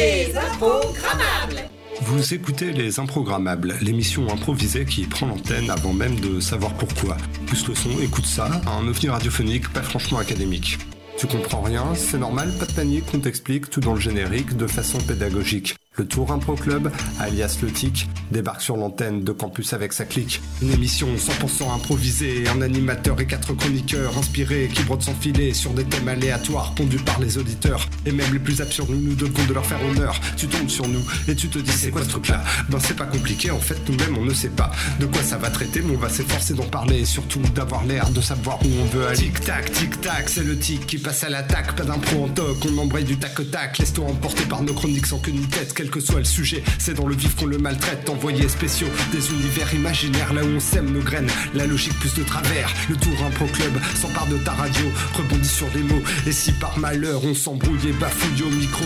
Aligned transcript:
Les 0.00 0.34
Improgrammables 0.34 1.68
Vous 2.00 2.32
écoutez 2.32 2.72
Les 2.72 2.98
Improgrammables, 2.98 3.74
l'émission 3.82 4.32
improvisée 4.32 4.86
qui 4.86 5.02
prend 5.02 5.26
l'antenne 5.26 5.68
avant 5.68 5.92
même 5.92 6.18
de 6.18 6.40
savoir 6.40 6.72
pourquoi. 6.72 7.18
Plus 7.44 7.68
le 7.68 7.74
son, 7.74 7.90
écoute 8.00 8.24
ça, 8.24 8.62
un 8.66 8.88
ovni 8.88 9.10
radiophonique 9.10 9.70
pas 9.74 9.82
franchement 9.82 10.16
académique. 10.16 10.78
Tu 11.18 11.26
comprends 11.26 11.60
rien, 11.60 11.94
c'est 11.94 12.16
normal, 12.16 12.50
pas 12.58 12.64
de 12.64 12.72
panique, 12.72 13.04
on 13.12 13.18
t'explique 13.18 13.68
tout 13.68 13.80
dans 13.80 13.92
le 13.92 14.00
générique 14.00 14.56
de 14.56 14.66
façon 14.66 14.96
pédagogique. 15.02 15.76
Le 16.00 16.06
Tour 16.06 16.32
Impro 16.32 16.54
Club, 16.54 16.90
alias 17.18 17.58
Le 17.60 17.70
Tic, 17.70 18.08
débarque 18.30 18.62
sur 18.62 18.74
l'antenne 18.78 19.22
de 19.22 19.32
campus 19.32 19.74
avec 19.74 19.92
sa 19.92 20.06
clique. 20.06 20.40
Une 20.62 20.72
émission 20.72 21.08
100% 21.14 21.74
improvisée, 21.74 22.44
un 22.48 22.62
animateur 22.62 23.20
et 23.20 23.26
quatre 23.26 23.52
chroniqueurs 23.52 24.16
inspirés 24.16 24.70
qui 24.72 24.82
brodent 24.82 25.02
sans 25.02 25.14
filet 25.14 25.52
sur 25.52 25.74
des 25.74 25.84
thèmes 25.84 26.08
aléatoires 26.08 26.74
pondus 26.74 27.00
par 27.00 27.20
les 27.20 27.36
auditeurs. 27.36 27.86
Et 28.06 28.12
même 28.12 28.32
les 28.32 28.38
plus 28.38 28.62
absurdes, 28.62 28.88
nous 28.88 29.14
devons 29.14 29.44
de 29.46 29.52
leur 29.52 29.66
faire 29.66 29.84
honneur. 29.84 30.18
Tu 30.38 30.46
tombes 30.46 30.70
sur 30.70 30.88
nous 30.88 31.04
et 31.28 31.34
tu 31.34 31.50
te 31.50 31.58
dis 31.58 31.70
c'est 31.70 31.90
quoi 31.90 32.02
ce 32.02 32.08
truc-là? 32.08 32.42
Ben 32.70 32.78
c'est 32.80 32.96
pas 32.96 33.04
compliqué, 33.04 33.50
en 33.50 33.60
fait 33.60 33.76
nous-mêmes 33.86 34.16
on 34.16 34.24
ne 34.24 34.32
sait 34.32 34.48
pas 34.48 34.70
de 35.00 35.04
quoi 35.04 35.22
ça 35.22 35.36
va 35.36 35.50
traiter, 35.50 35.82
mais 35.84 35.94
on 35.94 35.98
va 35.98 36.08
s'efforcer 36.08 36.54
d'en 36.54 36.66
parler 36.66 37.00
et 37.00 37.04
surtout 37.04 37.42
d'avoir 37.54 37.84
l'air 37.84 38.08
de 38.08 38.22
savoir 38.22 38.58
où 38.64 38.68
on 38.80 38.86
veut 38.86 39.06
aller. 39.06 39.18
Tic-tac, 39.18 39.70
tic-tac, 39.72 40.30
c'est 40.30 40.44
le 40.44 40.58
tic 40.58 40.86
qui 40.86 40.96
passe 40.96 41.24
à 41.24 41.28
l'attaque, 41.28 41.76
pas 41.76 41.84
d'impro 41.84 42.24
en 42.24 42.28
toc, 42.28 42.56
on 42.72 42.78
embraye 42.78 43.04
du 43.04 43.18
tac-tac, 43.18 43.76
laisse-toi 43.76 44.06
emporter 44.06 44.44
par 44.44 44.62
nos 44.62 44.72
chroniques 44.72 45.06
sans 45.06 45.18
queue 45.18 45.32
ni 45.32 45.46
tête, 45.46 45.74
que 45.90 46.00
soit 46.00 46.18
le 46.18 46.24
sujet, 46.24 46.62
c'est 46.78 46.94
dans 46.94 47.06
le 47.06 47.14
vif 47.14 47.34
qu'on 47.36 47.46
le 47.46 47.58
maltraite, 47.58 48.08
envoyés 48.08 48.48
spéciaux, 48.48 48.88
des 49.12 49.30
univers 49.32 49.74
imaginaires 49.74 50.32
là 50.32 50.42
où 50.42 50.48
on 50.56 50.60
sème 50.60 50.90
nos 50.92 51.00
graines, 51.00 51.30
la 51.54 51.66
logique 51.66 51.98
plus 51.98 52.14
de 52.14 52.22
travers, 52.22 52.72
le 52.88 52.96
tour 52.96 53.12
impro 53.26 53.46
club 53.46 53.72
s'empare 53.94 54.28
de 54.28 54.38
ta 54.38 54.52
radio, 54.52 54.86
rebondit 55.14 55.48
sur 55.48 55.68
des 55.68 55.82
mots, 55.82 56.02
et 56.26 56.32
si 56.32 56.52
par 56.52 56.78
malheur 56.78 57.22
on 57.24 57.34
s'embrouille 57.34 57.88
et 57.88 57.92
bafouille 57.92 58.42
au 58.42 58.50
micro, 58.50 58.84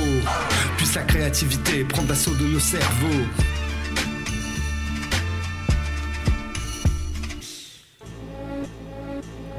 puisse 0.76 0.94
la 0.94 1.02
créativité 1.02 1.84
prendre 1.84 2.08
l'assaut 2.08 2.34
de 2.34 2.46
nos 2.46 2.60
cerveaux. 2.60 3.24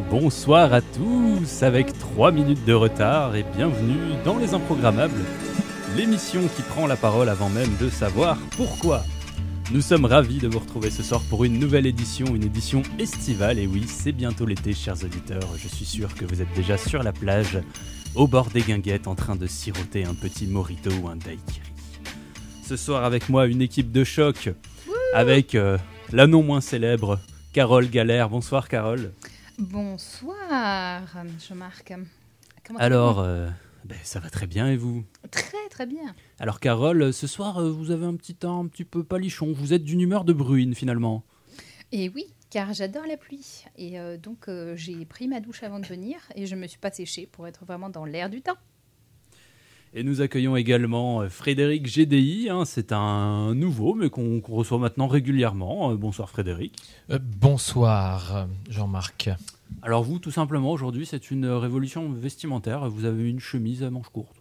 Bonsoir 0.10 0.74
à 0.74 0.82
tous, 0.82 1.64
avec 1.64 1.98
3 2.00 2.32
minutes 2.32 2.64
de 2.66 2.74
retard 2.74 3.36
et 3.36 3.44
bienvenue 3.56 4.14
dans 4.24 4.38
Les 4.38 4.54
Improgrammables, 4.54 5.26
l'émission 5.96 6.42
qui 6.56 6.62
prend 6.62 6.88
la 6.88 6.98
parole 6.98 7.30
avant 7.30 7.50
même 7.50 7.78
de 7.78 7.90
savoir 7.90 8.38
pourquoi. 8.58 9.04
Nous 9.72 9.82
sommes 9.82 10.04
ravis 10.04 10.40
de 10.40 10.48
vous 10.48 10.60
retrouver 10.60 10.92
ce 10.92 11.02
soir 11.02 11.22
pour 11.30 11.46
une 11.46 11.58
nouvelle 11.58 11.86
édition, 11.86 12.36
une 12.36 12.44
édition 12.44 12.84
estivale, 13.00 13.60
et 13.60 13.66
oui, 13.66 13.86
c'est 13.88 14.12
bientôt 14.12 14.46
l'été, 14.46 14.74
chers 14.74 15.02
auditeurs, 15.04 15.48
je 15.58 15.68
suis 15.70 15.86
sûr 15.86 16.14
que 16.14 16.26
vous 16.26 16.42
êtes 16.42 16.54
déjà 16.54 16.78
sur 16.78 17.02
la 17.02 17.14
plage, 17.14 17.60
au 18.14 18.28
bord 18.28 18.50
des 18.50 18.62
guinguettes, 18.62 19.08
en 19.08 19.16
train 19.16 19.38
de 19.38 19.48
siroter 19.48 20.04
un 20.04 20.14
petit 20.14 20.48
morito 20.48 20.92
ou 21.02 21.08
un 21.08 21.16
daiquiri. 21.16 21.62
Ce 22.68 22.76
soir 22.76 23.06
avec 23.06 23.30
moi, 23.30 23.48
une 23.48 23.62
équipe 23.62 23.92
de 23.92 24.04
choc, 24.04 24.50
avec 25.14 25.56
euh, 25.56 25.78
la 26.12 26.28
non 26.28 26.44
moins 26.44 26.62
célèbre 26.62 27.20
Carole 27.54 27.90
Galère. 27.90 28.30
Bonsoir 28.30 28.68
Carole. 28.68 29.14
Bonsoir, 29.58 31.02
Jean-Marc. 31.48 31.94
Comment 32.68 32.80
Alors, 32.80 33.20
euh, 33.22 33.48
ben, 33.86 33.98
ça 34.04 34.20
va 34.20 34.32
très 34.32 34.48
bien 34.48 34.68
et 34.68 34.78
vous? 34.78 35.06
Très 35.30 35.70
très 35.70 35.86
bien. 35.86 36.16
Alors 36.40 36.60
Carole, 36.60 37.14
ce 37.14 37.28
soir 37.28 37.60
euh, 37.60 37.70
vous 37.70 37.92
avez 37.92 38.08
un 38.08 38.16
petit 38.16 38.34
temps 38.34 38.60
un 38.60 38.68
petit 38.68 38.84
peu 38.84 39.04
palichon, 39.04 39.54
vous 39.54 39.74
êtes 39.74 39.84
d'une 39.84 40.02
humeur 40.02 40.26
de 40.26 40.34
bruine 40.34 40.74
finalement. 40.74 41.24
Et 41.92 42.10
oui, 42.10 42.26
car 42.50 42.74
j'adore 42.74 43.06
la 43.06 43.16
pluie. 43.16 43.64
Et 43.78 44.00
euh, 44.00 44.18
donc 44.18 44.48
euh, 44.48 44.76
j'ai 44.76 45.06
pris 45.06 45.28
ma 45.28 45.40
douche 45.40 45.62
avant 45.62 45.80
de 45.80 45.86
venir 45.86 46.18
et 46.34 46.48
je 46.48 46.56
me 46.56 46.66
suis 46.66 46.80
pas 46.80 46.90
séchée 46.90 47.28
pour 47.32 47.48
être 47.48 47.64
vraiment 47.64 47.90
dans 47.90 48.06
l'air 48.06 48.32
du 48.32 48.42
temps. 48.42 48.58
Et 49.98 50.04
nous 50.04 50.20
accueillons 50.20 50.58
également 50.58 51.22
euh, 51.22 51.30
Frédéric 51.30 51.88
GDI, 51.88 52.50
hein, 52.50 52.66
c'est 52.66 52.92
un 52.92 53.56
nouveau 53.56 53.96
mais 53.96 54.10
qu'on 54.10 54.42
reçoit 54.46 54.78
maintenant 54.78 55.08
régulièrement. 55.08 55.92
Euh, 55.92 55.96
bonsoir 55.96 56.30
Frédéric. 56.30 56.76
Euh, 57.12 57.20
bonsoir 57.22 58.46
Jean-Marc. 58.70 59.30
Alors 59.82 60.04
vous 60.04 60.20
tout 60.20 60.32
simplement 60.32 60.72
aujourd'hui 60.72 61.06
c'est 61.06 61.32
une 61.32 61.48
révolution 61.48 62.12
vestimentaire, 62.12 62.90
vous 62.90 63.06
avez 63.06 63.30
une 63.30 63.40
chemise 63.40 63.84
à 63.84 63.90
manches 63.90 64.10
courtes. 64.10 64.36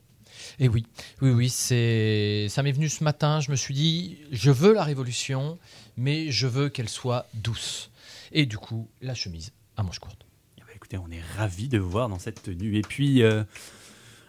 Et 0.59 0.69
oui, 0.69 0.87
oui, 1.23 1.31
oui, 1.31 1.49
c'est 1.49 2.49
ça 2.49 2.65
m'est 2.65 2.73
venu 2.73 2.89
ce 2.89 3.05
matin. 3.05 3.39
Je 3.39 3.53
me 3.53 3.57
suis 3.57 3.75
dit, 3.75 4.19
je 4.33 4.51
veux 4.51 4.75
la 4.75 4.83
révolution, 4.83 5.61
mais 5.97 6.33
je 6.33 6.49
veux 6.49 6.69
qu'elle 6.69 6.89
soit 6.89 7.29
douce. 7.33 7.93
Et 8.33 8.45
du 8.45 8.59
coup, 8.59 8.89
la 9.01 9.15
chemise 9.15 9.53
à 9.77 9.85
manches 9.85 10.01
courtes. 10.01 10.27
Eh 10.59 10.63
ben, 10.63 10.73
écoutez, 10.75 10.99
on 10.99 11.09
est 11.13 11.23
ravis 11.37 11.69
de 11.69 11.79
vous 11.79 11.91
voir 11.91 12.09
dans 12.09 12.19
cette 12.19 12.43
tenue. 12.43 12.77
Et 12.77 12.83
puis, 12.83 13.23
euh, 13.23 13.45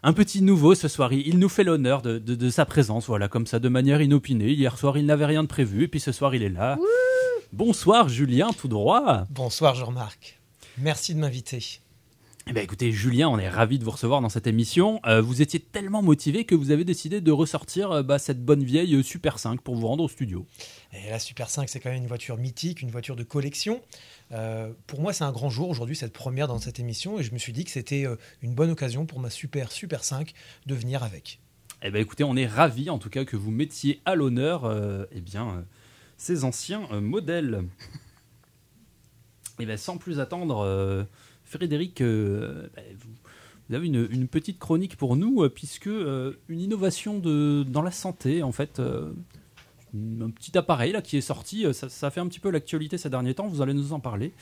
un 0.05 0.13
petit 0.13 0.41
nouveau 0.43 0.75
ce 0.75 0.87
soir. 0.87 1.11
Il 1.13 1.27
il 1.27 1.39
nous 1.39 1.49
fait 1.49 1.63
l'honneur 1.63 2.01
de, 2.01 2.19
de- 2.19 2.35
de 2.35 2.49
sa 2.49 2.65
présence, 2.65 3.07
voilà, 3.07 3.27
comme 3.27 3.47
ça, 3.47 3.59
de 3.59 3.67
manière 3.69 4.01
inopinée. 4.01 4.51
Hier 4.51 4.77
soir, 4.77 4.97
il 4.97 5.05
n'avait 5.05 5.25
rien 5.25 5.41
de 5.43 5.47
prévu, 5.47 5.83
et 5.83 5.87
puis 5.87 5.99
ce 5.99 6.11
soir, 6.11 6.35
il 6.35 6.43
est 6.43 6.49
là. 6.49 6.77
Bonsoir, 7.51 8.07
Julien, 8.07 8.51
tout 8.57 8.67
droit. 8.67 9.25
Bonsoir 9.31 9.75
Jean-Marc. 9.75 10.39
Merci 10.77 11.15
de 11.15 11.19
m'inviter. 11.19 11.79
Eh 12.47 12.53
ben, 12.53 12.63
écoutez, 12.63 12.91
Julien, 12.91 13.27
on 13.29 13.39
est 13.39 13.49
ravis 13.49 13.79
de 13.79 13.83
vous 13.83 13.89
recevoir 13.91 14.21
dans 14.21 14.29
cette 14.29 14.45
émission. 14.45 14.99
Euh, 15.07 15.19
vous 15.19 15.41
étiez 15.41 15.59
tellement 15.59 16.03
motivé 16.03 16.45
que 16.45 16.53
vous 16.53 16.69
avez 16.69 16.83
décidé 16.83 17.19
de 17.19 17.31
ressortir 17.31 17.91
euh, 17.91 18.03
bah, 18.03 18.19
cette 18.19 18.45
bonne 18.45 18.63
vieille 18.63 18.93
euh, 18.93 19.01
Super 19.01 19.39
5 19.39 19.61
pour 19.61 19.75
vous 19.75 19.87
rendre 19.87 20.03
au 20.03 20.07
studio. 20.07 20.45
Et 20.93 21.09
la 21.09 21.17
Super 21.17 21.49
5, 21.49 21.67
c'est 21.67 21.79
quand 21.79 21.89
même 21.89 22.03
une 22.03 22.07
voiture 22.07 22.37
mythique, 22.37 22.83
une 22.83 22.91
voiture 22.91 23.15
de 23.15 23.23
collection. 23.23 23.81
Euh, 24.31 24.71
pour 24.87 25.01
moi, 25.01 25.13
c'est 25.13 25.23
un 25.23 25.31
grand 25.31 25.49
jour 25.49 25.69
aujourd'hui, 25.69 25.95
cette 25.95 26.13
première 26.13 26.47
dans 26.47 26.59
cette 26.59 26.79
émission, 26.79 27.19
et 27.19 27.23
je 27.23 27.33
me 27.33 27.37
suis 27.37 27.53
dit 27.53 27.63
que 27.63 27.71
c'était 27.71 28.05
euh, 28.05 28.15
une 28.41 28.55
bonne 28.55 28.71
occasion 28.71 29.05
pour 29.05 29.19
ma 29.19 29.29
Super 29.29 29.71
Super 29.71 30.03
5 30.03 30.33
de 30.65 30.75
venir 30.75 31.03
avec. 31.03 31.39
Eh 31.83 31.91
ben, 31.91 32.01
écoutez, 32.01 32.23
on 32.23 32.35
est 32.35 32.47
ravis 32.47 32.89
en 32.89 32.97
tout 32.97 33.09
cas 33.09 33.25
que 33.25 33.35
vous 33.35 33.51
mettiez 33.51 34.01
à 34.05 34.15
l'honneur 34.15 34.65
euh, 34.65 35.05
eh 35.11 35.21
bien, 35.21 35.65
ces 36.17 36.43
anciens 36.43 36.87
modèles. 37.01 37.63
Et 39.59 39.65
ben, 39.65 39.77
sans 39.77 39.97
plus 39.97 40.19
attendre, 40.19 41.07
Frédéric, 41.43 42.01
ben, 42.01 42.69
vous, 42.97 43.75
avez 43.75 43.87
une, 43.87 44.27
petite 44.27 44.57
chronique 44.57 44.97
pour 44.97 45.15
nous, 45.15 45.47
puisque 45.49 45.85
une 45.85 46.59
innovation 46.59 47.19
de, 47.19 47.63
dans 47.63 47.81
la 47.81 47.91
santé, 47.91 48.41
en 48.41 48.51
fait, 48.51 48.81
un 50.21 50.29
petit 50.29 50.57
appareil 50.57 50.91
là, 50.91 51.01
qui 51.01 51.17
est 51.17 51.21
sorti, 51.21 51.65
euh, 51.65 51.73
ça, 51.73 52.11
fait 52.11 52.19
un 52.19 52.27
petit 52.27 52.39
peu 52.39 52.49
l'actualité 52.49 52.97
ces 52.97 53.09
derniers 53.09 53.33
temps, 53.33 53.47
vous 53.47 53.61
allez 53.61 53.73
nous 53.73 53.93
en 53.93 53.99
parler. 53.99 54.33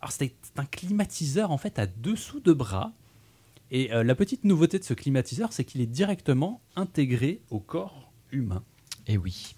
Alors, 0.00 0.12
c'est 0.12 0.34
un 0.56 0.64
climatiseur 0.64 1.50
en 1.50 1.58
fait 1.58 1.78
à 1.78 1.86
dessous 1.86 2.40
de 2.40 2.52
bras. 2.52 2.92
Et 3.70 3.92
euh, 3.92 4.02
la 4.02 4.14
petite 4.14 4.44
nouveauté 4.44 4.78
de 4.78 4.84
ce 4.84 4.94
climatiseur, 4.94 5.52
c'est 5.52 5.64
qu'il 5.64 5.80
est 5.80 5.86
directement 5.86 6.60
intégré 6.76 7.40
au 7.50 7.60
corps 7.60 8.10
humain. 8.32 8.62
Et 9.06 9.16
oui, 9.16 9.54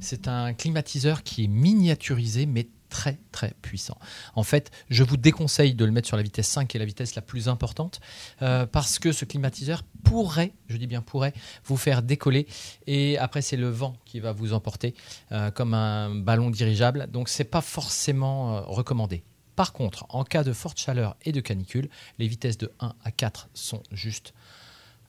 c'est 0.00 0.28
un 0.28 0.54
climatiseur 0.54 1.22
qui 1.22 1.44
est 1.44 1.48
miniaturisé, 1.48 2.46
mais 2.46 2.68
très 2.88 3.18
très 3.32 3.54
puissant. 3.62 3.98
En 4.34 4.42
fait, 4.42 4.70
je 4.90 5.04
vous 5.04 5.16
déconseille 5.16 5.74
de 5.74 5.84
le 5.84 5.92
mettre 5.92 6.08
sur 6.08 6.16
la 6.16 6.22
vitesse 6.22 6.48
5, 6.48 6.68
qui 6.68 6.76
est 6.76 6.80
la 6.80 6.86
vitesse 6.86 7.14
la 7.14 7.22
plus 7.22 7.48
importante, 7.48 8.00
euh, 8.42 8.66
parce 8.66 8.98
que 8.98 9.12
ce 9.12 9.24
climatiseur 9.24 9.82
pourrait, 10.04 10.52
je 10.68 10.76
dis 10.76 10.86
bien 10.86 11.02
pourrait, 11.02 11.34
vous 11.64 11.76
faire 11.76 12.02
décoller. 12.02 12.46
Et 12.86 13.18
après, 13.18 13.42
c'est 13.42 13.56
le 13.56 13.68
vent 13.68 13.96
qui 14.04 14.20
va 14.20 14.32
vous 14.32 14.52
emporter 14.52 14.94
euh, 15.32 15.50
comme 15.50 15.74
un 15.74 16.14
ballon 16.14 16.50
dirigeable. 16.50 17.08
Donc, 17.10 17.28
c'est 17.28 17.44
pas 17.44 17.60
forcément 17.60 18.56
euh, 18.56 18.60
recommandé. 18.62 19.22
Par 19.54 19.72
contre, 19.72 20.04
en 20.10 20.24
cas 20.24 20.44
de 20.44 20.52
forte 20.52 20.78
chaleur 20.78 21.16
et 21.24 21.32
de 21.32 21.40
canicule, 21.40 21.88
les 22.18 22.28
vitesses 22.28 22.58
de 22.58 22.72
1 22.80 22.94
à 23.02 23.10
4 23.10 23.48
sont 23.54 23.82
juste 23.90 24.34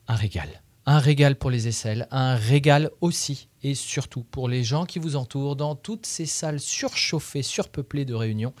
un 0.08 0.14
régal. 0.14 0.48
Un 0.90 1.00
régal 1.00 1.36
pour 1.36 1.50
les 1.50 1.68
aisselles, 1.68 2.08
un 2.10 2.34
régal 2.34 2.90
aussi 3.02 3.48
et 3.62 3.74
surtout 3.74 4.22
pour 4.22 4.48
les 4.48 4.64
gens 4.64 4.86
qui 4.86 4.98
vous 4.98 5.16
entourent 5.16 5.54
dans 5.54 5.74
toutes 5.74 6.06
ces 6.06 6.24
salles 6.24 6.60
surchauffées, 6.60 7.42
surpeuplées 7.42 8.06
de 8.06 8.14
réunions 8.14 8.54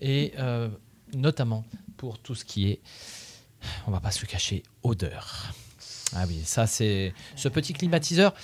et 0.00 0.32
euh, 0.40 0.68
notamment 1.14 1.64
pour 1.96 2.18
tout 2.18 2.34
ce 2.34 2.44
qui 2.44 2.68
est, 2.68 2.80
on 3.86 3.92
va 3.92 4.00
pas 4.00 4.10
se 4.10 4.26
cacher, 4.26 4.64
odeur. 4.82 5.54
Ah 6.16 6.24
oui, 6.26 6.40
ça 6.44 6.66
c'est 6.66 7.14
ce 7.36 7.48
petit 7.48 7.72
climatiseur. 7.72 8.34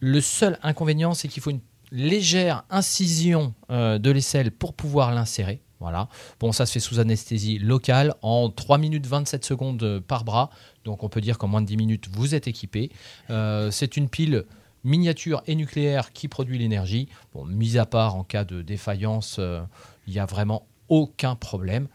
Le 0.00 0.22
seul 0.22 0.58
inconvénient, 0.62 1.12
c'est 1.12 1.28
qu'il 1.28 1.42
faut 1.42 1.50
une 1.50 1.60
légère 1.92 2.64
incision 2.70 3.52
euh, 3.70 3.98
de 3.98 4.10
l'aisselle 4.10 4.52
pour 4.52 4.72
pouvoir 4.72 5.12
l'insérer. 5.12 5.60
Voilà. 5.80 6.08
Bon, 6.40 6.50
ça 6.50 6.66
se 6.66 6.72
fait 6.72 6.80
sous 6.80 6.98
anesthésie 6.98 7.58
locale 7.58 8.14
en 8.22 8.50
3 8.50 8.78
minutes 8.78 9.06
27 9.06 9.44
secondes 9.44 9.82
euh, 9.82 10.00
par 10.00 10.24
bras. 10.24 10.50
Donc 10.88 11.04
on 11.04 11.10
peut 11.10 11.20
dire 11.20 11.36
qu'en 11.36 11.48
moins 11.48 11.60
de 11.60 11.66
10 11.66 11.76
minutes, 11.76 12.08
vous 12.10 12.34
êtes 12.34 12.48
équipé. 12.48 12.90
Euh, 13.28 13.70
c'est 13.70 13.98
une 13.98 14.08
pile 14.08 14.46
miniature 14.84 15.42
et 15.46 15.54
nucléaire 15.54 16.14
qui 16.14 16.28
produit 16.28 16.56
l'énergie. 16.56 17.10
Bon, 17.34 17.44
mis 17.44 17.76
à 17.76 17.84
part 17.84 18.16
en 18.16 18.24
cas 18.24 18.44
de 18.44 18.62
défaillance, 18.62 19.36
euh, 19.38 19.60
il 20.06 20.14
n'y 20.14 20.18
a 20.18 20.24
vraiment 20.24 20.66
aucun 20.88 21.34
problème. 21.34 21.88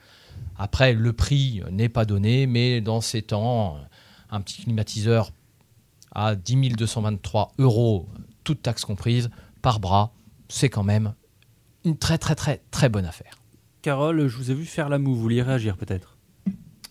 Après, 0.60 0.94
le 0.94 1.12
prix 1.12 1.64
n'est 1.72 1.90
pas 1.90 2.06
donné, 2.06 2.46
mais 2.46 2.82
dans 2.82 3.02
ces 3.02 3.24
temps, 3.24 3.80
un 4.30 4.42
petit 4.42 4.62
climatiseur 4.62 5.32
à 6.12 6.36
10 6.36 6.76
223 6.76 7.54
euros, 7.58 8.08
toutes 8.44 8.62
taxes 8.62 8.86
comprises, 8.86 9.32
par 9.64 9.80
bras, 9.80 10.14
c'est 10.50 10.70
quand 10.70 10.84
même 10.84 11.16
une 11.84 11.98
très 11.98 12.20
très 12.20 12.36
très 12.36 12.62
très 12.70 12.90
bonne 12.90 13.06
affaire. 13.06 13.40
Carole, 13.82 14.28
je 14.28 14.38
vous 14.38 14.52
ai 14.52 14.54
vu 14.54 14.66
faire 14.66 14.88
la 14.88 15.00
moue, 15.00 15.16
vous 15.16 15.22
vouliez 15.22 15.42
réagir 15.42 15.78
peut-être? 15.78 16.13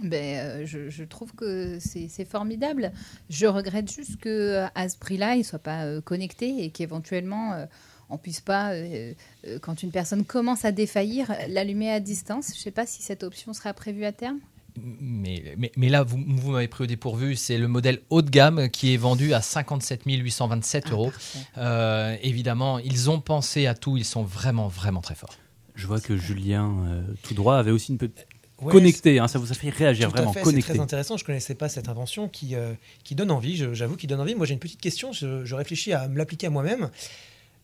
Ben, 0.03 0.39
euh, 0.39 0.67
je, 0.67 0.89
je 0.91 1.05
trouve 1.05 1.35
que 1.35 1.79
c'est 1.81 2.25
formidable. 2.25 2.93
Je 3.31 3.47
regrette 3.47 3.91
juste 3.91 4.19
que 4.19 4.67
à 4.75 4.89
ce 4.89 4.97
prix-là, 4.99 5.35
il 5.35 5.39
ne 5.39 5.45
soit 5.45 5.59
pas 5.59 5.85
euh, 5.85 6.01
connecté 6.01 6.65
et 6.65 6.71
qu'éventuellement, 6.71 7.53
euh, 7.55 7.67
on 8.13 8.19
puisse 8.19 8.41
pas, 8.41 8.73
euh, 8.73 9.15
euh, 9.47 9.59
quand 9.61 9.83
une 9.83 9.91
personne 9.91 10.25
commence 10.25 10.65
à 10.65 10.73
défaillir, 10.73 11.33
l'allumer 11.49 11.91
à 11.91 11.99
distance. 11.99 12.49
Je 12.53 12.59
ne 12.59 12.63
sais 12.63 12.71
pas 12.71 12.87
si 12.87 13.03
cette 13.03 13.23
option 13.23 13.53
sera 13.53 13.73
prévue 13.73 14.05
à 14.05 14.13
terme. 14.13 14.39
Mais, 14.81 15.55
mais, 15.59 15.73
mais 15.77 15.89
là, 15.89 16.03
vous, 16.03 16.23
vous 16.27 16.51
m'avez 16.53 16.69
pris 16.69 16.85
au 16.85 16.87
dépourvu. 16.87 17.37
C'est 17.37 17.59
le 17.59 17.69
modèle 17.69 18.01
haut 18.11 18.23
de 18.23 18.31
gamme 18.31 18.69
qui 18.71 18.95
est 18.95 18.97
vendu 18.97 19.35
à 19.35 19.41
57 19.43 20.03
827 20.07 20.85
Ah, 20.87 20.91
euros. 20.93 21.13
Euh, 21.59 22.17
évidemment, 22.23 22.79
ils 22.79 23.11
ont 23.11 23.21
pensé 23.21 23.67
à 23.67 23.75
tout. 23.75 23.97
Ils 23.97 24.05
sont 24.05 24.23
vraiment, 24.23 24.69
vraiment 24.69 25.01
très 25.01 25.15
forts. 25.15 25.37
Je 25.75 25.87
vois 25.87 26.01
que 26.01 26.17
Julien, 26.17 26.75
euh, 26.87 27.03
tout 27.23 27.35
droit, 27.35 27.57
avait 27.57 27.71
aussi 27.71 27.93
une 27.93 27.99
petite 27.99 28.27
Ouais, 28.63 28.73
connecté. 28.73 29.19
hein, 29.19 29.29
ça 29.29 29.39
vous 29.39 29.51
a 29.53 29.55
fait 29.55 29.71
réagir 29.71 30.09
Tout 30.11 30.15
à 30.15 30.21
vraiment 30.21 30.33
c'est 30.33 30.43
connecté. 30.43 30.73
très 30.73 30.81
intéressant. 30.81 31.17
Je 31.17 31.25
connaissais 31.25 31.55
pas 31.55 31.69
cette 31.69 31.89
invention 31.89 32.29
qui, 32.29 32.55
euh, 32.55 32.73
qui 33.05 33.15
donne 33.15 33.31
envie. 33.31 33.57
J'avoue, 33.75 33.97
qui 33.97 34.07
donne 34.07 34.21
envie. 34.21 34.35
Moi, 34.35 34.47
j'ai 34.47 34.55
une 34.55 34.61
petite 34.61 34.81
question. 34.81 35.13
Je, 35.13 35.45
je 35.45 35.55
réfléchis 35.55 35.93
à 35.93 36.09
me 36.09 36.17
l'appliquer 36.17 36.47
à 36.47 36.51
moi-même. 36.51 36.91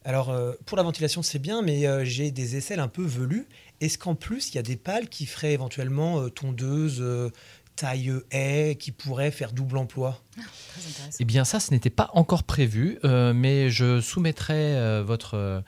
Alors, 0.04 0.30
euh, 0.30 0.52
pour 0.64 0.76
la 0.76 0.82
ventilation, 0.82 1.22
c'est 1.22 1.38
bien, 1.38 1.60
mais 1.62 1.86
euh, 1.86 2.04
j'ai 2.04 2.30
des 2.30 2.56
aisselles 2.56 2.80
un 2.80 2.88
peu 2.88 3.02
velues. 3.04 3.46
Est-ce 3.80 3.98
qu'en 3.98 4.14
plus, 4.14 4.50
il 4.50 4.54
y 4.56 4.58
a 4.58 4.62
des 4.62 4.76
pales 4.76 5.08
qui 5.08 5.26
feraient 5.26 5.52
éventuellement 5.52 6.20
euh, 6.20 6.28
tondeuse, 6.30 6.98
euh, 7.00 7.30
taille 7.76 8.12
haie, 8.30 8.76
qui 8.78 8.90
pourraient 8.90 9.30
faire 9.30 9.52
double 9.52 9.76
emploi? 9.76 10.20
Très 10.34 10.42
intéressant. 10.88 11.16
Eh 11.20 11.24
bien, 11.24 11.44
ça, 11.44 11.60
ce 11.60 11.72
n'était 11.72 11.90
pas 11.90 12.10
encore 12.14 12.42
prévu, 12.44 12.98
euh, 13.04 13.32
mais 13.34 13.70
je 13.70 14.00
soumettrai 14.00 14.54
euh, 14.76 15.02
votre 15.06 15.62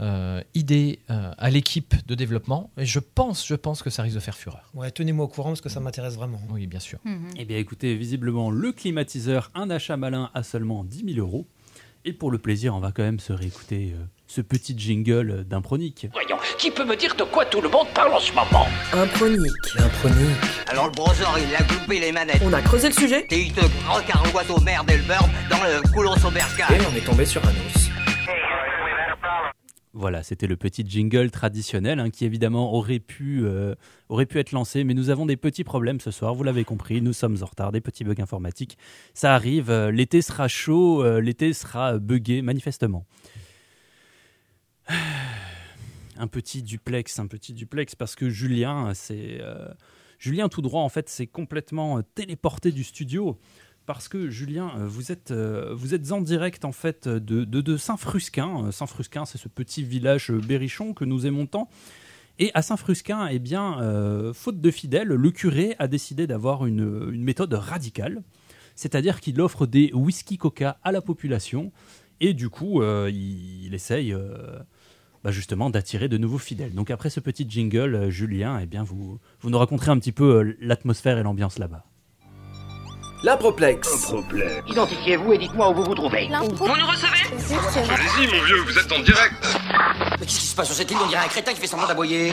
euh, 0.00 0.42
idée 0.54 0.98
euh, 1.10 1.32
à 1.36 1.50
l'équipe 1.50 1.94
de 2.06 2.14
développement. 2.14 2.70
Et 2.78 2.86
je 2.86 2.98
pense, 2.98 3.46
je 3.46 3.54
pense 3.54 3.82
que 3.82 3.90
ça 3.90 4.02
risque 4.02 4.14
de 4.16 4.20
faire 4.20 4.36
fureur. 4.36 4.70
Ouais, 4.74 4.90
tenez-moi 4.90 5.26
au 5.26 5.28
courant 5.28 5.50
parce 5.50 5.60
que 5.60 5.68
ça 5.68 5.80
m'intéresse 5.80 6.14
vraiment. 6.14 6.40
Oui, 6.50 6.66
bien 6.66 6.80
sûr. 6.80 6.98
Mhm. 7.04 7.30
Eh 7.36 7.44
bien 7.44 7.58
écoutez, 7.58 7.94
visiblement, 7.96 8.50
le 8.50 8.72
climatiseur, 8.72 9.50
un 9.54 9.68
achat 9.70 9.96
malin 9.96 10.30
à 10.34 10.42
seulement 10.42 10.84
10 10.84 11.14
000 11.14 11.26
euros. 11.26 11.46
Et 12.06 12.14
pour 12.14 12.30
le 12.30 12.38
plaisir, 12.38 12.74
on 12.74 12.80
va 12.80 12.92
quand 12.92 13.02
même 13.02 13.20
se 13.20 13.34
réécouter 13.34 13.92
euh, 13.94 14.02
ce 14.26 14.40
petit 14.40 14.74
jingle 14.76 15.44
d'Impronique. 15.44 16.06
Voyons, 16.12 16.38
qui 16.56 16.70
peut 16.70 16.86
me 16.86 16.96
dire 16.96 17.14
de 17.14 17.24
quoi 17.24 17.44
tout 17.44 17.60
le 17.60 17.68
monde 17.68 17.88
parle 17.94 18.14
en 18.14 18.20
ce 18.20 18.32
moment? 18.32 18.66
Impronique. 18.94 19.76
Impronique. 19.76 20.36
Alors 20.68 20.86
le 20.86 20.92
browser, 20.92 21.24
il 21.46 21.54
a 21.54 21.62
coupé 21.62 22.00
les 22.00 22.10
manettes. 22.12 22.40
On 22.42 22.52
a 22.54 22.62
creusé 22.62 22.88
le 22.88 22.94
sujet 22.94 23.26
Et 23.30 23.40
il 23.40 23.52
te 23.52 23.60
croque 23.84 24.10
un 24.14 24.54
aux 24.54 24.60
merde 24.60 24.90
et 24.90 24.96
le 24.96 25.02
beurre 25.02 25.28
dans 25.50 25.62
le 25.62 25.92
couloir 25.92 26.18
Soberca. 26.18 26.72
et 26.74 26.78
on 26.90 26.96
est 26.96 27.04
tombé 27.04 27.26
sur 27.26 27.44
un 27.44 27.50
os. 27.50 27.89
Voilà, 29.92 30.22
c'était 30.22 30.46
le 30.46 30.56
petit 30.56 30.84
jingle 30.86 31.32
traditionnel 31.32 31.98
hein, 31.98 32.10
qui 32.10 32.24
évidemment 32.24 32.72
aurait 32.74 33.00
pu, 33.00 33.40
euh, 33.42 33.74
aurait 34.08 34.26
pu 34.26 34.38
être 34.38 34.52
lancé, 34.52 34.84
mais 34.84 34.94
nous 34.94 35.10
avons 35.10 35.26
des 35.26 35.36
petits 35.36 35.64
problèmes 35.64 35.98
ce 35.98 36.12
soir, 36.12 36.32
vous 36.32 36.44
l'avez 36.44 36.62
compris, 36.64 37.02
nous 37.02 37.12
sommes 37.12 37.36
en 37.42 37.46
retard, 37.46 37.72
des 37.72 37.80
petits 37.80 38.04
bugs 38.04 38.22
informatiques. 38.22 38.78
Ça 39.14 39.34
arrive, 39.34 39.68
euh, 39.68 39.90
l'été 39.90 40.22
sera 40.22 40.46
chaud, 40.46 41.02
euh, 41.02 41.20
l'été 41.20 41.52
sera 41.52 41.98
buggé 41.98 42.40
manifestement. 42.40 43.04
Un 46.16 46.28
petit 46.28 46.62
duplex, 46.62 47.18
un 47.18 47.26
petit 47.26 47.54
duplex, 47.54 47.94
parce 47.94 48.14
que 48.14 48.28
Julien, 48.28 48.92
c'est... 48.92 49.40
Julien 50.18 50.50
tout 50.50 50.60
droit, 50.60 50.82
en 50.82 50.90
fait, 50.90 51.08
c'est 51.08 51.26
complètement 51.26 52.02
téléporté 52.14 52.72
du 52.72 52.84
studio. 52.84 53.38
Parce 53.92 54.06
que 54.06 54.30
Julien, 54.30 54.70
euh, 54.78 54.86
vous 54.86 55.10
êtes, 55.10 55.32
euh, 55.32 55.74
vous 55.74 55.94
êtes 55.94 56.12
en 56.12 56.20
direct 56.20 56.64
en 56.64 56.70
fait 56.70 57.08
de, 57.08 57.44
de, 57.44 57.76
Saint-Frusquin. 57.76 58.66
Euh, 58.66 58.70
Saint-Frusquin, 58.70 59.24
c'est 59.24 59.36
ce 59.36 59.48
petit 59.48 59.82
village 59.82 60.30
berrichon 60.30 60.94
que 60.94 61.04
nous 61.04 61.26
aimons 61.26 61.46
tant. 61.46 61.68
Et 62.38 62.52
à 62.54 62.62
Saint-Frusquin, 62.62 63.26
eh 63.26 63.40
bien, 63.40 63.80
faute 64.32 64.60
de 64.60 64.70
fidèles, 64.70 65.08
le 65.08 65.30
curé 65.32 65.74
a 65.80 65.88
décidé 65.88 66.28
d'avoir 66.28 66.66
une, 66.66 67.10
méthode 67.10 67.52
radicale. 67.52 68.22
C'est-à-dire 68.76 69.20
qu'il 69.20 69.40
offre 69.40 69.66
des 69.66 69.90
whisky 69.92 70.38
coca 70.38 70.78
à 70.84 70.92
la 70.92 71.00
population. 71.00 71.72
Et 72.20 72.32
du 72.32 72.48
coup, 72.48 72.82
il, 72.84 73.74
essaye 73.74 74.14
bah, 75.24 75.32
justement 75.32 75.68
d'attirer 75.68 76.08
de 76.08 76.16
nouveaux 76.16 76.38
fidèles. 76.38 76.74
Donc 76.74 76.92
après 76.92 77.10
ce 77.10 77.18
petit 77.18 77.44
jingle, 77.46 78.08
Julien, 78.08 78.60
eh 78.62 78.66
bien, 78.66 78.84
vous, 78.84 79.18
vous 79.40 79.50
nous 79.50 79.58
raconterez 79.58 79.90
un 79.90 79.98
petit 79.98 80.12
peu 80.12 80.54
l'atmosphère 80.60 81.18
et 81.18 81.24
l'ambiance 81.24 81.58
là-bas. 81.58 81.89
L'improplexe. 83.22 84.12
Identifiez-vous 84.66 85.32
et 85.34 85.38
dites-moi 85.38 85.70
où 85.70 85.74
vous 85.74 85.84
vous 85.84 85.94
trouvez. 85.94 86.28
Allez-y, 86.32 88.26
mon 88.26 88.44
vieux, 88.44 88.62
vous 88.66 88.78
êtes 88.78 88.90
en 88.90 89.00
direct. 89.00 89.58
Mais 90.18 90.26
qu'est-ce 90.26 90.40
qui 90.40 90.46
se 90.46 90.56
passe 90.56 90.68
sur 90.68 90.76
cette 90.76 90.90
île? 90.90 90.96
On 91.04 91.08
dirait 91.08 91.24
un 91.24 91.28
crétin 91.28 91.52
qui 91.52 91.60
fait 91.60 91.66
semblant 91.66 91.86
d'aboyer. 91.86 92.32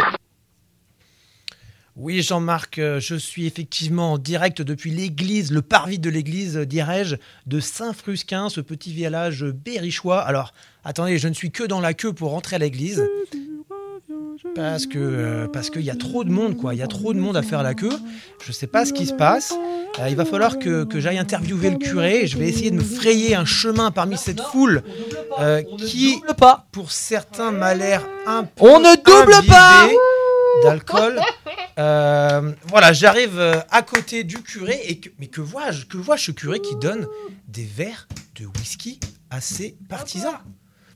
Oui, 1.98 2.22
Jean-Marc, 2.22 2.78
euh, 2.78 3.00
je 3.00 3.16
suis 3.16 3.48
effectivement 3.48 4.14
en 4.14 4.18
direct 4.20 4.62
depuis 4.62 4.92
l'église, 4.92 5.52
le 5.52 5.64
parvis 5.64 5.98
de 5.98 6.12
l'église, 6.12 6.56
dirais-je, 6.58 7.16
de 7.48 7.60
Saint-Frusquin, 7.60 8.50
ce 8.50 8.62
petit 8.62 8.94
village 8.94 9.44
berrichois. 9.44 10.22
Alors, 10.22 10.54
attendez, 10.86 11.18
je 11.18 11.28
ne 11.28 11.34
suis 11.34 11.52
que 11.52 11.64
dans 11.64 11.82
la 11.82 11.96
queue 11.96 12.14
pour 12.14 12.32
rentrer 12.32 12.58
à 12.58 12.60
l'église. 12.60 13.04
Parce 14.56 14.86
que 14.86 14.98
euh, 15.00 15.48
parce 15.48 15.70
qu'il 15.70 15.82
y 15.82 15.90
a 15.90 15.96
trop 15.96 16.24
de 16.24 16.30
monde, 16.30 16.58
quoi. 16.58 16.74
Il 16.74 16.78
y 16.78 16.84
a 16.84 16.88
trop 16.88 17.14
de 17.14 17.20
monde 17.20 17.38
à 17.38 17.42
faire 17.42 17.64
la 17.64 17.74
queue. 17.74 17.98
Je 18.44 18.50
ne 18.50 18.54
sais 18.54 18.68
pas 18.68 18.86
ce 18.86 18.94
qui 18.94 19.06
se 19.06 19.14
passe. 19.14 19.54
Euh, 20.00 20.10
il 20.10 20.16
va 20.16 20.26
falloir 20.26 20.60
que, 20.60 20.84
que 20.84 21.00
j'aille 21.00 21.18
interviewer 21.18 21.70
le 21.72 21.78
curé. 21.78 22.28
Je 22.28 22.38
vais 22.38 22.48
essayer 22.48 22.72
de 22.72 22.76
me 22.76 22.84
frayer 22.84 23.36
un 23.36 23.46
chemin 23.46 23.92
parmi 23.92 24.18
cette 24.18 24.42
foule 24.42 24.84
euh, 25.40 25.64
qui, 25.80 26.22
pas. 26.38 26.68
pour 26.72 26.92
certains, 26.92 27.52
m'a 27.52 27.74
l'air 27.74 28.06
un 28.26 28.44
peu 28.44 28.66
On 28.66 28.80
ne 28.80 28.96
double 28.96 29.48
pas 29.48 29.88
d'alcool. 30.64 31.20
Euh, 31.80 32.54
voilà, 32.66 32.92
j'arrive 32.94 33.40
à 33.70 33.82
côté 33.84 34.24
du 34.24 34.42
curé 34.42 34.80
et 34.86 35.00
que, 35.00 35.10
mais 35.20 35.28
que 35.28 35.42
vois-je 35.42 35.86
Que 35.86 35.98
vois-je 35.98 36.26
ce 36.26 36.32
curé 36.32 36.60
qui 36.60 36.76
donne 36.76 37.08
des 37.48 37.66
verres 37.66 38.08
de 38.40 38.48
whisky 38.48 39.00
à 39.30 39.42
ses 39.42 39.78
partisans? 39.88 40.40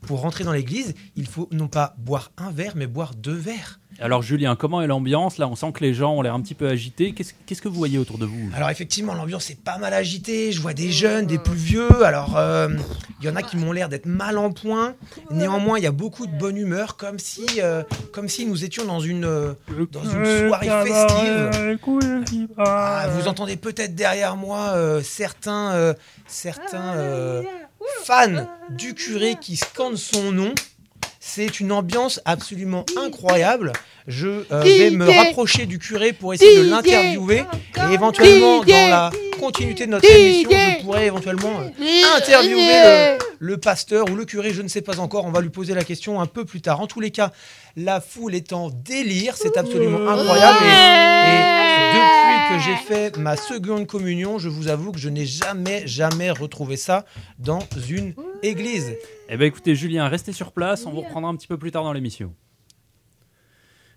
Pour 0.06 0.20
rentrer 0.20 0.44
dans 0.44 0.52
l'église, 0.52 0.94
il 1.16 1.26
faut 1.26 1.48
non 1.52 1.68
pas 1.68 1.94
boire 1.98 2.32
un 2.36 2.50
verre, 2.50 2.72
mais 2.76 2.86
boire 2.86 3.14
deux 3.14 3.34
verres. 3.34 3.78
Alors 4.00 4.22
Julien, 4.22 4.56
comment 4.56 4.82
est 4.82 4.86
l'ambiance 4.86 5.38
Là, 5.38 5.46
on 5.48 5.54
sent 5.54 5.70
que 5.72 5.84
les 5.84 5.94
gens 5.94 6.14
ont 6.14 6.22
l'air 6.22 6.34
un 6.34 6.40
petit 6.40 6.54
peu 6.54 6.66
agités. 6.66 7.12
Qu'est-ce 7.12 7.34
qu'est-ce 7.46 7.60
que 7.60 7.68
vous 7.68 7.76
voyez 7.76 7.98
autour 7.98 8.18
de 8.18 8.24
vous? 8.24 8.50
Alors 8.54 8.70
effectivement, 8.70 9.14
l'ambiance 9.14 9.50
est 9.50 9.62
pas 9.62 9.78
mal 9.78 9.92
agitée. 9.92 10.50
Je 10.50 10.60
vois 10.60 10.72
des 10.72 10.90
jeunes, 10.90 11.26
des 11.26 11.38
plus 11.38 11.56
vieux. 11.56 12.04
Alors 12.04 12.36
euh, 12.36 12.68
il 13.20 13.26
y 13.26 13.28
en 13.30 13.36
a 13.36 13.42
qui 13.42 13.56
m'ont 13.56 13.70
l'air 13.70 13.88
d'être 13.88 14.06
mal 14.06 14.38
en 14.38 14.50
point. 14.50 14.94
Néanmoins, 15.30 15.78
il 15.78 15.84
y 15.84 15.86
a 15.86 15.92
beaucoup 15.92 16.26
de 16.26 16.36
bonne 16.36 16.56
humeur, 16.56 16.96
comme 16.96 17.18
si, 17.18 17.46
euh, 17.58 17.82
comme 18.12 18.28
si 18.28 18.46
nous 18.46 18.64
étions 18.64 18.84
dans 18.84 18.98
une, 18.98 19.24
euh, 19.24 19.52
dans 19.92 20.02
une 20.04 20.48
soirée 20.48 20.68
festive. 20.68 21.78
Ah, 22.56 23.08
vous 23.12 23.28
entendez 23.28 23.56
peut-être 23.56 23.94
derrière 23.94 24.36
moi 24.36 24.70
euh, 24.74 25.02
certains, 25.02 25.72
euh, 25.72 25.94
certains 26.26 26.94
euh, 26.96 27.42
fans 28.04 28.46
du 28.70 28.94
curé 28.94 29.36
qui 29.40 29.56
scandent 29.56 29.96
son 29.96 30.32
nom. 30.32 30.54
C'est 31.20 31.60
une 31.60 31.70
ambiance 31.70 32.20
absolument 32.24 32.84
incroyable. 32.98 33.72
Je 34.08 34.44
euh, 34.50 34.62
vais 34.62 34.90
me 34.90 35.08
rapprocher 35.08 35.66
du 35.66 35.78
curé 35.78 36.12
pour 36.12 36.34
essayer 36.34 36.58
de 36.58 36.68
l'interviewer. 36.68 37.44
Et 37.76 37.94
éventuellement 37.94 38.64
dans 38.64 38.90
la 38.90 39.10
continuité 39.38 39.86
de 39.86 39.92
notre 39.92 40.10
émission, 40.10 40.50
je 40.50 40.82
pourrais 40.82 41.06
éventuellement 41.06 41.60
euh, 41.60 42.16
interviewer 42.16 42.64
le, 42.64 43.18
le 43.38 43.56
pasteur 43.56 44.10
ou 44.10 44.16
le 44.16 44.24
curé, 44.24 44.52
je 44.52 44.62
ne 44.62 44.68
sais 44.68 44.82
pas 44.82 44.98
encore. 44.98 45.24
On 45.24 45.30
va 45.30 45.40
lui 45.40 45.50
poser 45.50 45.74
la 45.74 45.84
question 45.84 46.20
un 46.20 46.26
peu 46.26 46.44
plus 46.44 46.60
tard. 46.60 46.80
En 46.80 46.88
tous 46.88 47.00
les 47.00 47.12
cas, 47.12 47.30
la 47.76 48.00
foule 48.00 48.34
est 48.34 48.52
en 48.52 48.70
délire, 48.70 49.36
c'est 49.36 49.56
absolument 49.56 50.08
incroyable. 50.08 50.58
Et, 50.64 50.68
et 50.68 51.38
depuis 51.38 52.21
que 52.50 52.58
j'ai 52.58 52.76
fait 52.76 53.16
ma 53.18 53.36
seconde 53.36 53.86
communion, 53.86 54.38
je 54.38 54.48
vous 54.48 54.68
avoue 54.68 54.92
que 54.92 54.98
je 54.98 55.08
n'ai 55.08 55.26
jamais, 55.26 55.86
jamais 55.86 56.30
retrouvé 56.30 56.76
ça 56.76 57.04
dans 57.38 57.60
une 57.88 58.14
église. 58.42 58.92
Eh 59.28 59.36
bien 59.36 59.46
écoutez 59.46 59.74
Julien, 59.74 60.08
restez 60.08 60.32
sur 60.32 60.52
place, 60.52 60.84
on 60.86 60.90
vous 60.90 61.00
reprendra 61.02 61.30
un 61.30 61.36
petit 61.36 61.46
peu 61.48 61.58
plus 61.58 61.70
tard 61.70 61.84
dans 61.84 61.92
l'émission. 61.92 62.34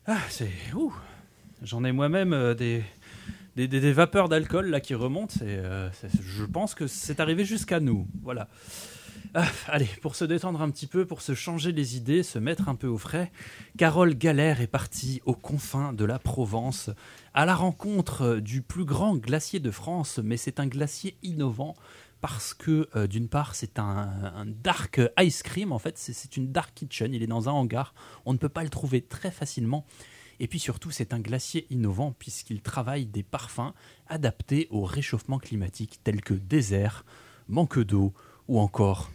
Ah, 0.08 0.18
c'est... 0.30 0.50
ouh, 0.76 0.94
J'en 1.64 1.84
ai 1.84 1.92
moi-même 1.92 2.34
euh, 2.34 2.54
des, 2.54 2.84
des, 3.56 3.68
des- 3.68 3.80
des 3.80 3.94
vapeurs 3.94 4.30
d'alcool 4.30 4.70
là 4.70 4.80
qui 4.80 4.94
remontent. 4.94 5.36
Et, 5.42 5.46
euh, 5.58 5.90
je 6.22 6.44
pense 6.46 6.76
que 6.76 6.86
c'est 6.86 7.20
arrivé 7.20 7.44
jusqu'à 7.46 7.80
nous. 7.80 8.08
Voilà. 8.22 8.48
Ah, 9.38 9.52
allez, 9.68 9.90
pour 10.02 10.16
se 10.16 10.24
détendre 10.24 10.62
un 10.62 10.72
petit 10.72 10.88
peu, 10.88 11.06
pour 11.06 11.22
se 11.22 11.34
changer 11.34 11.74
les 11.74 11.98
idées, 11.98 12.24
se 12.24 12.40
mettre 12.40 12.70
un 12.70 12.76
peu 12.76 12.88
au 12.88 12.98
frais, 12.98 13.34
Carole 13.78 14.16
Galère 14.16 14.62
est 14.62 14.68
partie 14.68 15.22
aux 15.26 15.36
confins 15.36 15.92
de 15.92 16.06
la 16.06 16.20
Provence, 16.20 16.90
à 17.34 17.46
la 17.46 17.54
rencontre 17.54 18.38
du 18.38 18.62
plus 18.62 18.86
grand 18.86 19.18
glacier 19.18 19.60
de 19.60 19.72
France, 19.72 20.22
mais 20.24 20.38
c'est 20.38 20.62
un 20.62 20.68
glacier 20.68 21.18
innovant 21.22 21.76
parce 22.22 22.54
que 22.54 22.88
euh, 22.96 23.08
d'une 23.08 23.28
part 23.28 23.56
c'est 23.56 23.78
un, 23.78 24.46
dark 24.64 25.02
ice 25.20 25.44
cream, 25.44 25.74
en 25.74 25.80
fait 25.80 25.98
c'est 25.98 26.38
une 26.38 26.54
dark 26.54 26.74
kitchen, 26.74 27.14
il 27.14 27.22
est 27.22 27.28
dans 27.28 27.50
un 27.50 27.52
hangar, 27.52 27.94
on 28.26 28.32
ne 28.32 28.38
peut 28.38 28.48
pas 28.48 28.64
le 28.64 28.70
trouver 28.70 29.02
très 29.02 29.32
facilement. 29.32 29.86
Et 30.40 30.48
puis 30.48 30.60
surtout, 30.60 30.92
c'est 30.92 31.14
un 31.14 31.20
glacier 31.20 31.68
innovant 31.70 32.14
puisqu'il 32.18 32.62
travaille 32.62 33.06
des 33.06 33.24
parfums 33.24 33.74
adaptés 34.08 34.70
au 34.70 34.84
réchauffement 34.86 35.40
climatique 35.40 36.00
tels 36.06 36.22
que 36.22 36.34
désert, 36.34 37.04
manque 37.50 37.80
d'eau 37.80 38.14
ou 38.48 38.62
encore 38.62 39.12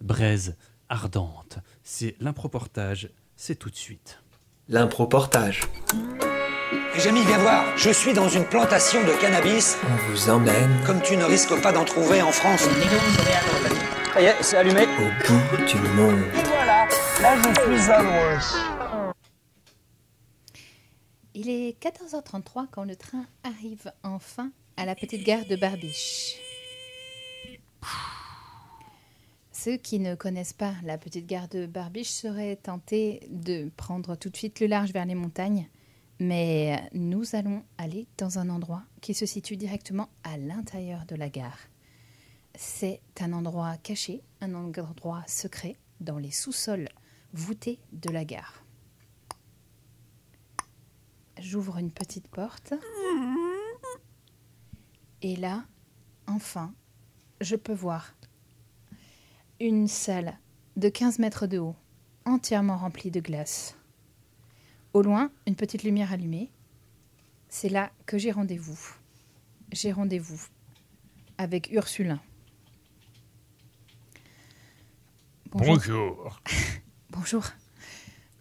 braise 0.00 0.56
ardente. 0.88 1.58
C'est 1.82 2.16
l'improportage, 2.20 3.10
c'est 3.36 3.56
tout 3.56 3.70
de 3.70 3.76
suite. 3.76 4.18
L'improportage. 4.68 5.62
Jamie, 6.98 7.24
viens 7.26 7.38
voir. 7.38 7.76
Je 7.76 7.90
suis 7.90 8.12
dans 8.12 8.28
une 8.28 8.44
plantation 8.44 9.02
de 9.02 9.12
cannabis. 9.20 9.76
On 9.84 10.10
vous 10.10 10.30
emmène 10.30 10.70
Comme 10.86 11.02
tu 11.02 11.16
ne 11.16 11.24
risques 11.24 11.60
pas 11.60 11.72
d'en 11.72 11.84
trouver 11.84 12.22
en 12.22 12.32
France. 12.32 12.62
Ça 14.14 14.22
y 14.22 14.26
est, 14.26 14.42
c'est 14.42 14.56
allumé. 14.56 14.82
au 14.82 15.56
bout 15.56 15.64
du 15.64 15.76
monde. 15.96 16.22
Voilà, 16.32 16.86
là 17.20 17.36
je 17.42 17.60
suis 17.60 17.90
à 17.90 18.02
loin. 18.02 18.38
Il 21.34 21.50
est 21.50 21.76
14h33 21.82 22.66
quand 22.70 22.84
le 22.84 22.94
train 22.94 23.26
arrive 23.42 23.92
enfin 24.04 24.50
à 24.76 24.86
la 24.86 24.94
petite 24.94 25.24
gare 25.24 25.44
de 25.46 25.56
Barbiche. 25.56 26.36
Ceux 29.64 29.78
qui 29.78 29.98
ne 29.98 30.14
connaissent 30.14 30.52
pas 30.52 30.74
la 30.82 30.98
petite 30.98 31.26
gare 31.26 31.48
de 31.48 31.64
Barbiche 31.64 32.10
seraient 32.10 32.56
tentés 32.56 33.26
de 33.30 33.70
prendre 33.78 34.14
tout 34.14 34.28
de 34.28 34.36
suite 34.36 34.60
le 34.60 34.66
large 34.66 34.92
vers 34.92 35.06
les 35.06 35.14
montagnes, 35.14 35.70
mais 36.20 36.86
nous 36.92 37.34
allons 37.34 37.64
aller 37.78 38.06
dans 38.18 38.38
un 38.38 38.50
endroit 38.50 38.82
qui 39.00 39.14
se 39.14 39.24
situe 39.24 39.56
directement 39.56 40.10
à 40.22 40.36
l'intérieur 40.36 41.06
de 41.06 41.16
la 41.16 41.30
gare. 41.30 41.56
C'est 42.54 43.00
un 43.20 43.32
endroit 43.32 43.78
caché, 43.78 44.22
un 44.42 44.52
endroit 44.52 45.24
secret 45.26 45.78
dans 45.98 46.18
les 46.18 46.30
sous-sols 46.30 46.90
voûtés 47.32 47.80
de 47.90 48.10
la 48.10 48.26
gare. 48.26 48.66
J'ouvre 51.40 51.78
une 51.78 51.90
petite 51.90 52.28
porte. 52.28 52.74
Et 55.22 55.36
là, 55.36 55.64
enfin, 56.26 56.74
je 57.40 57.56
peux 57.56 57.72
voir 57.72 58.12
une 59.60 59.88
salle 59.88 60.38
de 60.76 60.88
15 60.88 61.18
mètres 61.18 61.46
de 61.46 61.58
haut, 61.58 61.76
entièrement 62.24 62.76
remplie 62.76 63.10
de 63.10 63.20
glace. 63.20 63.76
Au 64.92 65.02
loin, 65.02 65.30
une 65.46 65.56
petite 65.56 65.82
lumière 65.82 66.12
allumée. 66.12 66.50
C'est 67.48 67.68
là 67.68 67.90
que 68.06 68.18
j'ai 68.18 68.32
rendez-vous. 68.32 68.78
J'ai 69.72 69.92
rendez-vous 69.92 70.40
avec 71.38 71.70
Ursulin. 71.72 72.20
Bonjour. 75.52 76.40
Bonjour. 77.10 77.44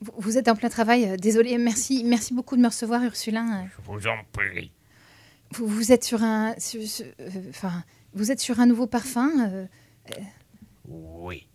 Vous, 0.01 0.11
vous 0.17 0.37
êtes 0.37 0.49
en 0.49 0.55
plein 0.57 0.67
travail. 0.67 1.05
euh, 1.05 1.15
Désolé, 1.15 1.57
merci, 1.57 2.03
merci 2.03 2.33
beaucoup 2.33 2.57
de 2.57 2.61
me 2.61 2.67
recevoir, 2.67 3.01
Ursulin. 3.03 3.63
Euh, 3.63 3.67
Je 3.77 3.81
vous 3.89 4.05
en 4.07 4.17
prie. 4.33 4.69
Vous, 5.53 5.65
vous 5.65 5.93
êtes 5.93 6.03
sur 6.03 6.21
un, 6.23 6.53
sur- 6.57 6.85
sur- 6.85 7.05
euh, 7.21 7.29
enfin, 7.49 7.85
vous 8.13 8.29
êtes 8.29 8.41
sur 8.41 8.59
un 8.59 8.65
nouveau 8.65 8.85
parfum. 8.85 9.31
euh, 9.49 9.65
Oui. 10.93 11.47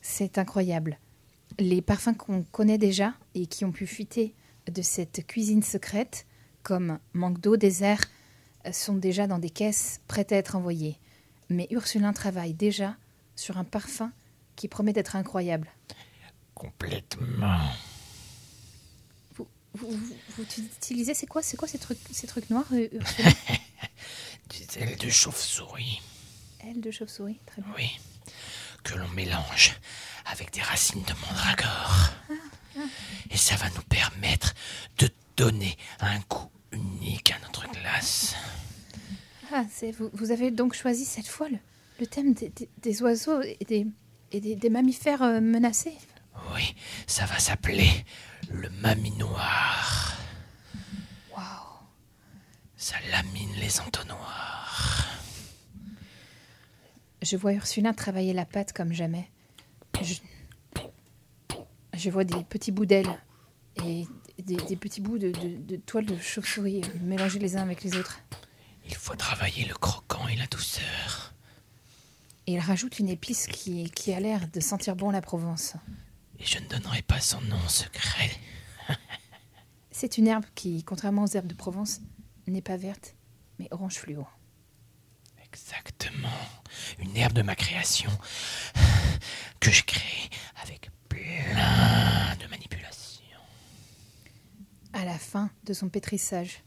c'est 0.00 0.38
incroyable. 0.38 0.98
Les 1.58 1.80
parfums 1.82 2.14
qu'on 2.16 2.42
connaît 2.44 2.78
déjà 2.78 3.14
et 3.34 3.46
qui 3.46 3.64
ont 3.64 3.72
pu 3.72 3.86
fuiter 3.86 4.34
de 4.70 4.82
cette 4.82 5.26
cuisine 5.26 5.62
secrète, 5.62 6.26
comme 6.62 6.98
manque 7.14 7.40
d'eau, 7.40 7.56
désert, 7.56 8.00
sont 8.72 8.94
déjà 8.94 9.26
dans 9.26 9.38
des 9.38 9.50
caisses 9.50 10.00
prêtes 10.06 10.32
à 10.32 10.36
être 10.36 10.54
envoyées. 10.54 10.98
Mais 11.48 11.66
Ursulin 11.70 12.12
travaille 12.12 12.54
déjà 12.54 12.96
sur 13.36 13.56
un 13.58 13.64
parfum 13.64 14.12
qui 14.56 14.68
promet 14.68 14.92
d'être 14.92 15.16
incroyable. 15.16 15.70
Complètement. 16.54 17.58
Vous, 19.34 19.48
vous, 19.74 19.90
vous- 19.90 20.14
vous 20.36 20.42
utilisez, 20.76 21.14
c'est 21.14 21.26
quoi, 21.26 21.42
c'est 21.42 21.56
quoi 21.56 21.66
ces 21.68 21.78
trucs, 21.78 21.98
ces 22.12 22.26
trucs 22.26 22.50
noirs, 22.50 22.66
euh, 22.72 22.88
Ursulin? 22.92 23.30
Des 24.50 24.78
ailes 24.78 24.96
de 24.98 25.08
chauve-souris. 25.08 26.00
De 26.74 26.90
chauve-souris, 26.90 27.38
très 27.46 27.60
bien. 27.62 27.70
Oui. 27.76 27.90
Que 28.82 28.94
l'on 28.94 29.08
mélange 29.08 29.74
avec 30.26 30.52
des 30.52 30.62
racines 30.62 31.02
de 31.02 31.12
mandragore. 31.26 32.10
Et 33.30 33.36
ça 33.36 33.56
va 33.56 33.68
nous 33.70 33.82
permettre 33.82 34.54
de 34.98 35.08
donner 35.36 35.76
un 36.00 36.18
goût 36.30 36.50
unique 36.72 37.30
à 37.32 37.38
notre 37.40 37.68
glace. 37.70 38.34
Ah, 39.52 39.64
c'est 39.70 39.92
vous, 39.92 40.10
vous 40.14 40.30
avez 40.30 40.50
donc 40.50 40.72
choisi 40.74 41.04
cette 41.04 41.28
fois 41.28 41.48
le, 41.48 41.58
le 42.00 42.06
thème 42.06 42.32
des, 42.32 42.48
des- 42.48 42.70
des 42.78 43.02
oiseaux 43.02 43.42
et 43.42 43.64
des, 43.68 43.86
et 44.32 44.40
des, 44.40 44.56
des 44.56 44.70
mammifères 44.70 45.22
euh, 45.22 45.40
menacés. 45.40 45.96
Oui, 46.54 46.74
ça 47.06 47.26
va 47.26 47.38
s'appeler 47.38 47.90
le 48.50 48.70
maminoir. 48.80 50.16
Waouh 51.36 51.44
Ça 52.76 52.96
lamine 53.10 53.52
les 53.60 53.78
entonnoirs. 53.80 54.41
Je 57.22 57.36
vois 57.36 57.52
Ursulin 57.52 57.92
travailler 57.92 58.32
la 58.32 58.44
pâte 58.44 58.72
comme 58.72 58.92
jamais. 58.92 59.30
Je, 60.02 60.14
je 61.94 62.10
vois 62.10 62.24
des 62.24 62.42
petits 62.44 62.72
bouts 62.72 62.86
d'ailes 62.86 63.16
et 63.84 64.06
des, 64.42 64.56
des 64.56 64.76
petits 64.76 65.00
bouts 65.00 65.18
de, 65.18 65.30
de- 65.30 65.56
de 65.58 65.76
toile 65.76 66.06
de 66.06 66.16
chauve-souris 66.18 66.82
mélangés 67.00 67.38
les 67.38 67.56
uns 67.56 67.62
avec 67.62 67.84
les 67.84 67.96
autres. 67.96 68.18
Il 68.86 68.94
faut 68.94 69.14
travailler 69.14 69.64
le 69.66 69.74
croquant 69.74 70.26
et 70.28 70.36
la 70.36 70.46
douceur. 70.46 71.34
Et 72.48 72.54
il 72.54 72.58
rajoute 72.58 72.98
une 72.98 73.08
épice 73.08 73.46
qui, 73.46 73.88
qui 73.90 74.12
a 74.12 74.18
l'air 74.18 74.48
de 74.48 74.58
sentir 74.58 74.96
bon 74.96 75.10
la 75.10 75.20
Provence. 75.20 75.74
Et 76.40 76.44
je 76.44 76.58
ne 76.58 76.66
donnerai 76.66 77.02
pas 77.02 77.20
son 77.20 77.40
nom 77.42 77.68
secret. 77.68 78.30
C'est 79.92 80.18
une 80.18 80.26
herbe 80.26 80.44
qui, 80.56 80.82
contrairement 80.82 81.22
aux 81.22 81.28
herbes 81.36 81.46
de 81.46 81.54
Provence, 81.54 82.00
n'est 82.48 82.62
pas 82.62 82.76
verte, 82.76 83.14
mais 83.60 83.68
orange 83.70 83.94
fluo. 83.98 84.26
Exactement. 85.52 86.28
Une 86.98 87.14
herbe 87.14 87.34
de 87.34 87.42
ma 87.42 87.54
création 87.54 88.10
que 89.60 89.70
je 89.70 89.84
crée 89.84 90.30
avec 90.62 90.90
plein 91.10 92.34
de 92.40 92.46
manipulations. 92.48 93.22
À 94.94 95.04
la 95.04 95.18
fin 95.18 95.50
de 95.64 95.74
son 95.74 95.90
pétrissage, 95.90 96.62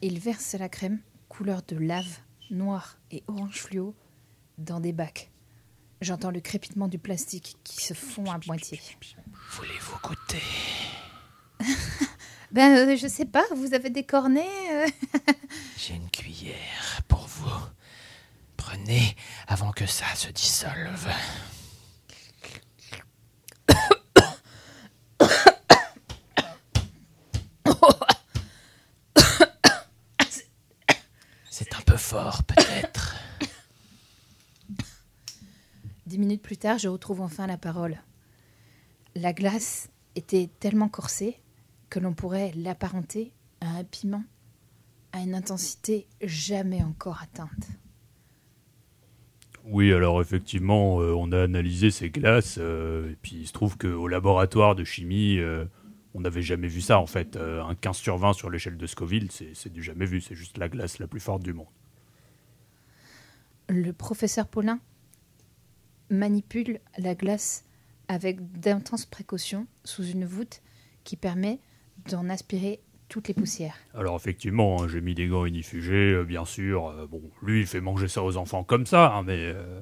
il 0.00 0.18
verse 0.18 0.54
la 0.54 0.70
crème 0.70 1.00
couleur 1.28 1.60
de 1.68 1.76
lave, 1.76 2.18
noire 2.50 2.98
et 3.10 3.22
orange 3.28 3.60
fluo, 3.60 3.94
dans 4.56 4.80
des 4.80 4.92
bacs. 4.92 5.30
J'entends 6.00 6.30
le 6.30 6.40
crépitement 6.40 6.88
du 6.88 6.98
plastique 6.98 7.56
qui 7.64 7.84
se 7.84 7.92
fond 7.92 8.30
à 8.30 8.38
moitié. 8.46 8.80
Voulez-vous 9.52 9.98
goûter? 10.02 10.42
Ben, 12.52 12.76
euh, 12.76 12.96
je 12.96 13.08
sais 13.08 13.24
pas, 13.24 13.44
vous 13.54 13.74
avez 13.74 13.90
des 13.90 14.04
cornets 14.04 14.46
euh? 14.70 14.86
J'ai 15.76 15.94
une 15.94 16.08
cuillère 16.08 17.02
pour 17.08 17.26
vous. 17.26 17.50
Prenez 18.66 19.14
avant 19.46 19.70
que 19.70 19.86
ça 19.86 20.12
se 20.16 20.28
dissolve. 20.28 21.08
C'est 31.48 31.76
un 31.76 31.80
peu 31.82 31.96
fort, 31.96 32.42
peut-être. 32.42 33.14
Dix 36.06 36.18
minutes 36.18 36.42
plus 36.42 36.56
tard, 36.56 36.78
je 36.78 36.88
retrouve 36.88 37.20
enfin 37.20 37.46
la 37.46 37.56
parole. 37.56 38.02
La 39.14 39.32
glace 39.32 39.90
était 40.16 40.50
tellement 40.58 40.88
corsée 40.88 41.40
que 41.88 42.00
l'on 42.00 42.14
pourrait 42.14 42.50
l'apparenter 42.56 43.32
à 43.60 43.68
un 43.68 43.84
piment 43.84 44.24
à 45.12 45.20
une 45.20 45.36
intensité 45.36 46.08
jamais 46.20 46.82
encore 46.82 47.22
atteinte. 47.22 47.68
Oui, 49.68 49.92
alors 49.92 50.20
effectivement, 50.20 51.00
euh, 51.00 51.12
on 51.12 51.32
a 51.32 51.42
analysé 51.42 51.90
ces 51.90 52.08
glaces, 52.08 52.56
euh, 52.60 53.10
et 53.10 53.16
puis 53.20 53.36
il 53.40 53.46
se 53.48 53.52
trouve 53.52 53.76
qu'au 53.76 54.06
laboratoire 54.06 54.76
de 54.76 54.84
chimie, 54.84 55.38
euh, 55.38 55.64
on 56.14 56.20
n'avait 56.20 56.42
jamais 56.42 56.68
vu 56.68 56.80
ça 56.80 57.00
en 57.00 57.06
fait. 57.06 57.36
Un 57.36 57.74
15 57.74 57.96
sur 57.96 58.16
20 58.16 58.32
sur 58.32 58.48
l'échelle 58.48 58.76
de 58.76 58.86
Scoville, 58.86 59.30
c'est 59.32 59.54
c'est 59.54 59.72
du 59.72 59.82
jamais 59.82 60.06
vu, 60.06 60.20
c'est 60.20 60.36
juste 60.36 60.56
la 60.56 60.68
glace 60.68 61.00
la 61.00 61.08
plus 61.08 61.20
forte 61.20 61.42
du 61.42 61.52
monde. 61.52 61.66
Le 63.68 63.92
professeur 63.92 64.46
Paulin 64.46 64.78
manipule 66.10 66.78
la 66.96 67.16
glace 67.16 67.64
avec 68.06 68.60
d'intenses 68.60 69.04
précautions 69.04 69.66
sous 69.84 70.04
une 70.04 70.24
voûte 70.24 70.62
qui 71.02 71.16
permet 71.16 71.58
d'en 72.08 72.28
aspirer 72.28 72.80
toutes 73.08 73.28
les 73.28 73.34
poussières. 73.34 73.76
Alors 73.94 74.16
effectivement, 74.16 74.82
hein, 74.82 74.88
j'ai 74.88 75.00
mis 75.00 75.14
des 75.14 75.28
gants 75.28 75.46
inifugés, 75.46 76.12
euh, 76.12 76.24
bien 76.24 76.44
sûr. 76.44 76.88
euh, 76.88 77.06
bon, 77.06 77.22
lui, 77.42 77.60
il 77.60 77.66
fait 77.66 77.80
manger 77.80 78.08
ça 78.08 78.22
aux 78.22 78.36
enfants 78.36 78.64
comme 78.64 78.86
ça, 78.86 79.12
hein, 79.12 79.22
mais... 79.22 79.38
euh, 79.38 79.80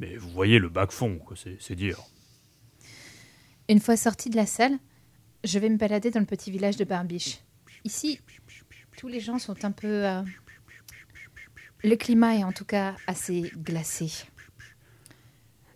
mais 0.00 0.16
vous 0.16 0.30
voyez 0.30 0.58
le 0.58 0.68
bac 0.68 0.92
fond, 0.92 1.18
quoi, 1.18 1.36
c'est 1.36 1.56
c'est 1.60 1.74
dire. 1.74 2.00
Une 3.68 3.80
fois 3.80 3.96
sorti 3.96 4.30
de 4.30 4.36
la 4.36 4.46
salle, 4.46 4.78
je 5.44 5.58
vais 5.58 5.68
me 5.68 5.76
balader 5.76 6.10
dans 6.10 6.20
le 6.20 6.26
petit 6.26 6.50
village 6.50 6.76
de 6.76 6.84
Barbiche. 6.84 7.40
Ici, 7.84 8.18
tous 8.96 9.08
les 9.08 9.20
gens 9.20 9.38
sont 9.38 9.64
un 9.64 9.72
peu... 9.72 10.06
euh, 10.06 10.22
Le 11.82 11.96
climat 11.96 12.36
est 12.36 12.44
en 12.44 12.52
tout 12.52 12.64
cas 12.64 12.96
assez 13.06 13.52
glacé. 13.56 14.10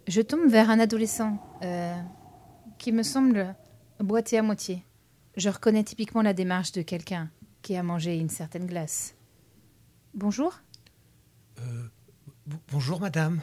Je 0.06 0.20
tombe 0.20 0.50
vers 0.50 0.68
un 0.68 0.78
adolescent 0.80 1.38
euh, 1.62 1.94
qui 2.78 2.92
me 2.92 3.02
semble 3.02 3.54
boiter 4.00 4.36
à 4.38 4.42
moitié. 4.42 4.84
Je 5.36 5.48
reconnais 5.48 5.84
typiquement 5.84 6.22
la 6.22 6.32
démarche 6.34 6.72
de 6.72 6.82
quelqu'un 6.82 7.30
qui 7.62 7.76
a 7.76 7.82
mangé 7.82 8.16
une 8.18 8.28
certaine 8.28 8.66
glace. 8.66 9.14
Bonjour, 10.14 10.60
Bo- 12.46 12.58
Bonjour 12.70 13.00
madame. 13.00 13.40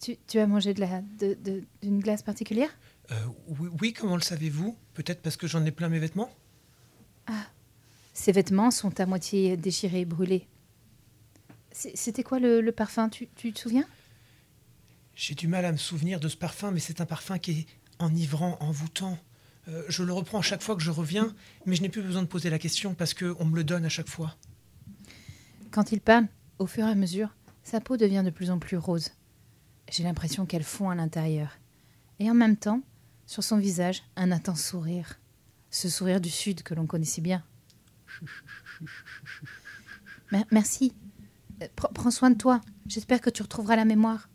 tu, 0.00 0.16
tu 0.28 0.38
as 0.38 0.46
mangé 0.46 0.74
de 0.74 0.80
la, 0.80 1.00
de- 1.18 1.34
de- 1.34 1.64
d'une 1.82 1.98
glace 2.00 2.22
particulière? 2.22 2.68
Euh, 3.10 3.14
oui, 3.48 3.68
oui, 3.80 3.92
comment 3.92 4.16
le 4.16 4.22
savez-vous? 4.22 4.76
Peut-être 4.94 5.22
parce 5.22 5.36
que 5.36 5.46
j'en 5.46 5.64
ai 5.64 5.70
plein 5.72 5.88
mes 5.88 5.98
vêtements? 5.98 6.30
Ses 8.14 8.32
vêtements 8.32 8.70
sont 8.70 9.00
à 9.00 9.06
moitié 9.06 9.56
déchirés 9.56 10.00
et 10.00 10.04
brûlés. 10.04 10.46
C'était 11.72 12.22
quoi 12.22 12.38
le, 12.38 12.60
le 12.60 12.70
parfum? 12.72 13.08
Tu, 13.08 13.26
tu 13.34 13.52
te 13.54 13.58
souviens? 13.58 13.86
J'ai 15.14 15.34
du 15.34 15.48
mal 15.48 15.64
à 15.64 15.72
me 15.72 15.78
souvenir 15.78 16.20
de 16.20 16.28
ce 16.28 16.36
parfum, 16.36 16.70
mais 16.72 16.80
c'est 16.80 17.00
un 17.00 17.06
parfum 17.06 17.38
qui 17.38 17.50
est 17.60 17.66
enivrant, 17.98 18.58
envoûtant. 18.60 19.18
Euh, 19.68 19.82
je 19.88 20.02
le 20.02 20.12
reprends 20.12 20.38
à 20.40 20.42
chaque 20.42 20.62
fois 20.62 20.74
que 20.74 20.82
je 20.82 20.90
reviens, 20.90 21.34
mais 21.66 21.76
je 21.76 21.82
n'ai 21.82 21.88
plus 21.88 22.02
besoin 22.02 22.22
de 22.22 22.26
poser 22.26 22.50
la 22.50 22.58
question 22.58 22.94
parce 22.94 23.14
qu'on 23.14 23.44
me 23.44 23.54
le 23.54 23.62
donne 23.64 23.84
à 23.84 23.88
chaque 23.88 24.08
fois. 24.08 24.36
Quand 25.70 25.92
il 25.92 26.00
parle, 26.00 26.26
au 26.58 26.66
fur 26.66 26.86
et 26.86 26.90
à 26.90 26.94
mesure, 26.94 27.28
sa 27.62 27.80
peau 27.80 27.96
devient 27.96 28.22
de 28.24 28.30
plus 28.30 28.50
en 28.50 28.58
plus 28.58 28.76
rose. 28.76 29.10
J'ai 29.90 30.02
l'impression 30.02 30.46
qu'elle 30.46 30.64
fond 30.64 30.90
à 30.90 30.94
l'intérieur. 30.94 31.58
Et 32.18 32.30
en 32.30 32.34
même 32.34 32.56
temps, 32.56 32.82
sur 33.26 33.44
son 33.44 33.58
visage, 33.58 34.02
un 34.16 34.32
intense 34.32 34.62
sourire. 34.64 35.18
Ce 35.70 35.88
sourire 35.88 36.20
du 36.20 36.30
Sud 36.30 36.62
que 36.62 36.74
l'on 36.74 36.86
connaît 36.86 37.04
si 37.04 37.20
bien. 37.20 37.42
Mer- 40.30 40.44
merci. 40.50 40.92
Euh, 41.62 41.66
pr- 41.76 41.92
prends 41.92 42.10
soin 42.10 42.30
de 42.30 42.36
toi. 42.36 42.60
J'espère 42.86 43.20
que 43.20 43.30
tu 43.30 43.42
retrouveras 43.42 43.76
la 43.76 43.84
mémoire. 43.84 44.28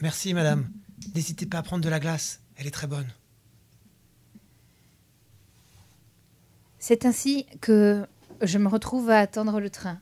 Merci, 0.00 0.34
madame. 0.34 0.68
N'hésitez 1.14 1.46
pas 1.46 1.58
à 1.58 1.62
prendre 1.62 1.84
de 1.84 1.88
la 1.88 2.00
glace, 2.00 2.42
elle 2.56 2.66
est 2.66 2.70
très 2.72 2.86
bonne. 2.86 3.06
C'est 6.78 7.06
ainsi 7.06 7.46
que 7.60 8.06
je 8.40 8.58
me 8.58 8.68
retrouve 8.68 9.10
à 9.10 9.18
attendre 9.18 9.58
le 9.58 9.68
train. 9.68 9.98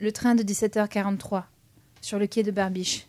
Le 0.00 0.10
train 0.10 0.34
de 0.34 0.42
17h43 0.42 1.44
sur 2.00 2.18
le 2.18 2.26
quai 2.26 2.42
de 2.42 2.50
Barbiche. 2.50 3.06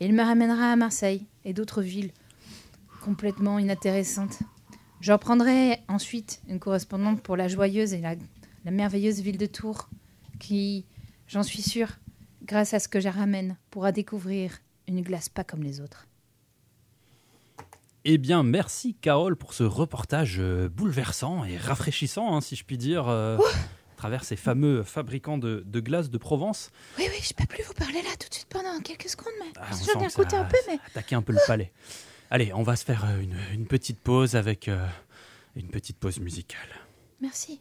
Il 0.00 0.12
me 0.12 0.22
ramènera 0.22 0.72
à 0.72 0.76
Marseille 0.76 1.26
et 1.44 1.54
d'autres 1.54 1.80
villes 1.80 2.12
complètement 3.02 3.58
inintéressantes. 3.58 4.40
Je 5.00 5.12
reprendrai 5.12 5.80
ensuite 5.88 6.42
une 6.46 6.60
correspondante 6.60 7.22
pour 7.22 7.36
la 7.36 7.48
joyeuse 7.48 7.94
et 7.94 8.00
la, 8.00 8.16
merveilleuse 8.70 9.20
ville 9.20 9.38
de 9.38 9.46
Tours 9.46 9.88
qui, 10.38 10.84
j'en 11.26 11.42
suis 11.42 11.62
sûre, 11.62 11.88
grâce 12.44 12.74
à 12.74 12.80
ce 12.80 12.88
que 12.88 13.00
je 13.00 13.08
ramène, 13.08 13.56
pourra 13.70 13.92
découvrir 13.92 14.58
une 14.86 15.00
glace 15.00 15.28
pas 15.28 15.42
comme 15.42 15.62
les 15.62 15.80
autres. 15.80 16.06
Eh 18.04 18.18
bien, 18.18 18.42
merci 18.42 18.94
Carole 18.94 19.36
pour 19.36 19.54
ce 19.54 19.62
reportage 19.62 20.38
euh, 20.40 20.68
bouleversant 20.68 21.44
et 21.44 21.56
rafraîchissant, 21.56 22.34
hein, 22.34 22.40
si 22.40 22.56
je 22.56 22.64
puis 22.64 22.76
dire, 22.76 23.06
euh, 23.06 23.36
à 23.36 23.96
travers 23.96 24.24
ces 24.24 24.34
fameux 24.34 24.82
fabricants 24.82 25.38
de, 25.38 25.62
de, 25.64 25.80
glace 25.80 26.10
de 26.10 26.18
Provence. 26.18 26.72
Oui, 26.98 27.04
oui, 27.08 27.18
je 27.22 27.32
ne 27.32 27.36
peux 27.36 27.46
plus 27.46 27.62
vous 27.62 27.74
parler 27.74 28.02
là 28.02 28.10
tout 28.18 28.28
de 28.28 28.34
suite 28.34 28.48
pendant 28.48 28.76
quelques 28.80 29.08
secondes, 29.08 29.32
mais 29.38 29.52
ah, 29.56 29.66
je 29.70 29.84
viens 29.84 30.08
d'écouter 30.08 30.34
un 30.34 30.44
peu, 30.44 30.56
mais... 30.66 30.80
Attaquer 30.88 31.14
un 31.14 31.22
peu 31.22 31.32
le 31.32 31.38
palais. 31.46 31.72
Allez, 32.28 32.52
on 32.54 32.64
va 32.64 32.74
se 32.74 32.84
faire 32.84 33.04
euh, 33.04 33.22
une, 33.52 33.66
petite 33.66 34.00
pause 34.00 34.34
avec 34.34 34.68
une 35.54 35.68
petite 35.68 35.98
pause 35.98 36.18
musicale. 36.18 36.58
Merci. 37.20 37.60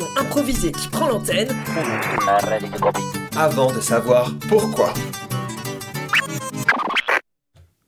L'émission 0.00 0.20
improvisée 0.20 0.72
qui 0.72 0.88
prend 0.88 1.08
l'antenne 1.08 1.48
avant 3.36 3.72
de 3.72 3.80
savoir 3.80 4.32
pourquoi. 4.48 4.92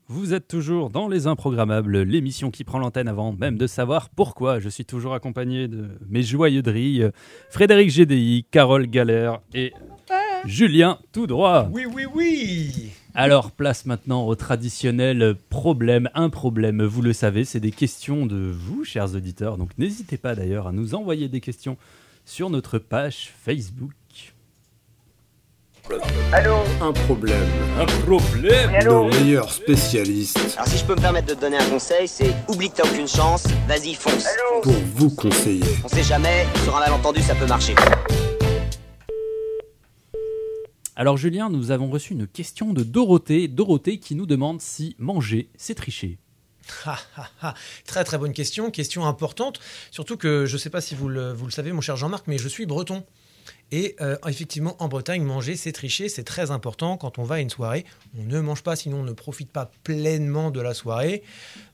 Vous 0.09 0.35
êtes 0.35 0.47
toujours 0.47 0.91
dans 0.91 1.09
Les 1.09 1.27
Improgrammables, 1.27 2.03
l'émission 2.03 2.51
qui 2.51 2.65
prend 2.65 2.79
l'antenne 2.79 3.09
avant 3.09 3.33
même 3.33 3.57
de 3.57 3.67
savoir 3.67 4.11
pourquoi. 4.11 4.61
Je 4.61 4.69
suis 4.69 4.85
toujours 4.85 5.15
accompagné 5.15 5.69
de 5.69 5.89
mes 6.09 6.23
joyeux 6.23 6.63
drilles, 6.63 7.09
Frédéric 7.49 7.91
GDI, 7.91 8.45
Carole 8.51 8.87
Galère 8.89 9.41
et 9.55 9.73
Julien 10.45 10.99
Tout 11.13 11.27
Droit. 11.27 11.69
Oui, 11.73 11.87
oui, 11.87 12.05
oui 12.15 12.91
Alors, 13.15 13.53
place 13.53 13.87
maintenant 13.87 14.27
au 14.27 14.35
traditionnel 14.35 15.35
problème, 15.49 16.11
un 16.15 16.29
problème. 16.29 16.83
Vous 16.83 17.01
le 17.01 17.15
savez, 17.15 17.45
c'est 17.47 17.61
des 17.61 17.71
questions 17.71 18.27
de 18.27 18.37
vous, 18.37 18.85
chers 18.85 19.15
auditeurs. 19.15 19.57
Donc, 19.57 19.71
n'hésitez 19.79 20.19
pas 20.19 20.35
d'ailleurs 20.35 20.67
à 20.67 20.73
nous 20.73 20.95
envoyer 20.95 21.29
des 21.29 21.41
questions 21.41 21.79
sur 22.25 22.51
notre 22.51 22.79
page 22.79 23.33
Facebook. 23.45 23.91
Allô 26.33 26.55
Un 26.81 26.93
problème. 26.93 27.45
Un 27.79 27.87
problème 28.05 28.71
Nos 28.85 29.09
meilleurs 29.09 29.51
spécialistes 29.51 30.39
Alors 30.57 30.69
si 30.69 30.79
je 30.79 30.85
peux 30.85 30.95
me 30.95 31.01
permettre 31.01 31.27
de 31.29 31.35
te 31.35 31.41
donner 31.41 31.59
un 31.59 31.69
conseil, 31.69 32.07
c'est 32.07 32.33
oublie 32.49 32.71
que 32.71 32.77
t'as 32.77 32.89
aucune 32.89 33.09
chance, 33.09 33.47
vas-y 33.67 33.95
fonce. 33.95 34.27
pour 34.63 34.73
vous 34.95 35.11
conseiller. 35.11 35.65
On 35.85 35.89
sait 35.89 36.05
jamais, 36.05 36.47
sur 36.63 36.77
un 36.77 36.81
malentendu 36.81 37.21
ça 37.21 37.35
peut 37.35 37.47
marcher. 37.47 37.75
Alors, 40.95 41.17
Julien, 41.17 41.49
nous 41.49 41.71
avons 41.71 41.91
reçu 41.91 42.13
une 42.13 42.27
question 42.27 42.73
de 42.75 42.83
Dorothée. 42.85 43.49
Dorothée 43.49 43.99
qui 43.99 44.15
nous 44.15 44.27
demande 44.27 44.61
si 44.61 44.95
manger, 44.99 45.49
c'est 45.57 45.75
tricher. 45.75 46.19
Ah, 46.85 46.99
ah, 47.17 47.29
ah. 47.43 47.55
Très 47.87 48.05
très 48.05 48.19
bonne 48.19 48.33
question, 48.33 48.71
question 48.71 49.07
importante. 49.07 49.61
Surtout 49.91 50.17
que 50.17 50.47
je 50.47 50.55
ne 50.55 50.59
sais 50.59 50.71
pas 50.71 50.81
si 50.81 50.95
vous 50.95 51.09
le, 51.09 51.37
savez, 51.51 51.73
mon 51.73 51.81
cher 51.81 51.97
Jean-Marc, 51.97 52.27
mais 52.27 52.39
je 52.39 52.49
suis 52.49 52.67
breton. 52.67 53.05
Et 53.71 53.97
euh, 54.01 54.17
effectivement, 54.29 54.77
en 54.81 54.89
Bretagne, 54.89 55.23
manger, 55.23 55.57
c'est 55.57 55.73
tricher, 55.73 56.09
c'est 56.09 56.25
très 56.25 56.51
important. 56.51 56.97
Quand 56.97 57.19
on 57.19 57.25
va 57.25 57.37
à 57.37 57.41
une 57.41 57.51
soirée, 57.51 57.85
on 58.19 58.25
ne 58.25 58.41
mange 58.41 58.63
pas, 58.63 58.77
sinon 58.77 58.99
on 58.99 59.05
ne 59.05 59.13
profite 59.13 59.51
pas 59.51 59.71
pleinement 59.83 60.51
de 60.51 60.61
la 60.61 60.75
soirée. 60.75 61.23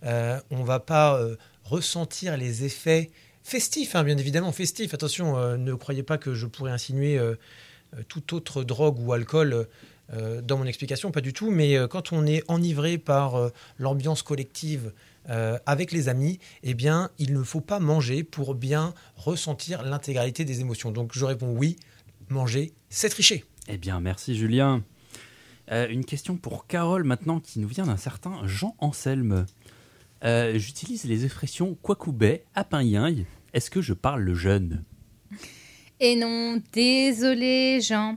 Euh, 0.05 0.41
on 0.51 0.61
ne 0.61 0.65
va 0.65 0.81
pas 0.81 1.19
euh, 1.19 1.37
ressentir 1.65 2.37
les 2.37 2.65
effets 2.65 3.11
festifs, 3.43 3.97
hein, 3.97 4.05
bien 4.05 4.17
évidemment, 4.17 4.53
festifs. 4.53 4.95
Attention, 4.95 5.57
ne 5.57 5.75
croyez 5.75 6.03
pas 6.03 6.19
que 6.19 6.35
je 6.35 6.47
pourrais 6.47 6.71
insinuer 6.71 7.19
toute 8.09 8.33
autre 8.35 8.63
drogue 8.63 8.99
ou 9.01 9.13
alcool 9.13 9.67
dans 10.43 10.59
mon 10.59 10.65
explication, 10.65 11.11
pas 11.11 11.21
du 11.21 11.33
tout. 11.33 11.51
Mais 11.51 11.77
euh, 11.77 11.87
quand 11.87 12.13
on 12.13 12.27
est 12.27 12.43
enivré 12.49 12.99
par 12.99 13.37
euh, 13.37 13.51
l'ambiance 13.79 14.23
collective, 14.23 14.93
euh, 15.31 15.59
avec 15.67 15.93
les 15.93 16.09
amis, 16.09 16.39
eh 16.63 16.73
bien, 16.73 17.11
il 17.19 17.35
ne 17.35 17.43
faut 17.43 17.61
pas 17.61 17.81
manger 17.81 18.25
pour 18.25 18.55
bien 18.55 18.95
ressentir 19.17 19.83
l'intégralité 19.83 20.47
des 20.47 20.61
émotions. 20.61 20.91
Donc, 20.91 21.11
je 21.13 21.25
réponds 21.25 21.53
oui, 21.55 21.77
manger, 22.31 22.73
c'est 22.89 23.11
tricher. 23.11 23.45
Eh 23.69 23.77
bien, 23.77 24.01
merci 24.01 24.35
Julien. 24.35 24.83
Euh, 25.71 25.87
une 25.91 26.07
question 26.07 26.37
pour 26.37 26.67
Carole 26.67 27.05
maintenant 27.05 27.41
qui 27.41 27.61
nous 27.61 27.69
vient 27.69 27.85
d'un 27.85 27.99
certain 27.99 28.41
Jean 28.47 28.75
Anselme. 28.79 29.45
Euh, 30.25 30.59
J'utilise 30.59 31.05
les 31.05 31.27
expressions 31.27 31.77
quacoubet, 31.83 32.45
apin 32.55 32.83
Est-ce 33.53 33.71
que 33.71 33.83
je 33.83 33.93
parle 33.93 34.23
le 34.23 34.35
jeune? 34.35 34.83
Et 36.01 36.17
non, 36.17 36.63
désolé, 36.73 37.81
Jean. 37.83 38.17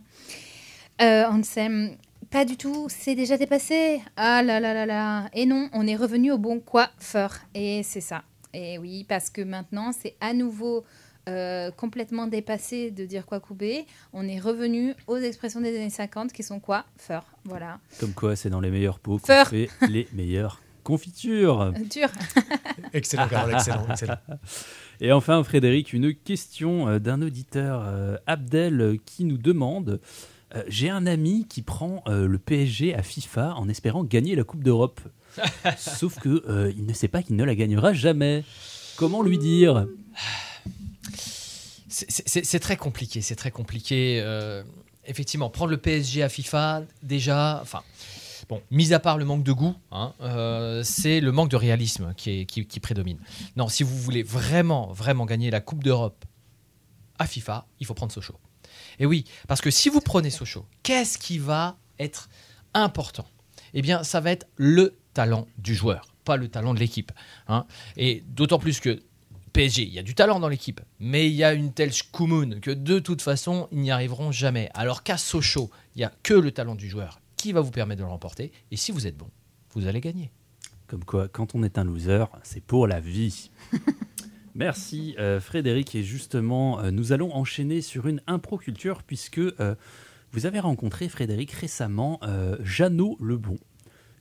Euh, 1.02 1.26
Ansem, 1.28 1.96
pas 2.30 2.46
du 2.46 2.58
tout, 2.58 2.88
c'est 2.90 3.16
déjà 3.16 3.38
dépassé. 3.38 4.02
Ah 4.16 4.44
là 4.44 4.60
là 4.60 4.74
là 4.74 4.86
là. 4.86 5.30
Et 5.34 5.46
non, 5.46 5.70
on 5.74 5.88
est 5.88 5.96
revenu 5.96 6.32
au 6.32 6.38
bon 6.38 6.60
coiffeur. 6.60 7.36
Et 7.56 7.82
c'est 7.84 8.02
ça. 8.02 8.24
Et 8.54 8.78
oui, 8.78 9.06
parce 9.08 9.30
que 9.30 9.42
maintenant, 9.42 9.92
c'est 9.94 10.16
à 10.22 10.34
nouveau 10.34 10.84
euh, 11.28 11.72
complètement 11.72 12.28
dépassé 12.28 12.92
de 12.92 13.06
dire 13.06 13.26
quoi 13.26 13.40
couper. 13.40 13.86
On 14.14 14.28
est 14.28 14.40
revenu 14.40 14.94
aux 15.08 15.18
expressions 15.18 15.62
des 15.62 15.76
années 15.76 15.90
50 15.90 16.32
qui 16.34 16.44
sont 16.44 16.60
quoi 16.60 16.86
Feur. 16.98 17.26
Voilà. 17.46 17.80
Comme 18.00 18.14
quoi, 18.14 18.36
c'est 18.36 18.50
dans 18.50 18.62
les 18.62 18.70
meilleurs 18.70 19.00
pots 19.00 19.18
qu'on 19.18 19.26
Feur. 19.28 19.48
fait 19.48 19.70
les 19.90 20.08
meilleures 20.14 20.62
confitures. 20.84 21.74
Dur. 21.92 22.10
Excellent, 22.94 23.28
Carole, 23.28 23.54
excellent, 23.54 23.88
excellent. 23.90 24.18
Et 25.00 25.12
enfin, 25.12 25.44
Frédéric, 25.44 25.94
une 25.94 26.14
question 26.14 26.88
euh, 26.88 27.00
d'un 27.00 27.22
auditeur, 27.22 27.84
euh, 27.86 28.18
Abdel, 28.28 28.98
qui 29.06 29.24
nous 29.26 29.38
demande 29.38 30.00
euh, 30.56 30.64
J'ai 30.68 30.90
un 30.90 31.06
ami 31.06 31.46
qui 31.50 31.62
prend 31.62 32.04
euh, 32.08 32.28
le 32.28 32.38
PSG 32.40 32.94
à 32.96 33.04
FIFA 33.04 33.56
en 33.56 33.68
espérant 33.70 34.04
gagner 34.04 34.36
la 34.36 34.44
Coupe 34.44 34.64
d'Europe. 34.64 35.02
Sauf 35.78 36.20
que 36.20 36.44
euh, 36.50 36.74
il 36.78 36.86
ne 36.86 36.94
sait 36.94 37.08
pas 37.08 37.24
qu'il 37.24 37.36
ne 37.36 37.44
la 37.44 37.56
gagnera 37.56 37.94
jamais. 37.94 38.44
Comment 38.98 39.24
lui 39.24 39.38
dire? 39.38 39.88
C'est- 41.90 42.60
très 42.60 42.78
compliqué, 42.78 43.22
c'est 43.22 43.36
très 43.36 43.52
compliqué. 43.52 44.24
effectivement, 45.06 45.50
prendre 45.50 45.72
le 45.72 45.78
PSG 45.78 46.24
à 46.24 46.30
FIFA, 46.30 46.84
déjà, 47.04 47.60
enfin, 47.62 47.82
bon, 48.50 48.62
mis 48.72 48.94
à 48.94 49.00
part 49.00 49.18
le 49.18 49.26
manque 49.26 49.44
de 49.44 49.52
goût, 49.52 49.76
hein, 49.92 50.14
euh, 50.22 50.84
c'est 50.84 51.20
le 51.20 51.32
manque 51.32 51.50
de 51.50 51.56
réalisme 51.58 52.14
qui, 52.16 52.42
est- 52.42 52.46
qui- 52.46 52.66
qui 52.66 52.80
prédomine. 52.80 53.18
Non, 53.56 53.68
si 53.68 53.84
vous 53.84 53.98
voulez 53.98 54.24
vraiment, 54.24 54.92
vraiment 54.94 55.26
gagner 55.26 55.50
la 55.52 55.60
Coupe 55.60 55.84
d'Europe 55.84 56.24
à 57.20 57.26
FIFA, 57.28 57.66
il 57.80 57.86
faut 57.86 57.94
prendre 57.94 58.12
Sochaux. 58.12 58.40
Et 59.00 59.06
oui, 59.06 59.26
parce 59.48 59.62
que 59.62 59.72
si 59.72 59.90
vous 59.90 60.02
prenez 60.02 60.30
Sochaux, 60.30 60.66
qu'est-ce 60.84 61.18
qui 61.18 61.38
va 61.38 61.78
être 62.00 62.30
important? 62.74 63.26
Eh 63.74 63.82
bien, 63.82 64.04
ça 64.04 64.20
va 64.20 64.32
être 64.32 64.48
le 64.58 64.98
talent 65.14 65.48
du 65.58 65.76
joueur, 65.76 66.14
pas 66.26 66.38
le 66.38 66.48
talent 66.48 66.74
de 66.74 66.80
l'équipe. 66.80 67.12
hein. 67.48 67.66
Et 67.98 68.24
d'autant 68.28 68.60
plus 68.60 68.80
que 68.80 69.02
PSG, 69.54 69.84
il 69.84 69.94
y 69.94 70.00
a 70.00 70.04
du 70.04 70.16
talent 70.16 70.40
dans 70.40 70.48
l'équipe, 70.48 70.80
mais 71.00 71.28
il 71.28 71.34
y 71.34 71.44
a 71.44 71.54
une 71.54 71.74
telle 71.74 71.92
schkoumoun 71.92 72.60
que 72.62 72.72
de 72.72 73.00
toute 73.00 73.22
façon, 73.22 73.68
ils 73.72 73.80
n'y 73.80 73.92
arriveront 73.92 74.32
jamais. 74.32 74.70
Alors 74.74 75.04
qu'à 75.04 75.18
Sochaux, 75.18 75.70
il 75.96 76.00
n'y 76.00 76.04
a 76.06 76.12
que 76.24 76.34
le 76.34 76.52
talent 76.52 76.76
du 76.76 76.90
joueur 76.90 77.20
qui 77.36 77.52
va 77.52 77.62
vous 77.62 77.72
permettre 77.72 78.00
de 78.00 78.06
le 78.06 78.12
remporter. 78.12 78.52
Et 78.72 78.78
si 78.78 78.92
vous 78.92 79.08
êtes 79.08 79.18
bon, 79.18 79.30
vous 79.74 79.88
allez 79.88 80.00
gagner. 80.00 80.32
Comme 80.88 81.04
quoi, 81.04 81.28
quand 81.28 81.56
on 81.56 81.64
est 81.64 81.78
un 81.78 81.84
loser, 81.84 82.26
c'est 82.44 82.64
pour 82.64 82.88
la 82.88 83.00
vie. 83.00 83.50
Merci 84.56 85.16
euh, 85.20 85.40
Frédéric. 85.40 85.96
Et 85.96 86.04
justement, 86.04 86.80
euh, 86.80 86.92
nous 86.92 87.14
allons 87.14 87.34
enchaîner 87.36 87.82
sur 87.82 88.08
une 88.08 88.22
impro 88.28 88.58
culture 88.58 89.04
puisque 89.04 89.40
euh, 89.40 89.76
vous 90.32 90.46
avez 90.46 90.60
rencontré 90.60 91.10
Frédéric 91.10 91.52
récemment 91.52 92.20
Jeannot 92.62 93.18
Lebon. 93.20 93.58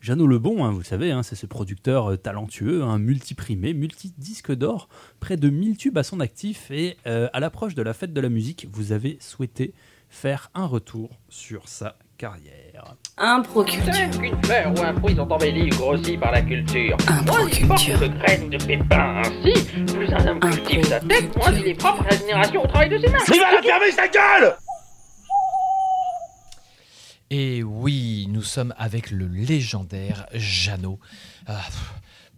Jeannot 0.00 0.26
Lebon, 0.26 0.64
hein, 0.64 0.72
vous 0.72 0.78
le 0.78 0.84
savez, 0.84 1.12
hein, 1.12 1.22
c'est 1.22 1.36
ce 1.36 1.46
producteur 1.46 2.20
talentueux, 2.20 2.82
un 2.82 2.98
multiprimé, 2.98 3.74
multi-disque 3.74 4.52
d'or, 4.52 4.88
près 5.20 5.36
de 5.36 5.50
1000 5.50 5.76
tubes 5.76 5.98
à 5.98 6.02
son 6.02 6.18
actif. 6.18 6.70
Et 6.72 6.96
à 7.04 7.38
l'approche 7.38 7.76
de 7.76 7.82
la 7.82 7.92
fête 7.92 8.12
de 8.12 8.20
la 8.20 8.28
musique, 8.28 8.66
vous 8.72 8.90
avez 8.90 9.18
souhaité 9.20 9.72
faire 10.10 10.50
un 10.54 10.66
retour 10.66 11.08
sur 11.28 11.68
sa 11.68 11.96
carrière. 12.18 12.96
Improculture. 13.16 14.10
Qu'une 14.20 14.44
fleur 14.44 14.74
ou 14.76 14.82
un 14.82 14.94
fruit 14.94 15.16
sont 15.16 15.32
embellis 15.32 15.72
ou 15.72 15.76
grossis 15.76 16.18
par 16.18 16.32
la 16.32 16.42
culture. 16.42 16.96
Improculture. 17.08 17.66
Moins 17.66 17.78
il 17.78 17.96
porte 17.96 18.00
de 18.00 18.18
graines 18.18 18.44
ou 18.44 18.48
de 18.50 18.58
pépins 18.58 19.22
ainsi, 19.24 19.64
plus 19.94 20.12
un 20.12 20.26
homme 20.26 20.40
cultive 20.40 20.84
sa 20.84 21.00
tête, 21.00 21.34
moins 21.36 21.52
il 21.52 21.66
est 21.68 21.74
propre 21.74 22.02
à 22.02 22.10
la 22.10 22.16
génération 22.18 22.62
au 22.62 22.66
travail 22.66 22.90
de 22.90 22.98
ses 22.98 23.08
mains. 23.08 23.18
Il 23.32 23.40
va 23.40 23.52
la 23.52 23.62
fermer 23.62 23.92
sa 23.92 24.08
gueule 24.08 24.56
Et 27.30 27.62
oui, 27.62 28.26
nous 28.28 28.42
sommes 28.42 28.74
avec 28.76 29.10
le 29.10 29.26
légendaire 29.26 30.26
Jeannot. 30.34 30.98
Ah, 31.46 31.62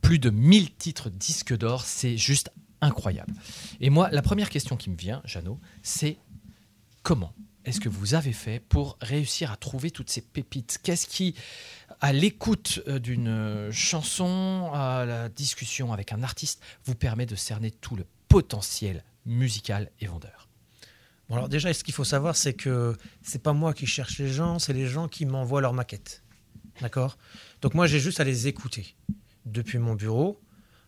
plus 0.01 0.19
de 0.19 0.31
1000 0.31 0.75
titres 0.75 1.11
disques 1.11 1.57
d'or, 1.57 1.83
c'est 1.85 2.17
juste 2.17 2.53
incroyable. 2.81 3.33
Et 3.81 3.91
moi, 3.91 4.11
la 4.13 4.23
première 4.23 4.51
question 4.51 4.77
qui 4.77 4.91
me 4.91 4.97
vient, 4.97 5.23
Jeannot, 5.25 5.59
c'est 5.83 6.19
comment 7.03 7.33
est-ce 7.65 7.81
que 7.81 7.89
vous 7.89 8.15
avez 8.15 8.33
fait 8.33 8.61
pour 8.61 8.99
réussir 9.01 9.53
à 9.53 9.57
trouver 9.57 9.91
toutes 9.91 10.11
ces 10.11 10.21
pépites? 10.21 10.79
Qu'est-ce 10.83 11.07
qui, 11.07 11.35
à 12.01 12.13
l'écoute 12.13 12.81
euh, 12.89 12.99
d'une 12.99 13.29
euh, 13.29 13.73
chanson, 13.73 14.71
à 14.75 15.05
la 15.07 15.29
discussion 15.29 15.93
avec 15.93 16.13
un 16.13 16.23
artiste, 16.23 16.63
vous 16.85 16.95
permet 16.95 17.27
de 17.27 17.37
cerner 17.37 17.71
tout 17.71 17.97
le 17.97 18.05
potentiel 18.29 19.05
musical 19.27 19.91
et 20.01 20.07
vendeur? 20.07 20.49
Bon, 21.29 21.37
alors 21.37 21.49
déjà, 21.49 21.73
ce 21.73 21.85
qu'il 21.85 21.95
faut 21.95 22.05
savoir, 22.05 22.37
c'est 22.37 22.55
que 22.55 22.97
c'est 23.23 23.43
pas 23.43 23.53
moi 23.53 23.75
qui 23.75 23.87
cherche 23.87 24.19
les 24.19 24.29
gens, 24.29 24.59
c'est 24.59 24.73
les 24.73 24.87
gens 24.87 25.07
qui 25.07 25.25
m'envoient 25.25 25.61
leurs 25.61 25.73
maquettes. 25.73 26.23
D'accord? 26.81 27.17
Donc 27.61 27.75
moi, 27.75 27.87
j'ai 27.87 28.01
juste 28.01 28.19
à 28.19 28.25
les 28.25 28.49
écouter 28.49 28.97
depuis 29.47 29.79
mon 29.79 29.95
bureau. 29.95 30.41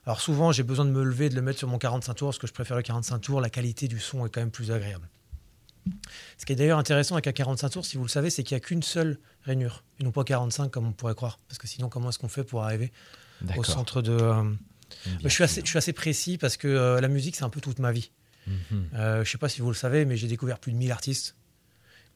Alors 0.06 0.20
souvent, 0.20 0.52
j'ai 0.52 0.64
besoin 0.64 0.84
de 0.84 0.90
me 0.90 1.02
lever, 1.02 1.28
de 1.28 1.34
le 1.34 1.42
mettre 1.42 1.58
sur 1.58 1.68
mon 1.68 1.78
45 1.78 2.14
tours, 2.14 2.28
parce 2.28 2.38
que 2.38 2.46
je 2.46 2.52
préfère 2.52 2.76
le 2.76 2.82
45 2.82 3.20
tours, 3.20 3.40
la 3.40 3.48
qualité 3.48 3.88
du 3.88 4.00
son 4.00 4.26
est 4.26 4.28
quand 4.28 4.40
même 4.40 4.50
plus 4.50 4.70
agréable. 4.70 5.08
Ce 6.38 6.46
qui 6.46 6.52
est 6.52 6.56
d'ailleurs 6.56 6.78
intéressant 6.78 7.14
avec 7.14 7.26
un 7.26 7.32
45 7.32 7.68
tours, 7.70 7.84
si 7.86 7.96
vous 7.96 8.04
le 8.04 8.08
savez, 8.08 8.30
c'est 8.30 8.42
qu'il 8.42 8.54
n'y 8.54 8.58
a 8.58 8.60
qu'une 8.60 8.82
seule 8.82 9.18
rainure, 9.42 9.82
et 10.00 10.04
non 10.04 10.12
pas 10.12 10.24
45 10.24 10.70
comme 10.70 10.86
on 10.86 10.92
pourrait 10.92 11.14
croire. 11.14 11.38
Parce 11.48 11.58
que 11.58 11.66
sinon, 11.66 11.88
comment 11.88 12.08
est-ce 12.10 12.18
qu'on 12.18 12.28
fait 12.28 12.44
pour 12.44 12.62
arriver 12.64 12.92
au 13.56 13.64
centre 13.64 14.00
de... 14.02 14.12
euh, 14.12 14.42
je, 15.22 15.28
suis 15.28 15.44
assez, 15.44 15.60
je 15.62 15.66
suis 15.68 15.78
assez 15.78 15.92
précis 15.92 16.38
parce 16.38 16.56
que 16.56 16.68
euh, 16.68 17.00
la 17.00 17.08
musique, 17.08 17.36
c'est 17.36 17.44
un 17.44 17.50
peu 17.50 17.60
toute 17.60 17.78
ma 17.78 17.92
vie. 17.92 18.10
Mhm. 18.46 18.88
Euh, 18.94 19.14
je 19.16 19.20
ne 19.20 19.24
sais 19.24 19.38
pas 19.38 19.48
si 19.48 19.60
vous 19.60 19.68
le 19.68 19.74
savez, 19.74 20.04
mais 20.04 20.16
j'ai 20.16 20.28
découvert 20.28 20.58
plus 20.58 20.72
de 20.72 20.76
1000 20.76 20.92
artistes. 20.92 21.34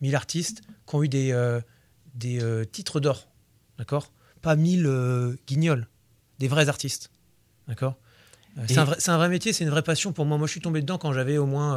1000 0.01 0.15
artistes 0.15 0.63
qui 0.87 0.95
ont 0.95 1.03
eu 1.03 1.09
des, 1.09 1.59
des 2.15 2.65
titres 2.71 3.01
d'or. 3.01 3.29
D'accord? 3.79 4.13
Pas 4.43 4.57
1000 4.57 4.87
euh, 4.87 5.37
guignols. 5.47 5.87
Des 6.39 6.49
vrais 6.49 6.69
artistes. 6.69 7.11
D'accord? 7.67 7.97
C'est 8.67 8.79
un, 8.79 8.85
vrai- 8.85 8.97
c'est 8.99 9.11
un 9.11 9.17
vrai 9.19 9.29
métier, 9.29 9.53
c'est 9.53 9.65
une 9.65 9.71
vraie 9.71 9.83
passion 9.83 10.13
pour 10.13 10.25
moi. 10.25 10.37
Moi, 10.39 10.47
je 10.47 10.53
suis 10.53 10.61
tombé 10.61 10.81
dedans 10.81 10.99
quand 10.99 11.13
j'avais 11.13 11.37
au 11.39 11.47
moins 11.47 11.77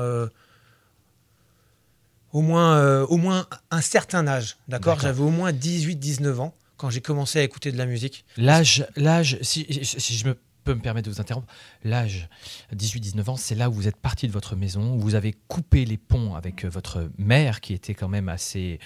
au 2.33 2.41
moins, 2.41 2.77
euh, 2.77 3.05
au 3.07 3.17
moins 3.17 3.47
un 3.69 3.81
certain 3.81 4.27
âge, 4.27 4.57
d'accord. 4.67 4.99
J'avais 4.99 5.21
au 5.21 5.29
moins 5.29 5.51
18-19 5.51 6.39
ans 6.39 6.55
quand 6.77 6.89
j'ai 6.89 7.01
commencé 7.01 7.39
à 7.39 7.43
écouter 7.43 7.71
de 7.71 7.77
la 7.77 7.85
musique. 7.85 8.25
L'âge, 8.37 8.87
l'âge, 8.95 9.37
si, 9.41 9.67
si 9.83 10.17
je 10.17 10.27
me 10.27 10.35
peux 10.63 10.73
me 10.73 10.81
permettre 10.81 11.07
de 11.09 11.13
vous 11.13 11.21
interrompre, 11.21 11.51
l'âge 11.83 12.29
18-19 12.75 13.29
ans, 13.29 13.37
c'est 13.37 13.55
là 13.55 13.69
où 13.69 13.73
vous 13.73 13.87
êtes 13.87 13.97
parti 13.97 14.27
de 14.27 14.31
votre 14.31 14.55
maison, 14.55 14.95
où 14.95 14.99
vous 14.99 15.15
avez 15.15 15.35
coupé 15.47 15.85
les 15.85 15.97
ponts 15.97 16.35
avec 16.35 16.65
euh, 16.65 16.69
votre 16.69 17.09
mère 17.17 17.61
qui 17.61 17.73
était 17.73 17.93
quand 17.93 18.07
même 18.07 18.29
assez 18.29 18.79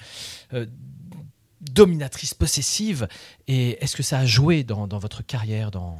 euh, 0.54 0.66
dominatrice, 1.62 2.34
possessive. 2.34 3.08
Et 3.48 3.84
est-ce 3.84 3.96
que 3.96 4.04
ça 4.04 4.20
a 4.20 4.26
joué 4.26 4.64
dans, 4.64 4.88
dans 4.88 5.00
votre 5.00 5.22
carrière 5.24 5.72
dans... 5.72 6.00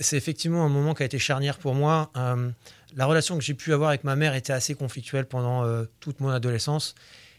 C'est 0.00 0.16
effectivement 0.16 0.64
un 0.64 0.68
moment 0.68 0.94
qui 0.94 1.02
a 1.02 1.06
été 1.06 1.18
charnière 1.18 1.58
pour 1.58 1.74
moi. 1.74 2.10
Euh, 2.16 2.50
la 2.96 3.06
relation 3.06 3.36
que 3.36 3.44
j'ai 3.44 3.54
pu 3.54 3.72
avoir 3.72 3.90
avec 3.90 4.04
ma 4.04 4.16
mère 4.16 4.34
était 4.34 4.52
assez 4.52 4.74
conflictuelle 4.74 5.26
pendant 5.26 5.64
euh, 5.64 5.84
toute 6.00 6.20
mon 6.20 6.28
adolescence. 6.28 6.94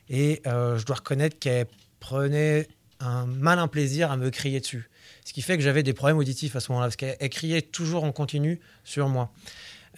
Et 0.09 0.41
euh, 0.47 0.77
je 0.77 0.85
dois 0.85 0.97
reconnaître 0.97 1.39
qu'elle 1.39 1.67
prenait 1.99 2.67
un 2.99 3.25
malin 3.25 3.67
plaisir 3.67 4.11
à 4.11 4.17
me 4.17 4.29
crier 4.29 4.59
dessus. 4.59 4.89
Ce 5.25 5.33
qui 5.33 5.41
fait 5.41 5.57
que 5.57 5.63
j'avais 5.63 5.83
des 5.83 5.93
problèmes 5.93 6.17
auditifs 6.17 6.55
à 6.55 6.59
ce 6.59 6.71
moment-là, 6.71 6.87
parce 6.87 6.95
qu'elle 6.95 7.17
elle 7.19 7.29
criait 7.29 7.61
toujours 7.61 8.03
en 8.03 8.11
continu 8.11 8.59
sur 8.83 9.07
moi. 9.09 9.31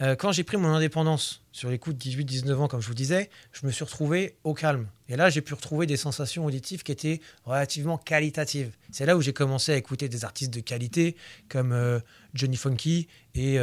Euh, 0.02 0.16
quand 0.16 0.34
j'ai 0.34 0.44
pris 0.44 0.58
mon 0.58 0.68
indépendance 0.68 1.42
sur 1.54 1.70
les 1.70 1.80
coups 1.80 1.96
de 1.96 2.04
18-19 2.04 2.56
ans, 2.56 2.68
comme 2.68 2.82
je 2.82 2.88
vous 2.88 2.94
disais, 2.94 3.30
je 3.54 3.66
me 3.66 3.72
suis 3.72 3.86
retrouvé 3.86 4.36
au 4.44 4.54
calme. 4.54 4.88
Et 5.08 5.16
là, 5.16 5.30
j'ai 5.30 5.42
pu 5.42 5.54
retrouver 5.54 5.86
des 5.86 5.96
sensations 5.96 6.46
auditives 6.46 6.84
qui 6.84 6.92
étaient 6.92 7.22
relativement 7.46 7.98
qualitatives. 7.98 8.72
C'est 8.92 9.06
là 9.06 9.16
où 9.16 9.22
j'ai 9.22 9.34
commencé 9.34 9.72
à 9.72 9.78
écouter 9.78 10.10
des 10.10 10.26
artistes 10.26 10.54
de 10.54 10.60
qualité 10.60 11.16
comme 11.48 12.02
Johnny 12.34 12.58
Funky 12.58 13.08
et 13.36 13.58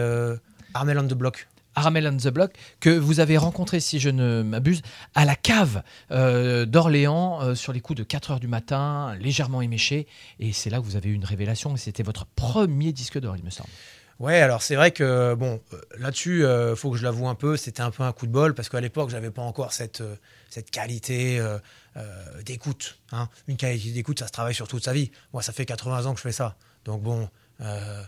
Armel 0.74 1.06
the 1.06 1.14
Block. 1.14 1.48
Aramel 1.74 2.06
on 2.06 2.16
the 2.16 2.28
Block, 2.28 2.52
que 2.80 2.90
vous 2.90 3.20
avez 3.20 3.36
rencontré, 3.36 3.80
si 3.80 3.98
je 4.00 4.08
ne 4.10 4.42
m'abuse, 4.42 4.82
à 5.14 5.24
la 5.24 5.36
cave 5.36 5.82
euh, 6.10 6.66
d'Orléans 6.66 7.42
euh, 7.42 7.54
sur 7.54 7.72
les 7.72 7.80
coups 7.80 7.98
de 7.98 8.04
4 8.04 8.32
heures 8.32 8.40
du 8.40 8.48
matin, 8.48 9.14
légèrement 9.20 9.62
éméché. 9.62 10.06
Et 10.40 10.52
c'est 10.52 10.70
là 10.70 10.78
que 10.78 10.84
vous 10.84 10.96
avez 10.96 11.08
eu 11.10 11.14
une 11.14 11.24
révélation. 11.24 11.76
C'était 11.76 12.02
votre 12.02 12.26
premier 12.26 12.92
disque 12.92 13.18
d'or, 13.18 13.36
il 13.36 13.44
me 13.44 13.50
semble. 13.50 13.70
Ouais, 14.18 14.40
alors 14.40 14.62
c'est 14.62 14.76
vrai 14.76 14.92
que 14.92 15.34
bon, 15.34 15.60
euh, 15.72 15.80
là-dessus, 15.98 16.44
il 16.44 16.76
faut 16.76 16.90
que 16.92 16.96
je 16.96 17.02
l'avoue 17.02 17.26
un 17.26 17.34
peu, 17.34 17.56
c'était 17.56 17.80
un 17.80 17.90
peu 17.90 18.04
un 18.04 18.12
coup 18.12 18.26
de 18.26 18.30
bol 18.32 18.54
parce 18.54 18.68
qu'à 18.68 18.80
l'époque, 18.80 19.10
j'avais 19.10 19.30
pas 19.32 19.42
encore 19.42 19.72
cette, 19.72 20.00
euh, 20.00 20.14
cette 20.48 20.70
qualité 20.70 21.40
euh, 21.40 21.58
euh, 21.96 22.42
d'écoute. 22.42 22.98
hein. 23.10 23.28
Une 23.48 23.56
qualité 23.56 23.90
d'écoute, 23.90 24.20
ça 24.20 24.28
se 24.28 24.32
travaille 24.32 24.54
sur 24.54 24.68
toute 24.68 24.84
sa 24.84 24.92
vie. 24.92 25.10
Moi, 25.32 25.42
ça 25.42 25.52
fait 25.52 25.64
80 25.64 26.06
ans 26.06 26.12
que 26.12 26.18
je 26.18 26.22
fais 26.22 26.30
ça. 26.30 26.54
Donc 26.84 27.02
bon, 27.02 27.28
euh, 27.62 28.02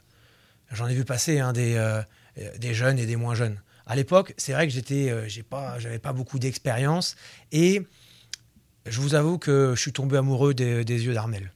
j'en 0.71 0.87
ai 0.87 0.95
vu 0.95 1.05
passer 1.05 1.41
hein, 1.41 1.53
des, 1.53 1.75
euh, 1.75 2.01
des 2.37 2.75
jeunes 2.75 2.99
et 2.99 3.07
des 3.07 3.17
moins 3.17 3.35
jeunes. 3.35 3.61
À 3.87 3.97
l'époque, 3.97 4.35
c'est 4.39 4.53
vrai 4.53 4.67
que 4.67 4.73
j'étais, 4.73 5.11
euh, 5.11 5.29
j'ai 5.29 5.43
pas, 5.43 5.79
j'avais 5.79 5.99
pas 5.99 6.13
beaucoup 6.13 6.39
d'expérience 6.39 7.17
et 7.53 7.83
je 8.87 9.01
vous 9.01 9.15
avoue 9.15 9.39
que 9.39 9.75
je 9.75 9.81
suis 9.81 9.93
tombé 9.93 10.17
amoureux 10.17 10.55
des, 10.55 10.85
yeux 10.85 11.13
d'Armel. 11.13 11.53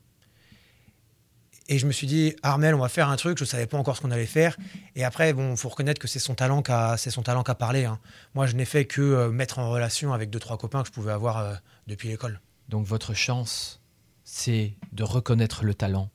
Et 1.70 1.78
je 1.78 1.86
me 1.86 1.92
suis 1.92 2.06
dit, 2.06 2.34
Armel, 2.42 2.74
on 2.74 2.78
va 2.78 2.88
faire 2.88 3.10
un 3.10 3.16
truc. 3.16 3.36
Je 3.36 3.44
ne 3.44 3.48
savais 3.48 3.66
pas 3.66 3.76
encore 3.76 3.94
ce 3.94 4.00
qu'on 4.00 4.10
allait 4.10 4.24
faire. 4.24 4.56
Et 4.94 5.04
après, 5.04 5.34
bon, 5.34 5.54
faut 5.54 5.68
reconnaître 5.68 6.00
que 6.00 6.08
c'est 6.08 6.18
son 6.18 6.34
talent 6.34 6.62
qu'a, 6.62 6.96
c'est 6.96 7.10
son 7.10 7.22
talent 7.22 7.42
qu'a 7.42 7.54
parlé. 7.54 7.84
hein. 7.84 7.98
Moi, 8.34 8.46
je 8.46 8.56
n'ai 8.56 8.64
fait 8.64 8.86
que 8.86 9.02
euh, 9.02 9.30
mettre 9.30 9.58
en 9.58 9.70
relation 9.70 10.14
avec 10.14 10.30
deux 10.30 10.38
trois 10.38 10.56
copains 10.56 10.80
que 10.80 10.88
je 10.88 10.92
pouvais 10.92 11.12
avoir 11.12 11.38
euh, 11.38 11.54
depuis 11.86 12.08
l'école. 12.08 12.40
Donc 12.70 12.86
votre 12.86 13.12
chance, 13.12 13.82
c'est 14.24 14.76
de 14.92 15.02
reconnaître 15.02 15.64
le 15.64 15.74
talent, 15.74 16.10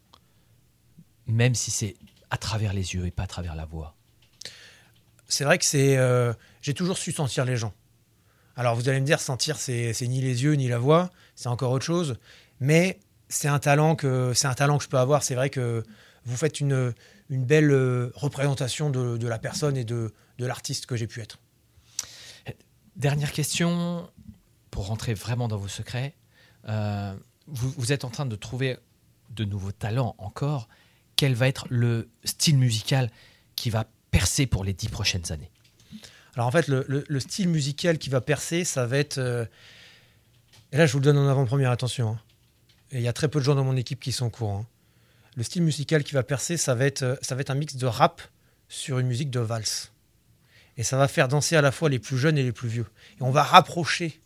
même 1.28 1.54
si 1.54 1.70
c'est 1.70 1.98
à 2.32 2.38
travers 2.38 2.74
les 2.74 2.96
yeux 2.96 3.06
et 3.06 3.12
pas 3.12 3.24
à 3.24 3.28
travers 3.28 3.56
la 3.56 3.66
voix. 3.66 3.96
C'est 5.34 5.46
vrai 5.46 5.58
que 5.58 5.66
c'est, 5.66 5.98
euh, 5.98 6.32
j'ai 6.62 6.76
toujours 6.76 6.96
su 6.96 7.12
sentir 7.12 7.44
les 7.44 7.58
gens. 7.58 7.74
Alors 8.56 8.76
vous 8.76 8.88
allez 8.88 9.02
me 9.02 9.06
dire, 9.06 9.20
sentir, 9.20 9.58
c'est, 9.58 9.96
ni 10.02 10.22
les 10.22 10.44
yeux 10.44 10.54
ni 10.54 10.68
la 10.68 10.78
voix, 10.78 11.10
c'est 11.34 11.48
encore 11.48 11.72
autre 11.72 11.86
chose. 11.86 12.20
Mais 12.60 13.00
c'est 13.30 13.48
un 13.48 13.58
talent 13.58 13.96
que, 13.96 14.34
c'est 14.36 14.46
un 14.46 14.54
talent 14.54 14.78
que 14.78 14.84
je 14.84 14.90
peux 14.90 15.00
avoir. 15.00 15.24
C'est 15.24 15.34
vrai 15.34 15.50
que 15.50 15.84
vous 16.26 16.38
faites 16.38 16.60
une, 16.60 16.94
une 17.32 17.46
belle 17.46 17.72
euh, 17.72 18.12
représentation 18.14 18.92
de, 18.92 19.18
de 19.18 19.28
la 19.28 19.40
personne 19.40 19.76
et 19.76 19.84
de, 19.84 20.14
de 20.38 20.46
l'artiste 20.46 20.86
que 20.86 20.96
j'ai 20.96 21.08
pu 21.08 21.20
être. 21.20 21.40
Dernière 22.96 23.32
question, 23.32 24.08
pour 24.70 24.86
rentrer 24.86 25.16
vraiment 25.16 25.48
dans 25.48 25.58
vos 25.58 25.68
secrets. 25.68 26.14
Euh, 26.70 27.16
vous, 27.48 27.74
vous 27.76 27.92
êtes 27.92 28.06
en 28.06 28.12
train 28.12 28.28
de 28.28 28.36
trouver 28.36 28.78
de 29.32 29.46
nouveaux 29.46 29.72
talents 29.72 30.14
encore. 30.20 30.68
Quel 31.16 31.34
va 31.34 31.48
être 31.48 31.66
le 31.72 32.08
style 32.24 32.60
musical 32.60 33.10
qui 33.56 33.72
va 33.72 33.86
percer 34.14 34.46
pour 34.46 34.64
les 34.64 34.74
dix 34.74 34.88
prochaines 34.90 35.30
années 35.32 35.50
Alors 36.36 36.48
en 36.48 36.52
fait, 36.52 36.68
le, 36.68 36.86
le- 36.88 37.04
le 37.08 37.20
style 37.20 37.50
musical 37.50 37.98
qui 37.98 38.10
va 38.10 38.22
percer, 38.22 38.64
ça 38.64 38.86
va 38.86 38.98
être. 38.98 39.18
euh, 39.18 39.46
Et 40.72 40.78
là, 40.78 40.86
je 40.86 40.94
vous 40.94 41.00
le 41.00 41.04
donne 41.06 41.18
en 41.18 41.28
avant-première, 41.28 41.72
attention. 41.72 42.12
hein. 42.12 42.20
Et 42.92 42.98
il 42.98 43.04
y 43.04 43.08
a 43.08 43.14
très 43.14 43.28
peu 43.28 43.40
de 43.40 43.44
gens 43.44 43.56
dans 43.56 43.64
mon 43.64 43.76
équipe 43.76 44.00
qui 44.00 44.12
sont 44.12 44.28
au 44.28 44.30
courant. 44.30 44.62
hein. 44.62 44.68
Le 45.36 45.44
style 45.44 45.64
musical 45.64 46.04
qui 46.04 46.14
va 46.14 46.22
percer, 46.24 46.58
ça 46.58 46.76
va, 46.76 46.86
être, 46.86 47.02
euh, 47.04 47.16
ça 47.24 47.34
va 47.36 47.42
être 47.42 47.50
un 47.50 47.56
mix 47.56 47.76
de 47.76 47.88
rap 47.88 48.22
sur 48.70 49.00
une 49.00 49.08
musique 49.08 49.32
de 49.32 49.40
valse. 49.40 49.92
Et 50.78 50.84
ça 50.84 50.96
va 50.98 51.08
faire 51.08 51.28
danser 51.28 51.56
à 51.56 51.62
la 51.62 51.72
fois 51.72 51.90
les 51.90 52.00
plus 52.00 52.18
jeunes 52.18 52.38
et 52.38 52.44
les 52.44 52.52
plus 52.52 52.70
vieux. 52.70 52.86
Et 53.20 53.24
on 53.24 53.32
va 53.32 53.44
rapprocher 53.44 54.20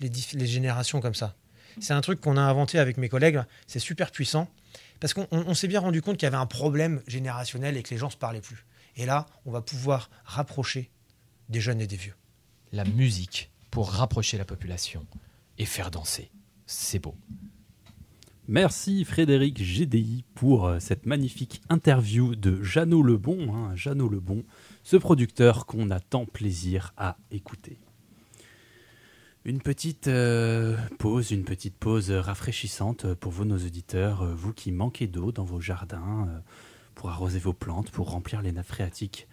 les, 0.00 0.10
les 0.34 0.46
générations 0.46 1.00
comme 1.00 1.14
ça. 1.14 1.34
C'est 1.80 1.92
un 1.94 2.00
truc 2.00 2.20
qu'on 2.20 2.36
a 2.38 2.40
inventé 2.42 2.78
avec 2.78 2.96
mes 2.96 3.08
collègues. 3.10 3.40
C'est 3.66 3.78
super 3.78 4.10
puissant. 4.10 4.48
Parce 5.00 5.12
qu'on 5.12 5.26
on- 5.30 5.44
on 5.48 5.54
s'est 5.54 5.68
bien 5.68 5.80
rendu 5.80 6.00
compte 6.00 6.16
qu'il 6.16 6.24
y 6.26 6.32
avait 6.32 6.36
un 6.38 6.46
problème 6.46 7.02
générationnel 7.06 7.76
et 7.76 7.82
que 7.82 7.90
les 7.90 7.98
gens 7.98 8.08
se 8.10 8.16
parlaient 8.16 8.40
plus. 8.40 8.64
Et 8.96 9.06
là, 9.06 9.26
on 9.44 9.50
va 9.50 9.60
pouvoir 9.60 10.10
rapprocher 10.24 10.90
des 11.48 11.60
jeunes 11.60 11.80
et 11.80 11.86
des 11.86 11.96
vieux. 11.96 12.14
La 12.72 12.84
musique 12.84 13.50
pour 13.70 13.90
rapprocher 13.90 14.38
la 14.38 14.44
population 14.44 15.06
et 15.58 15.66
faire 15.66 15.90
danser. 15.90 16.30
C'est 16.66 16.98
beau. 16.98 17.14
Merci 18.48 19.04
Frédéric 19.04 19.60
GDI 19.60 20.24
pour 20.34 20.66
euh, 20.66 20.78
cette 20.78 21.04
magnifique 21.04 21.60
interview 21.68 22.36
de 22.36 22.62
Jeannot 22.62 23.02
Lebon, 23.02 23.52
hein, 23.52 23.74
Jeannot 23.74 24.08
Lebon, 24.08 24.44
ce 24.84 24.96
producteur 24.96 25.66
qu'on 25.66 25.90
a 25.90 25.98
tant 25.98 26.26
plaisir 26.26 26.94
à 26.96 27.16
écouter. 27.32 27.80
Une 29.46 29.60
petite 29.60 30.08
euh, 30.08 30.76
pause, 30.98 31.30
une 31.30 31.44
petite 31.44 31.76
pause 31.76 32.10
rafraîchissante 32.10 33.14
pour 33.14 33.30
vous, 33.30 33.44
nos 33.44 33.58
auditeurs, 33.58 34.22
euh, 34.22 34.34
vous 34.34 34.52
qui 34.52 34.72
manquez 34.72 35.06
d'eau 35.06 35.30
dans 35.30 35.44
vos 35.44 35.60
jardins, 35.60 36.26
euh, 36.28 36.40
pour 36.96 37.10
arroser 37.10 37.38
vos 37.38 37.52
plantes, 37.52 37.92
pour 37.92 38.10
remplir 38.10 38.42
les 38.42 38.50
nappes 38.50 38.66
phréatiques. 38.66 39.28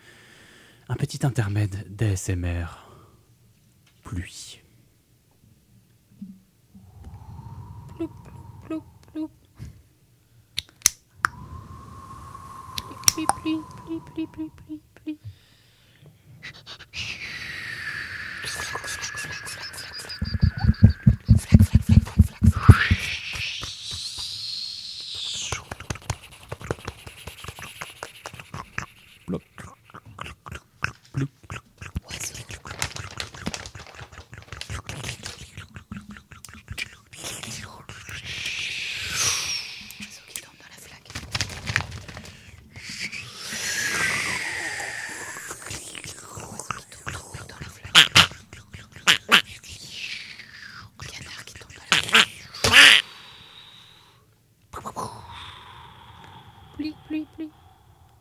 Un 0.89 0.95
petit 0.95 1.25
intermède 1.25 1.87
d'ASMR. 1.89 2.65
Pluie. 4.03 4.59
Pluie, 13.15 13.59
pluie, 14.13 14.27
pluie. 14.27 14.51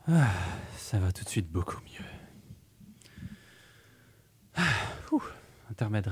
Ah, 0.09 0.29
ça 0.77 0.99
va 0.99 1.13
tout 1.13 1.25
de 1.25 1.29
suite 1.29 1.51
beaucoup 1.51 1.81
mieux. 1.85 2.05
Ah, 4.57 4.63
ouh, 5.13 5.23
intermède 5.71 6.09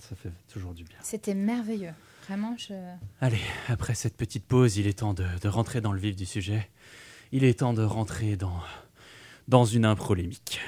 ça 0.00 0.16
fait 0.16 0.32
toujours 0.52 0.74
du 0.74 0.84
bien. 0.84 0.96
C'était 1.02 1.34
merveilleux. 1.34 1.92
Vraiment, 2.28 2.54
je. 2.58 2.74
Allez, 3.20 3.40
après 3.68 3.94
cette 3.94 4.16
petite 4.16 4.44
pause, 4.46 4.76
il 4.76 4.86
est 4.86 4.98
temps 5.00 5.14
de, 5.14 5.24
de 5.42 5.48
rentrer 5.48 5.80
dans 5.80 5.92
le 5.92 5.98
vif 6.00 6.16
du 6.16 6.26
sujet. 6.26 6.68
Il 7.32 7.44
est 7.44 7.60
temps 7.60 7.72
de 7.74 7.82
rentrer 7.82 8.36
dans, 8.36 8.60
dans 9.48 9.64
une 9.64 9.84
improlémique. 9.84 10.60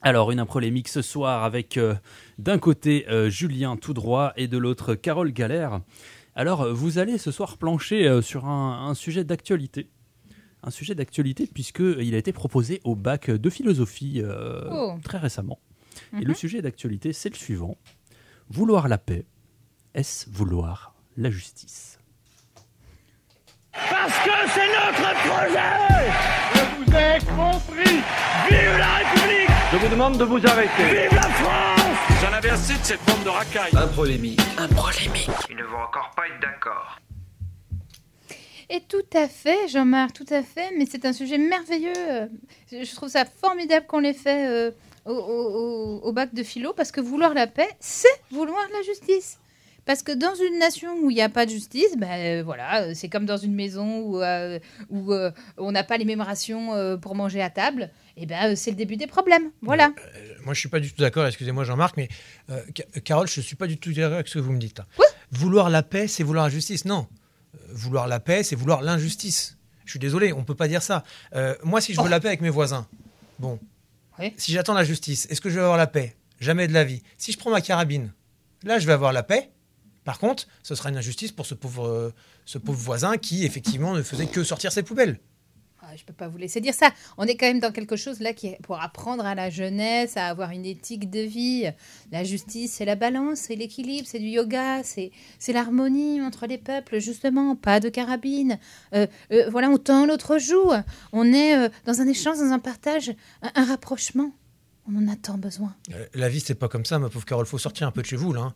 Alors, 0.00 0.30
une 0.30 0.38
improlémique 0.40 0.88
ce 0.88 1.02
soir 1.02 1.42
avec 1.44 1.76
euh, 1.76 1.94
d'un 2.38 2.58
côté 2.58 3.06
euh, 3.08 3.28
Julien 3.30 3.76
tout 3.76 3.94
droit 3.94 4.32
et 4.36 4.46
de 4.46 4.56
l'autre 4.56 4.94
Carole 4.94 5.32
Galère. 5.32 5.80
Alors, 6.36 6.62
euh, 6.62 6.72
vous 6.72 6.98
allez 6.98 7.18
ce 7.18 7.32
soir 7.32 7.58
plancher 7.58 8.06
euh, 8.06 8.22
sur 8.22 8.46
un, 8.46 8.86
un 8.88 8.94
sujet 8.94 9.24
d'actualité. 9.24 9.88
Un 10.62 10.70
sujet 10.70 10.94
d'actualité 10.94 11.46
puisqu'il 11.52 12.14
a 12.14 12.18
été 12.18 12.32
proposé 12.32 12.80
au 12.84 12.94
bac 12.94 13.30
de 13.30 13.50
philosophie 13.50 14.20
euh, 14.22 14.68
Oh. 14.70 14.98
très 15.02 15.18
récemment. 15.18 15.58
Et 16.12 16.16
Mhm. 16.16 16.24
le 16.24 16.34
sujet 16.34 16.62
d'actualité, 16.62 17.12
c'est 17.12 17.28
le 17.30 17.34
suivant. 17.36 17.76
Vouloir 18.50 18.88
la 18.88 18.98
paix, 18.98 19.24
est-ce 19.94 20.28
vouloir 20.30 20.94
la 21.16 21.30
justice? 21.30 21.98
Parce 23.72 24.18
que 24.24 24.30
c'est 24.54 24.68
notre 24.68 25.14
projet 25.26 26.10
Je 26.54 26.60
vous 26.84 26.96
ai 26.96 27.18
compris 27.36 27.96
Vive 28.50 28.78
la 28.78 28.94
République 28.96 29.48
Je 29.72 29.76
vous 29.76 29.88
demande 29.88 30.18
de 30.18 30.24
vous 30.24 30.44
arrêter. 30.46 30.84
Vive 30.84 31.14
la 31.14 31.22
France 31.22 31.98
J'en 32.22 32.32
avais 32.32 32.50
assez 32.50 32.74
de 32.74 32.84
cette 32.84 33.04
bande 33.06 33.22
de 33.24 33.28
racailles. 33.28 33.70
Un 33.76 33.86
polémique. 33.88 34.40
Un 34.58 34.66
polémique. 34.68 35.30
Ils 35.50 35.56
ne 35.56 35.62
vont 35.64 35.78
encore 35.78 36.10
pas 36.16 36.26
être 36.26 36.40
d'accord. 36.40 36.98
Et 38.70 38.80
tout 38.82 39.04
à 39.14 39.28
fait, 39.28 39.68
Jean-Marc, 39.68 40.12
tout 40.14 40.26
à 40.30 40.42
fait, 40.42 40.72
mais 40.76 40.84
c'est 40.90 41.04
un 41.06 41.12
sujet 41.12 41.38
merveilleux. 41.38 42.28
Je 42.72 42.94
trouve 42.94 43.08
ça 43.08 43.24
formidable 43.24 43.86
qu'on 43.86 44.00
l'ait 44.00 44.12
fait 44.12 44.46
euh, 44.48 44.70
au, 45.08 45.12
au- 45.14 46.00
au 46.02 46.12
bac 46.12 46.34
de 46.34 46.42
philo, 46.42 46.72
parce 46.72 46.92
que 46.92 47.00
vouloir 47.00 47.34
la 47.34 47.46
paix, 47.46 47.68
c'est 47.80 48.06
vouloir 48.30 48.62
la 48.72 48.82
justice. 48.82 49.38
Parce 49.84 50.02
que 50.02 50.12
dans 50.12 50.34
une 50.34 50.58
nation 50.58 50.94
où 51.02 51.10
il 51.10 51.14
n'y 51.14 51.22
a 51.22 51.30
pas 51.30 51.46
de 51.46 51.50
justice, 51.50 51.96
ben 51.96 52.10
euh, 52.10 52.42
voilà, 52.44 52.94
c'est 52.94 53.08
comme 53.08 53.24
dans 53.24 53.38
une 53.38 53.54
maison 53.54 54.00
où, 54.00 54.20
euh, 54.20 54.58
où 54.90 55.14
euh, 55.14 55.30
on 55.56 55.72
n'a 55.72 55.82
pas 55.82 55.96
les 55.96 56.04
mêmes 56.04 56.20
rations 56.20 56.74
euh, 56.74 56.98
pour 56.98 57.14
manger 57.14 57.40
à 57.40 57.48
table, 57.48 57.88
et 58.18 58.26
ben 58.26 58.52
euh, 58.52 58.54
c'est 58.54 58.70
le 58.70 58.76
début 58.76 58.96
des 58.98 59.06
problèmes. 59.06 59.50
Voilà. 59.62 59.92
Moi, 60.44 60.52
je 60.52 60.60
suis 60.60 60.68
pas 60.68 60.78
du 60.80 60.92
tout 60.92 61.00
d'accord, 61.00 61.26
excusez-moi 61.26 61.64
Jean-Marc, 61.64 61.96
mais 61.96 62.08
Ca- 62.48 63.00
Carole, 63.02 63.28
je 63.28 63.40
suis 63.40 63.56
pas 63.56 63.66
du 63.66 63.78
tout 63.78 63.90
d'accord 63.94 64.12
avec 64.14 64.28
ce 64.28 64.34
que 64.34 64.38
vous 64.40 64.52
me 64.52 64.58
dites. 64.58 64.82
Vouloir 65.30 65.70
la 65.70 65.82
paix, 65.82 66.06
c'est 66.06 66.22
vouloir 66.22 66.44
la 66.44 66.50
justice. 66.50 66.84
Non. 66.84 67.06
Vouloir 67.70 68.08
la 68.08 68.20
paix, 68.20 68.42
c'est 68.42 68.56
vouloir 68.56 68.82
l'injustice. 68.82 69.56
Je 69.86 69.90
suis 69.92 69.98
désolé, 69.98 70.34
on 70.34 70.44
peut 70.44 70.54
pas 70.54 70.68
dire 70.68 70.82
ça. 70.82 71.02
Moi, 71.64 71.80
si 71.80 71.94
je 71.94 72.00
veux 72.02 72.10
la 72.10 72.20
paix 72.20 72.28
avec 72.28 72.42
mes 72.42 72.50
voisins, 72.50 72.86
bon, 73.38 73.58
si 74.36 74.52
j'attends 74.52 74.74
la 74.74 74.84
justice, 74.84 75.26
est-ce 75.30 75.40
que 75.40 75.50
je 75.50 75.56
vais 75.56 75.62
avoir 75.62 75.76
la 75.76 75.86
paix? 75.86 76.16
Jamais 76.40 76.68
de 76.68 76.72
la 76.72 76.84
vie. 76.84 77.02
Si 77.16 77.32
je 77.32 77.38
prends 77.38 77.50
ma 77.50 77.60
carabine, 77.60 78.12
là, 78.62 78.78
je 78.78 78.86
vais 78.86 78.92
avoir 78.92 79.12
la 79.12 79.22
paix. 79.22 79.50
Par 80.04 80.18
contre, 80.18 80.46
ce 80.62 80.74
sera 80.74 80.88
une 80.88 80.96
injustice 80.96 81.32
pour 81.32 81.46
ce 81.46 81.54
pauvre, 81.54 81.86
euh, 81.86 82.14
ce 82.44 82.58
pauvre 82.58 82.78
voisin 82.78 83.18
qui, 83.18 83.44
effectivement, 83.44 83.94
ne 83.94 84.02
faisait 84.02 84.26
que 84.26 84.42
sortir 84.44 84.72
ses 84.72 84.82
poubelles. 84.82 85.20
Ah, 85.80 85.94
je 85.96 86.04
peux 86.04 86.12
pas 86.12 86.26
vous 86.26 86.38
laisser 86.38 86.60
dire 86.60 86.74
ça. 86.74 86.90
On 87.18 87.24
est 87.24 87.36
quand 87.36 87.46
même 87.46 87.60
dans 87.60 87.70
quelque 87.70 87.94
chose 87.94 88.18
là 88.18 88.32
qui 88.32 88.48
est 88.48 88.58
pour 88.64 88.82
apprendre 88.82 89.24
à 89.24 89.36
la 89.36 89.48
jeunesse 89.48 90.16
à 90.16 90.26
avoir 90.26 90.50
une 90.50 90.66
éthique 90.66 91.08
de 91.08 91.20
vie. 91.20 91.70
La 92.10 92.24
justice, 92.24 92.72
c'est 92.72 92.84
la 92.84 92.96
balance, 92.96 93.38
c'est 93.38 93.54
l'équilibre, 93.54 94.06
c'est 94.10 94.18
du 94.18 94.26
yoga, 94.26 94.82
c'est 94.82 95.12
l'harmonie 95.52 96.20
entre 96.20 96.46
les 96.46 96.58
peuples, 96.58 96.98
justement. 96.98 97.54
Pas 97.54 97.78
de 97.78 97.88
carabine. 97.88 98.58
Euh, 98.92 99.06
euh, 99.30 99.48
voilà, 99.50 99.70
on 99.70 99.78
tend 99.78 100.04
l'autre 100.04 100.38
joue. 100.38 100.72
On 101.12 101.32
est 101.32 101.56
euh, 101.56 101.68
dans 101.86 102.00
un 102.00 102.08
échange, 102.08 102.38
dans 102.38 102.52
un 102.52 102.58
partage, 102.58 103.10
un, 103.42 103.52
un 103.54 103.64
rapprochement. 103.64 104.32
On 104.88 104.96
en 104.96 105.06
a 105.06 105.14
tant 105.14 105.38
besoin. 105.38 105.76
La 106.14 106.28
vie, 106.28 106.40
c'est 106.40 106.56
pas 106.56 106.68
comme 106.68 106.86
ça, 106.86 106.98
ma 106.98 107.08
pauvre 107.08 107.24
Carole. 107.24 107.46
Faut 107.46 107.56
sortir 107.56 107.86
un 107.86 107.92
peu 107.92 108.02
de 108.02 108.06
chez 108.06 108.16
vous, 108.16 108.34
hein. 108.34 108.54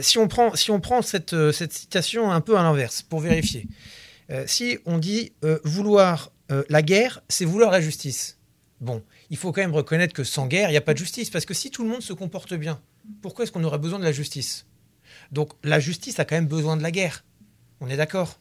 Si 0.00 0.16
on 0.18 0.28
prend, 0.28 0.54
si 0.54 0.70
on 0.70 0.80
prend 0.80 1.02
cette, 1.02 1.50
cette 1.52 1.72
citation 1.74 2.30
un 2.30 2.40
peu 2.40 2.56
à 2.56 2.62
l'inverse, 2.62 3.02
pour 3.02 3.20
vérifier. 3.20 3.66
Si 4.46 4.78
on 4.86 4.98
dit 4.98 5.32
vouloir 5.64 6.30
euh, 6.50 6.62
la 6.68 6.82
guerre, 6.82 7.22
c'est 7.28 7.44
vouloir 7.44 7.70
la 7.70 7.80
justice. 7.80 8.38
Bon, 8.80 9.02
il 9.30 9.36
faut 9.36 9.52
quand 9.52 9.60
même 9.62 9.74
reconnaître 9.74 10.12
que 10.12 10.24
sans 10.24 10.46
guerre, 10.46 10.68
il 10.68 10.72
n'y 10.72 10.76
a 10.78 10.82
pas 10.82 10.92
de 10.94 10.98
justice. 10.98 11.30
Parce 11.30 11.44
que 11.46 11.54
si 11.54 11.70
tout 11.70 11.82
le 11.82 11.88
monde 11.88 12.02
se 12.02 12.12
comporte 12.12 12.54
bien, 12.54 12.80
pourquoi 13.22 13.44
est-ce 13.44 13.52
qu'on 13.52 13.64
aurait 13.64 13.78
besoin 13.78 13.98
de 13.98 14.04
la 14.04 14.12
justice? 14.12 14.66
Donc, 15.32 15.50
la 15.62 15.80
justice 15.80 16.18
a 16.18 16.24
quand 16.24 16.34
même 16.34 16.46
besoin 16.48 16.76
de 16.76 16.82
la 16.82 16.90
guerre. 16.90 17.24
On 17.80 17.88
est 17.88 17.96
d'accord? 17.96 18.38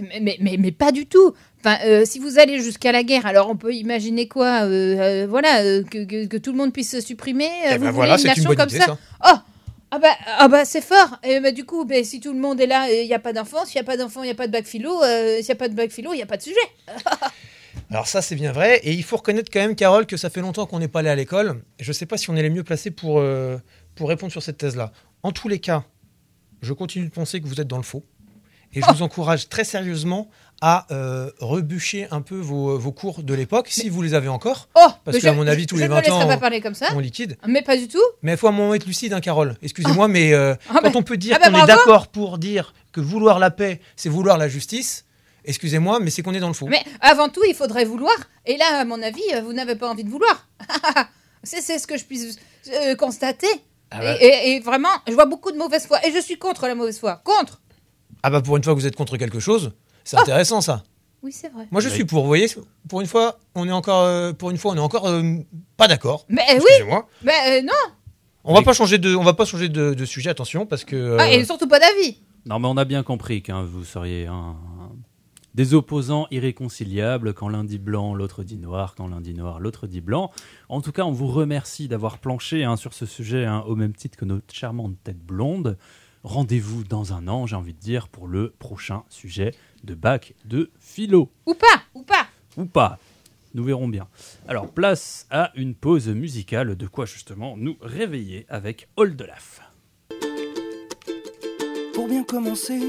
Mais, 0.00 0.18
mais, 0.20 0.36
mais, 0.40 0.56
mais 0.58 0.72
pas 0.72 0.90
du 0.92 1.06
tout. 1.06 1.34
Enfin, 1.60 1.78
euh, 1.86 2.04
si 2.04 2.18
vous 2.18 2.38
allez 2.38 2.60
jusqu'à 2.60 2.90
la 2.92 3.02
guerre, 3.04 3.26
alors 3.26 3.48
on 3.48 3.56
peut 3.56 3.72
imaginer 3.72 4.26
quoi? 4.28 4.64
Euh, 4.64 4.98
euh, 4.98 5.26
Voilà, 5.28 5.62
euh, 5.62 5.82
que, 5.84 6.04
que- 6.04 6.26
que 6.26 6.36
tout 6.36 6.50
le 6.52 6.58
monde 6.58 6.72
puisse 6.72 6.90
se 6.90 7.00
supprimer. 7.00 7.46
euh, 7.46 7.48
Eh 7.70 7.78
vous 7.78 7.84
ben 7.84 7.90
voulez 7.90 7.92
voilà, 7.92 8.12
une 8.14 8.18
c'est 8.18 8.24
une 8.24 8.28
nation 8.34 8.48
bonne 8.50 8.56
comme 8.56 8.68
idée, 8.68 8.78
ça, 8.80 8.86
ça. 8.86 8.98
Oh 9.26 9.38
ah 9.94 9.98
bah, 10.00 10.08
ah 10.38 10.48
bah 10.48 10.64
c'est 10.64 10.80
fort. 10.80 11.18
Et 11.22 11.38
bah, 11.38 11.52
du 11.52 11.64
coup, 11.64 11.84
bah, 11.84 12.02
si 12.02 12.18
tout 12.18 12.32
le 12.32 12.38
monde 12.40 12.60
est 12.60 12.66
là, 12.66 12.90
il 12.90 13.06
n'y 13.06 13.14
a 13.14 13.18
pas 13.20 13.32
d'enfants. 13.32 13.64
S'il 13.64 13.76
n'y 13.76 13.80
a 13.80 13.84
pas 13.84 13.96
d'enfants, 13.96 14.22
il 14.22 14.26
n'y 14.26 14.32
a 14.32 14.34
pas 14.34 14.48
de 14.48 14.52
bac 14.52 14.64
philo. 14.66 15.02
euh, 15.04 15.36
S'il 15.36 15.46
n'y 15.46 15.52
a 15.52 15.54
pas 15.54 15.68
de 15.68 15.74
bac 15.74 15.90
philo, 15.92 16.12
il 16.12 16.16
n'y 16.16 16.22
a 16.22 16.26
pas 16.26 16.36
de 16.36 16.42
sujet. 16.42 16.56
Alors 17.90 18.08
ça, 18.08 18.20
c'est 18.20 18.34
bien 18.34 18.50
vrai. 18.50 18.80
Et 18.82 18.92
il 18.92 19.04
faut 19.04 19.16
reconnaître 19.16 19.50
quand 19.52 19.60
même, 19.60 19.76
Carole, 19.76 20.06
que 20.06 20.16
ça 20.16 20.30
fait 20.30 20.40
longtemps 20.40 20.66
qu'on 20.66 20.80
n'est 20.80 20.88
pas 20.88 20.98
allé 21.00 21.10
à 21.10 21.14
l'école. 21.14 21.62
Je 21.78 21.90
ne 21.90 21.92
sais 21.92 22.06
pas 22.06 22.16
si 22.16 22.28
on 22.30 22.34
est 22.34 22.42
les 22.42 22.50
mieux 22.50 22.64
placés 22.64 22.90
pour, 22.90 23.20
euh, 23.20 23.56
pour 23.94 24.08
répondre 24.08 24.32
sur 24.32 24.42
cette 24.42 24.58
thèse-là. 24.58 24.90
En 25.22 25.30
tous 25.30 25.46
les 25.48 25.60
cas, 25.60 25.84
je 26.60 26.72
continue 26.72 27.06
de 27.06 27.12
penser 27.12 27.40
que 27.40 27.46
vous 27.46 27.60
êtes 27.60 27.68
dans 27.68 27.76
le 27.76 27.82
faux. 27.84 28.02
Et 28.72 28.80
je 28.80 28.86
vous 28.92 29.02
encourage 29.02 29.48
très 29.48 29.62
sérieusement 29.62 30.28
à 30.60 30.86
euh, 30.92 31.30
rebûcher 31.40 32.06
un 32.10 32.22
peu 32.22 32.36
vos, 32.36 32.78
vos 32.78 32.92
cours 32.92 33.22
de 33.22 33.34
l'époque, 33.34 33.68
si 33.70 33.88
vous 33.88 34.00
les 34.02 34.14
avez 34.14 34.28
encore. 34.28 34.68
Oh, 34.76 34.86
parce 35.04 35.18
qu'à 35.18 35.32
mon 35.32 35.46
avis, 35.46 35.66
tous 35.66 35.76
je 35.76 35.82
les 35.82 35.88
ne 35.88 35.94
20 35.94 36.00
me 36.00 36.04
laisserai 36.04 36.22
ans, 36.24 36.28
pas 36.28 36.36
parler 36.38 36.60
comme 36.60 36.74
ça. 36.74 36.86
on 36.94 37.00
liquide. 37.00 37.36
Mais 37.46 37.62
pas 37.62 37.76
du 37.76 37.88
tout. 37.88 37.98
Mais 38.22 38.32
il 38.32 38.38
faut 38.38 38.48
un 38.48 38.52
moment 38.52 38.72
être 38.74 38.86
lucide, 38.86 39.12
hein, 39.12 39.20
Carole. 39.20 39.56
Excusez-moi, 39.62 40.08
mais 40.08 40.32
euh, 40.32 40.54
Ah 40.70 40.74
bah- 40.74 40.80
quand 40.84 40.96
on 40.96 41.02
peut 41.02 41.16
dire 41.16 41.36
ah 41.36 41.50
bah 41.50 41.50
qu'on 41.58 41.64
est 41.64 41.66
d'accord 41.66 42.08
pour 42.08 42.38
dire 42.38 42.72
que 42.92 43.00
vouloir 43.00 43.38
la 43.38 43.50
paix, 43.50 43.80
c'est 43.96 44.08
vouloir 44.08 44.38
la 44.38 44.48
justice, 44.48 45.04
excusez-moi, 45.44 45.98
mais 46.00 46.10
c'est 46.10 46.22
qu'on 46.22 46.32
est 46.34 46.40
dans 46.40 46.48
le 46.48 46.54
faux. 46.54 46.66
Mais 46.66 46.82
avant 47.00 47.28
tout, 47.28 47.42
il 47.46 47.54
faudrait 47.54 47.84
vouloir. 47.84 48.14
Et 48.46 48.56
là, 48.56 48.78
à 48.80 48.84
mon 48.84 49.02
avis, 49.02 49.22
euh, 49.34 49.42
vous 49.42 49.52
n'avez 49.52 49.74
pas 49.74 49.90
envie 49.90 50.04
de 50.04 50.10
vouloir. 50.10 50.48
c'est 51.42 51.60
c'est 51.60 51.78
ce 51.78 51.86
que 51.86 51.98
je 51.98 52.04
puisse 52.04 52.36
euh, 52.72 52.94
constater. 52.94 53.48
Ah 53.90 53.98
bah. 54.00 54.16
et, 54.20 54.24
et- 54.26 54.50
et 54.56 54.60
vraiment, 54.60 54.88
je 55.06 55.12
vois 55.12 55.26
beaucoup 55.26 55.52
de 55.52 55.58
mauvaise 55.58 55.86
foi. 55.86 55.98
Et 56.06 56.12
je 56.12 56.20
suis 56.20 56.38
contre 56.38 56.66
la 56.66 56.74
mauvaise 56.74 56.98
foi. 56.98 57.20
Contre 57.24 57.60
Ah 58.22 58.30
bah 58.30 58.40
pour 58.40 58.56
une 58.56 58.64
fois 58.64 58.74
que 58.74 58.78
vous 58.78 58.86
êtes 58.86 58.96
contre 58.96 59.16
quelque 59.18 59.40
chose, 59.40 59.72
c'est 60.04 60.16
intéressant 60.18 60.60
ça. 60.60 60.84
Oui, 61.22 61.32
c'est 61.32 61.48
vrai. 61.48 61.66
Moi 61.70 61.80
je 61.80 61.88
suis 61.88 62.04
pour, 62.04 62.20
vous 62.22 62.28
voyez, 62.28 62.46
pour 62.88 63.00
une 63.00 63.06
fois, 63.06 63.38
on 63.54 63.66
est 63.66 63.72
encore, 63.72 64.02
euh, 64.02 64.32
pour 64.34 64.50
une 64.50 64.58
fois, 64.58 64.72
on 64.72 64.76
est 64.76 64.80
encore 64.80 65.06
euh, 65.08 65.22
pas 65.76 65.88
d'accord. 65.88 66.26
Mais 66.28 66.42
euh, 66.50 66.54
oui 66.56 66.60
Excusez-moi. 66.68 67.08
Mais 67.22 67.32
euh, 67.48 67.62
non 67.62 67.72
On 68.44 68.54
va 68.54 68.60
pas 68.62 68.74
changer 68.74 68.98
de, 68.98 69.14
on 69.16 69.24
va 69.24 69.32
pas 69.32 69.46
changer 69.46 69.68
de, 69.70 69.94
de 69.94 70.04
sujet, 70.04 70.28
attention, 70.30 70.66
parce 70.66 70.84
que. 70.84 70.94
euh, 70.96 71.16
Ah, 71.18 71.30
Et 71.32 71.44
surtout 71.44 71.66
pas 71.66 71.80
d'avis. 71.80 72.18
Non, 72.44 72.58
mais 72.58 72.68
on 72.68 72.76
a 72.76 72.84
bien 72.84 73.02
compris 73.02 73.40
que 73.42 73.52
vous 73.52 73.84
seriez 73.84 74.26
un- 74.26 74.56
des 75.54 75.72
opposants 75.72 76.26
irréconciliables, 76.32 77.32
quand 77.32 77.48
l'un 77.48 77.64
dit 77.64 77.78
blanc, 77.78 78.14
l'autre 78.14 78.42
dit 78.42 78.58
noir, 78.58 78.94
quand 78.96 79.06
l'un 79.06 79.20
dit 79.20 79.34
noir, 79.34 79.60
l'autre 79.60 79.86
dit 79.86 80.00
blanc. 80.02 80.30
En 80.68 80.80
tout 80.82 80.92
cas, 80.92 81.04
on 81.04 81.12
vous 81.12 81.28
remercie 81.28 81.88
d'avoir 81.88 82.18
planché 82.18 82.64
hein, 82.64 82.76
sur 82.76 82.92
ce 82.92 83.06
sujet, 83.06 83.44
hein, 83.46 83.62
au 83.66 83.76
même 83.76 83.94
titre 83.94 84.18
que 84.18 84.24
notre 84.26 84.52
charmante 84.52 84.96
tête 85.04 85.20
blonde. 85.24 85.78
Rendez-vous 86.22 86.84
dans 86.84 87.12
un 87.12 87.28
an, 87.28 87.46
j'ai 87.46 87.54
envie 87.56 87.72
de 87.74 87.78
dire, 87.78 88.08
pour 88.08 88.26
le 88.26 88.50
prochain 88.58 89.04
sujet 89.10 89.52
de 89.84 89.94
bac 89.94 90.34
de 90.44 90.70
philo. 90.80 91.30
Ou 91.46 91.54
pas 91.54 91.82
Ou 91.94 92.02
pas 92.02 92.26
Ou 92.56 92.64
pas. 92.64 92.98
Nous 93.54 93.62
verrons 93.64 93.86
bien. 93.88 94.08
Alors, 94.48 94.68
place 94.68 95.26
à 95.30 95.52
une 95.54 95.74
pause 95.74 96.08
musicale, 96.08 96.76
de 96.76 96.86
quoi 96.86 97.06
justement 97.06 97.56
nous 97.56 97.76
réveiller 97.80 98.46
avec 98.48 98.88
Oldelaf. 98.96 99.60
Pour 101.94 102.08
bien 102.08 102.24
commencer 102.24 102.80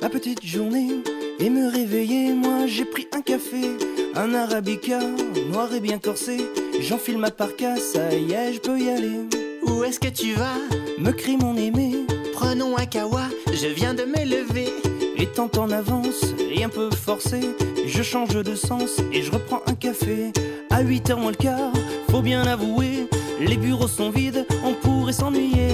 ma 0.00 0.08
petite 0.08 0.44
journée 0.44 0.88
et 1.38 1.50
me 1.50 1.68
réveiller, 1.70 2.32
moi 2.32 2.66
j'ai 2.66 2.84
pris 2.86 3.06
un 3.12 3.20
café, 3.20 3.76
un 4.14 4.32
arabica, 4.34 5.00
noir 5.50 5.72
et 5.74 5.80
bien 5.80 5.98
corsé. 5.98 6.38
J'enfile 6.80 7.18
ma 7.18 7.30
parka, 7.30 7.76
ça 7.76 8.14
y 8.14 8.32
est, 8.32 8.54
je 8.54 8.60
peux 8.60 8.78
y 8.80 8.88
aller. 8.88 9.20
Où 9.62 9.84
est-ce 9.84 10.00
que 10.00 10.08
tu 10.08 10.32
vas? 10.34 10.56
Me 10.98 11.10
crie 11.12 11.36
mon 11.36 11.56
aimé, 11.56 12.06
Prenons 12.32 12.76
un 12.76 12.86
kawa, 12.86 13.28
je 13.52 13.66
viens 13.68 13.94
de 13.94 14.04
me 14.04 14.24
lever. 14.24 14.68
étant 15.16 15.50
en 15.58 15.70
avance 15.70 16.22
et 16.40 16.43
un 16.62 16.68
peu 16.68 16.90
forcé, 16.90 17.40
je 17.86 18.02
change 18.02 18.34
de 18.34 18.54
sens 18.54 19.00
et 19.12 19.22
je 19.22 19.32
reprends 19.32 19.62
un 19.66 19.74
café. 19.74 20.32
À 20.70 20.82
8h 20.82 21.16
moins 21.16 21.30
le 21.30 21.36
quart, 21.36 21.72
faut 22.10 22.22
bien 22.22 22.42
avouer, 22.42 23.08
les 23.40 23.56
bureaux 23.56 23.88
sont 23.88 24.10
vides, 24.10 24.46
on 24.64 24.74
pourrait 24.74 25.12
s'ennuyer. 25.12 25.68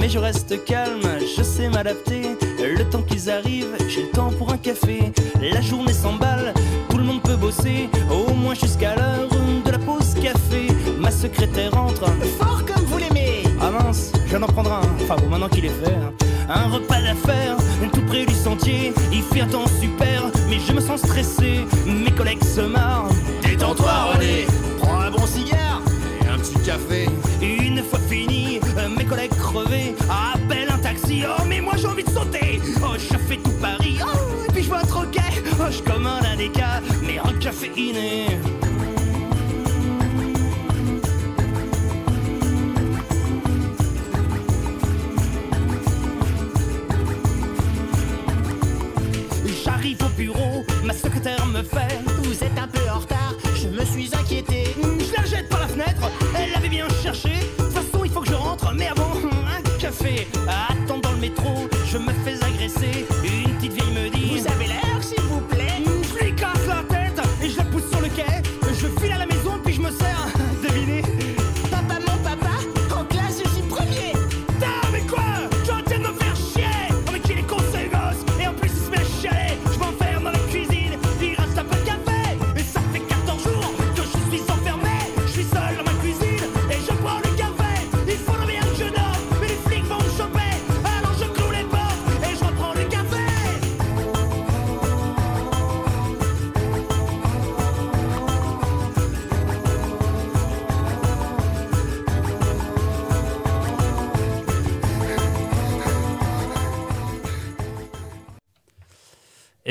Mais 0.00 0.08
je 0.08 0.18
reste 0.18 0.64
calme, 0.64 1.02
je 1.36 1.42
sais 1.42 1.68
m'adapter. 1.68 2.22
Le 2.58 2.84
temps 2.84 3.02
qu'ils 3.02 3.30
arrivent, 3.30 3.76
j'ai 3.88 4.02
le 4.02 4.08
temps 4.08 4.30
pour 4.30 4.52
un 4.52 4.58
café. 4.58 5.12
La 5.40 5.60
journée 5.60 5.92
s'emballe, 5.92 6.54
tout 6.88 6.98
le 6.98 7.04
monde 7.04 7.22
peut 7.22 7.36
bosser, 7.36 7.88
au 8.10 8.32
moins 8.32 8.54
jusqu'à 8.54 8.94
l'heure 8.96 9.28
de 9.64 9.70
la 9.70 9.78
pause 9.78 10.14
café. 10.14 10.68
Ma 10.98 11.10
secrétaire 11.10 11.76
entre. 11.76 12.06
Fort 12.38 12.64
comme 12.64 12.84
vous 12.86 12.98
l'aimez 12.98 13.42
Ah 13.60 13.70
mince, 13.70 14.12
je 14.24 14.30
viens 14.30 14.40
d'en 14.40 14.46
prendre 14.46 14.72
un. 14.72 14.82
Enfin 15.02 15.16
bon, 15.16 15.28
maintenant 15.28 15.48
qu'il 15.48 15.64
est 15.64 15.68
fait. 15.84 16.21
Un 16.48 16.68
repas 16.68 17.00
d'affaires, 17.00 17.56
tout 17.92 18.02
près 18.02 18.24
du 18.24 18.34
sentier. 18.34 18.92
Il 19.12 19.22
fait 19.22 19.42
un 19.42 19.46
temps 19.46 19.66
super, 19.80 20.30
mais 20.48 20.58
je 20.58 20.72
me 20.72 20.80
sens 20.80 21.00
stressé. 21.00 21.60
Mes 21.86 22.10
collègues 22.10 22.44
se 22.44 22.60
marrent. 22.60 23.08
Détends-toi, 23.42 23.92
René 24.14 24.46
Prends 24.78 25.00
un 25.00 25.10
bon 25.10 25.26
cigare 25.26 25.82
et 26.24 26.28
un 26.28 26.38
petit 26.38 26.58
café. 26.64 27.08
Une 27.40 27.82
fois 27.82 27.98
fini, 28.08 28.60
euh, 28.78 28.88
mes 28.96 29.04
collègues 29.04 29.34
crevés 29.34 29.94
appellent 30.08 30.70
un 30.72 30.78
taxi. 30.78 31.24
Oh, 31.26 31.42
mais 31.48 31.60
moi 31.60 31.74
j'ai 31.76 31.86
envie 31.86 32.04
de 32.04 32.10
sauter. 32.10 32.60
Oh, 32.82 32.94
je 32.96 33.16
fais 33.16 33.36
tout 33.36 33.52
Paris. 33.60 33.98
Oh, 34.02 34.44
et 34.48 34.52
puis 34.52 34.62
je 34.62 34.68
vois 34.68 34.80
un 34.80 34.86
troquet. 34.86 35.20
Oh, 35.60 35.70
je 35.70 35.82
commande 35.82 36.24
un 36.24 36.36
déca, 36.36 36.80
mais 37.02 37.18
un 37.18 37.32
café 37.38 37.70
J'arrive 49.82 50.04
au 50.04 50.08
bureau, 50.10 50.64
ma 50.84 50.94
secrétaire 50.94 51.44
me 51.46 51.60
fait. 51.60 51.98
Vous 52.22 52.44
êtes 52.44 52.56
un 52.56 52.68
peu 52.68 52.88
en 52.88 53.00
retard, 53.00 53.34
je 53.56 53.66
me 53.66 53.84
suis 53.84 54.08
inquiété. 54.14 54.76
Je 54.80 55.12
la 55.20 55.24
jette 55.24 55.48
par 55.48 55.58
la 55.58 55.66
fenêtre, 55.66 56.08
elle 56.38 56.52
l'avait 56.52 56.68
bien 56.68 56.86
cherché. 57.02 57.30
De 57.58 57.64
toute 57.64 57.72
façon, 57.72 58.04
il 58.04 58.10
faut 58.12 58.20
que 58.20 58.28
je 58.28 58.34
rentre, 58.34 58.72
mais 58.76 58.86
avant, 58.86 59.10
un 59.26 59.78
café. 59.80 60.28
Attends 60.46 60.98
dans 60.98 61.10
le 61.10 61.16
métro, 61.16 61.68
je 61.90 61.98
me 61.98 62.12
fais 62.24 62.36
agresser. 62.44 63.06
Une 63.24 63.56
petite 63.56 63.72
vieille 63.72 63.92
me 63.92 64.08
dit 64.08 64.38
Vous 64.38 64.46
avez 64.46 64.68
l'air, 64.68 64.98
s'il 65.00 65.20
vous 65.22 65.40
plaît 65.40 65.82
Je 65.84 66.24
lui 66.26 66.32
casse 66.36 66.64
la 66.68 66.84
tête 66.84 67.20
et 67.42 67.50
je 67.50 67.56
la 67.56 67.64
pousse 67.64 67.90
sur 67.90 68.00
le 68.00 68.08
quai. 68.08 68.51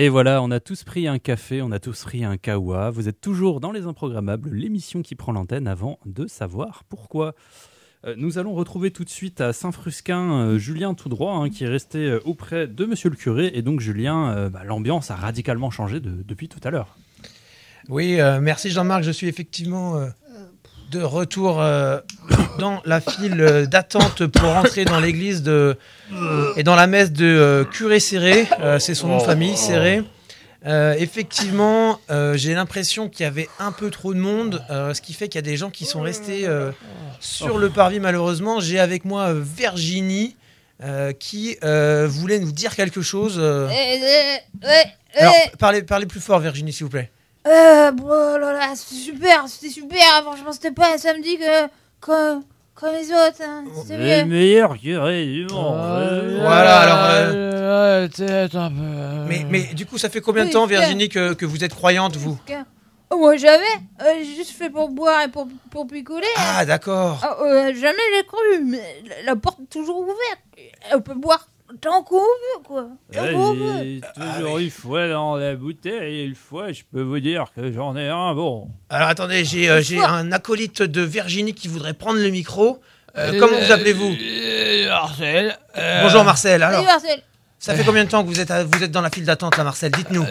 Et 0.02 0.10
voilà, 0.10 0.42
on 0.42 0.50
a 0.50 0.60
tous 0.60 0.84
pris 0.84 1.08
un 1.08 1.20
café, 1.20 1.62
on 1.62 1.72
a 1.72 1.78
tous 1.78 2.06
pris 2.06 2.24
un 2.26 2.36
kawa. 2.36 2.90
Vous 2.90 3.08
êtes 3.08 3.22
toujours 3.22 3.60
dans 3.60 3.72
Les 3.72 3.86
Improgrammables, 3.86 4.50
l'émission 4.50 5.04
qui 5.04 5.14
prend 5.14 5.32
l'antenne 5.32 5.68
avant 5.68 6.00
de 6.08 6.26
savoir 6.26 6.86
pourquoi. 6.90 7.36
Euh, 8.06 8.16
nous 8.18 8.40
allons 8.40 8.56
retrouver 8.56 8.90
tout 8.90 9.04
de 9.04 9.12
suite 9.12 9.42
à 9.42 9.54
Saint-Frusquin 9.54 10.32
euh, 10.32 10.58
Julien 10.58 10.96
tout 10.96 11.08
droit, 11.08 11.36
hein, 11.36 11.52
qui 11.52 11.66
est 11.66 11.68
resté 11.68 12.00
euh, 12.00 12.20
auprès 12.26 12.66
de 12.66 12.86
Monsieur 12.86 13.12
le 13.12 13.16
curé. 13.16 13.52
Et 13.54 13.62
donc, 13.62 13.80
Julien, 13.80 14.50
bah, 14.50 14.64
l'ambiance 14.66 15.12
a 15.12 15.16
radicalement 15.16 15.70
changé 15.70 16.00
de- 16.00 16.24
depuis 16.24 16.50
tout 16.50 16.62
à 16.64 16.72
l'heure. 16.72 16.98
Oui, 17.88 18.18
merci 18.42 18.72
Jean-Marc. 18.72 19.04
Je 19.04 19.12
suis 19.12 19.28
effectivement 19.28 20.04
de 20.92 21.02
retour 21.02 21.62
euh, 21.62 22.00
dans 22.60 22.82
la 22.86 23.00
file 23.00 23.40
euh, 23.42 23.66
d'attente 23.66 24.28
pour 24.28 24.50
rentrer 24.50 24.84
dans 24.84 25.00
l'église 25.00 25.42
de 25.42 25.78
et 26.58 26.64
dans 26.64 26.76
la 26.76 26.86
messe 26.88 27.12
de 27.14 27.26
euh, 27.26 27.64
curé 27.64 28.00
Serré. 28.02 28.46
Euh, 28.60 28.78
C'est 28.78 28.94
son 28.94 29.08
nom 29.08 29.18
de 29.18 29.24
famille, 29.24 29.56
Serré. 29.58 30.04
Effectivement, 31.00 32.00
j'ai 32.36 32.54
l'impression 32.54 33.10
qu'il 33.10 33.24
y 33.24 33.28
avait 33.28 33.50
un 33.60 33.72
peu 33.72 33.90
trop 33.90 34.14
de 34.14 34.20
monde, 34.20 34.64
ce 34.70 35.02
qui 35.02 35.14
fait 35.14 35.28
qu'il 35.28 35.40
y 35.40 35.44
a 35.44 35.50
des 35.50 35.58
gens 35.58 35.72
qui 35.72 35.86
sont 35.86 36.02
restés 36.02 36.48
sur 37.20 37.58
le 37.58 37.70
parvis 37.70 38.00
malheureusement. 38.00 38.60
J'ai 38.60 38.80
avec 38.80 39.04
moi 39.06 39.34
Virginie 39.34 40.36
qui 41.20 41.58
voulait 42.08 42.40
nous 42.40 42.52
dire 42.52 42.76
quelque 42.76 43.02
chose. 43.02 43.38
euh. 43.40 43.68
Eh, 43.72 44.68
ouais, 44.68 44.94
Alors, 45.16 45.34
parlez, 45.58 45.82
parlez 45.82 46.06
plus 46.06 46.20
fort 46.22 46.40
Virginie 46.40 46.74
s'il 46.74 46.84
vous 46.84 46.92
plaît. 46.92 47.10
Euh, 47.48 47.92
bon, 47.92 48.06
oh 48.08 48.38
là 48.38 48.54
là, 48.54 48.68
c'était 48.76 48.96
super, 49.02 49.46
c'était 49.48 49.70
super. 49.74 49.98
Franchement, 50.24 50.52
c'était 50.52 50.72
pas 50.72 50.94
un 50.94 50.98
samedi 50.98 51.38
que, 51.38 51.68
comme, 52.00 52.44
comme 52.76 52.94
les 52.94 53.12
autres. 53.12 53.42
hein. 53.44 53.64
C'était 53.82 53.98
Le 53.98 54.04
mieux. 54.04 54.26
meilleur 54.26 54.78
curé 54.78 55.26
du 55.26 55.48
monde. 55.48 56.38
Voilà, 56.40 56.80
alors. 56.82 56.98
euh, 57.10 57.52
Euh, 58.04 58.08
peut-être 58.08 58.56
un 58.56 58.70
peu. 58.70 58.76
euh, 58.82 59.26
Mais, 59.28 59.46
mais 59.50 59.64
du 59.74 59.86
coup, 59.88 59.98
ça 59.98 60.10
fait 60.10 60.22
combien 60.22 60.44
de 60.44 60.48
Oui, 60.50 60.54
temps, 60.54 60.68
c'est- 60.68 60.76
Virginie, 60.76 61.10
que, 61.10 61.34
que 61.34 61.46
vous 61.46 61.64
êtes 61.64 61.74
croyante, 61.74 62.16
vous? 62.16 62.38
Oh, 63.10 63.18
moi, 63.18 63.36
jamais. 63.38 63.64
Euh, 64.02 64.06
j'ai 64.20 64.36
juste 64.36 64.52
fait 64.52 64.70
pour 64.70 64.90
boire 64.90 65.24
et 65.24 65.28
pour, 65.28 65.48
pour 65.72 65.86
picoler. 65.88 66.26
hein. 66.38 66.42
Ah, 66.60 66.66
d'accord. 66.66 67.20
Ah, 67.24 67.38
euh, 67.42 67.74
jamais 67.74 67.98
j'ai 68.16 68.24
cru, 68.26 68.64
mais 68.64 69.04
la, 69.10 69.24
la 69.24 69.36
porte 69.36 69.60
est 69.62 69.70
toujours 69.70 70.00
ouverte. 70.00 70.40
On 70.94 71.02
peut 71.02 71.16
boire 71.16 71.48
tant 71.82 72.04
qu'on 72.04 72.20
veut, 72.20 72.64
quoi. 72.64 72.88
Tant 73.14 73.22
qu'on 73.34 73.54
veut. 73.54 73.71
J'ai 74.18 74.22
toujours 74.38 74.58
eu 74.60 74.70
foi 74.70 75.08
dans 75.10 75.36
la 75.36 75.56
bouteille 75.56 76.20
et 76.22 76.24
une 76.26 76.36
fois, 76.36 76.72
je 76.72 76.82
peux 76.92 77.02
vous 77.02 77.20
dire 77.20 77.46
que 77.56 77.72
j'en 77.72 77.96
ai 77.96 78.08
un 78.10 78.34
bon. 78.34 78.68
Alors, 78.90 79.08
attendez, 79.10 79.46
j'ai 79.46 79.70
euh, 79.70 79.82
j'ai 79.82 80.00
un 80.04 80.32
acolyte 80.32 80.82
de 80.82 81.02
Virginie 81.02 81.54
qui 81.54 81.68
voudrait 81.68 81.94
prendre 81.94 82.20
le 82.20 82.30
micro. 82.30 82.80
Euh, 83.18 83.32
Euh, 83.34 83.40
comment 83.40 83.58
vous 83.60 83.72
appelez-vous? 83.72 84.16
euh, 84.22 84.88
Marcel. 84.90 85.58
euh, 85.78 86.02
Bonjour, 86.04 86.24
Marcel. 86.24 86.64
Alors, 86.64 86.76
Salut, 86.84 86.88
Marcel. 86.88 87.22
Ça 87.62 87.76
fait 87.76 87.84
combien 87.86 88.04
de 88.04 88.10
temps 88.10 88.24
que 88.24 88.28
vous 88.28 88.40
êtes, 88.40 88.52
à- 88.52 88.64
vous 88.64 88.84
êtes 88.84 88.92
dans 88.92 89.02
la 89.02 89.10
file 89.10 89.24
d'attente, 89.26 89.56
là, 89.58 89.64
Marcel? 89.64 89.92
Dites-nous. 89.92 90.26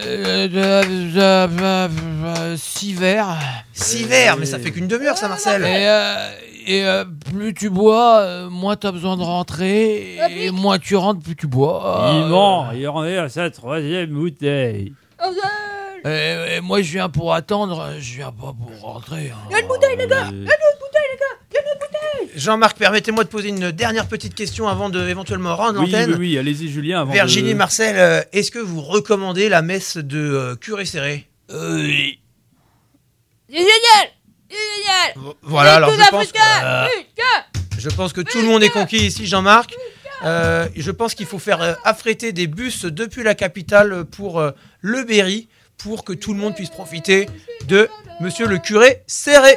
euh, 1.16 2.56
Six 2.56 2.92
verres. 2.94 3.38
Six 3.72 4.04
verres, 4.04 4.36
mais 4.36 4.46
ça 4.46 4.58
fait 4.58 4.70
qu'une 4.70 4.88
demi-heure, 4.88 5.16
ça, 5.16 5.28
Marcel. 5.28 5.62
Et, 5.62 5.66
euh, 5.88 6.30
et, 6.66 6.84
euh, 6.84 7.04
plus 7.32 7.54
tu 7.54 7.70
bois, 7.70 8.18
euh, 8.20 8.50
moins 8.50 8.76
t'as 8.76 8.92
besoin 8.92 9.16
de 9.16 9.22
rentrer. 9.22 10.16
Et 10.36 10.50
moins 10.50 10.78
tu 10.78 10.96
rentres, 10.96 11.20
plus 11.22 11.36
tu 11.36 11.46
bois. 11.46 12.10
Il 12.14 12.26
ment, 12.26 12.70
il 12.72 12.86
en 12.88 13.04
est 13.04 13.16
à 13.18 13.28
sa 13.28 13.48
troisième 13.50 14.10
bouteille. 14.10 14.92
Et, 16.04 16.56
et 16.56 16.60
moi, 16.62 16.80
je 16.82 16.92
viens 16.92 17.08
pour 17.10 17.34
attendre, 17.34 17.90
je 17.98 18.14
viens 18.16 18.32
pas 18.32 18.54
pour 18.58 18.80
rentrer. 18.80 19.30
hein. 19.34 19.38
Il 19.50 19.52
y 19.52 19.56
a 19.56 19.60
une 19.60 19.68
bouteille, 19.68 19.96
les 19.98 20.06
gars. 20.06 20.28
Il 20.30 20.36
y 20.44 20.50
a 20.50 20.54
une 20.56 20.78
bouteille, 20.80 21.08
les 21.12 21.18
gars. 21.18 21.36
Il 21.50 21.54
y 21.54 21.58
a 21.58 21.60
une 21.60 21.78
bouteille. 21.78 22.19
Jean-Marc, 22.36 22.78
permettez-moi 22.78 23.24
de 23.24 23.28
poser 23.28 23.48
une 23.48 23.70
dernière 23.70 24.06
petite 24.06 24.34
question 24.34 24.68
avant 24.68 24.88
de 24.90 25.08
éventuellement 25.08 25.56
rendre 25.56 25.80
Oui, 25.80 25.90
l'antenne. 25.90 26.10
oui, 26.12 26.16
oui, 26.18 26.38
allez-y, 26.38 26.68
Julien. 26.70 27.02
Avant 27.02 27.12
Virginie, 27.12 27.52
de... 27.52 27.58
Marcel, 27.58 27.96
euh, 27.98 28.22
est-ce 28.32 28.50
que 28.50 28.58
vous 28.58 28.80
recommandez 28.80 29.48
la 29.48 29.62
messe 29.62 29.96
de 29.96 30.18
euh, 30.18 30.56
curé 30.56 30.84
serré? 30.84 31.28
Oui. 31.52 32.20
C'est 33.48 33.56
génial. 33.56 33.70
C'est 34.48 34.56
génial. 34.56 35.34
Voilà, 35.42 35.74
alors 35.76 35.92
je 35.92 36.10
pense, 36.10 36.26
euh, 36.62 36.86
Putain. 36.86 37.60
je 37.78 37.88
pense 37.90 38.12
que 38.12 38.20
tout 38.20 38.38
le 38.38 38.46
monde 38.46 38.62
est 38.62 38.68
conquis 38.70 38.98
ici, 39.06 39.26
Jean-Marc. 39.26 39.74
Euh, 40.24 40.68
je 40.76 40.90
pense 40.90 41.14
qu'il 41.14 41.26
faut 41.26 41.38
faire 41.38 41.62
euh, 41.62 41.72
affréter 41.84 42.32
des 42.32 42.46
bus 42.46 42.84
depuis 42.84 43.22
la 43.22 43.34
capitale 43.34 44.04
pour 44.04 44.38
euh, 44.38 44.50
le 44.80 45.02
Berry 45.04 45.48
pour 45.78 46.04
que 46.04 46.12
tout 46.12 46.34
le 46.34 46.38
monde 46.38 46.54
puisse 46.54 46.68
profiter 46.68 47.26
de 47.66 47.88
Monsieur 48.20 48.46
le 48.46 48.58
curé 48.58 49.02
serré. 49.06 49.56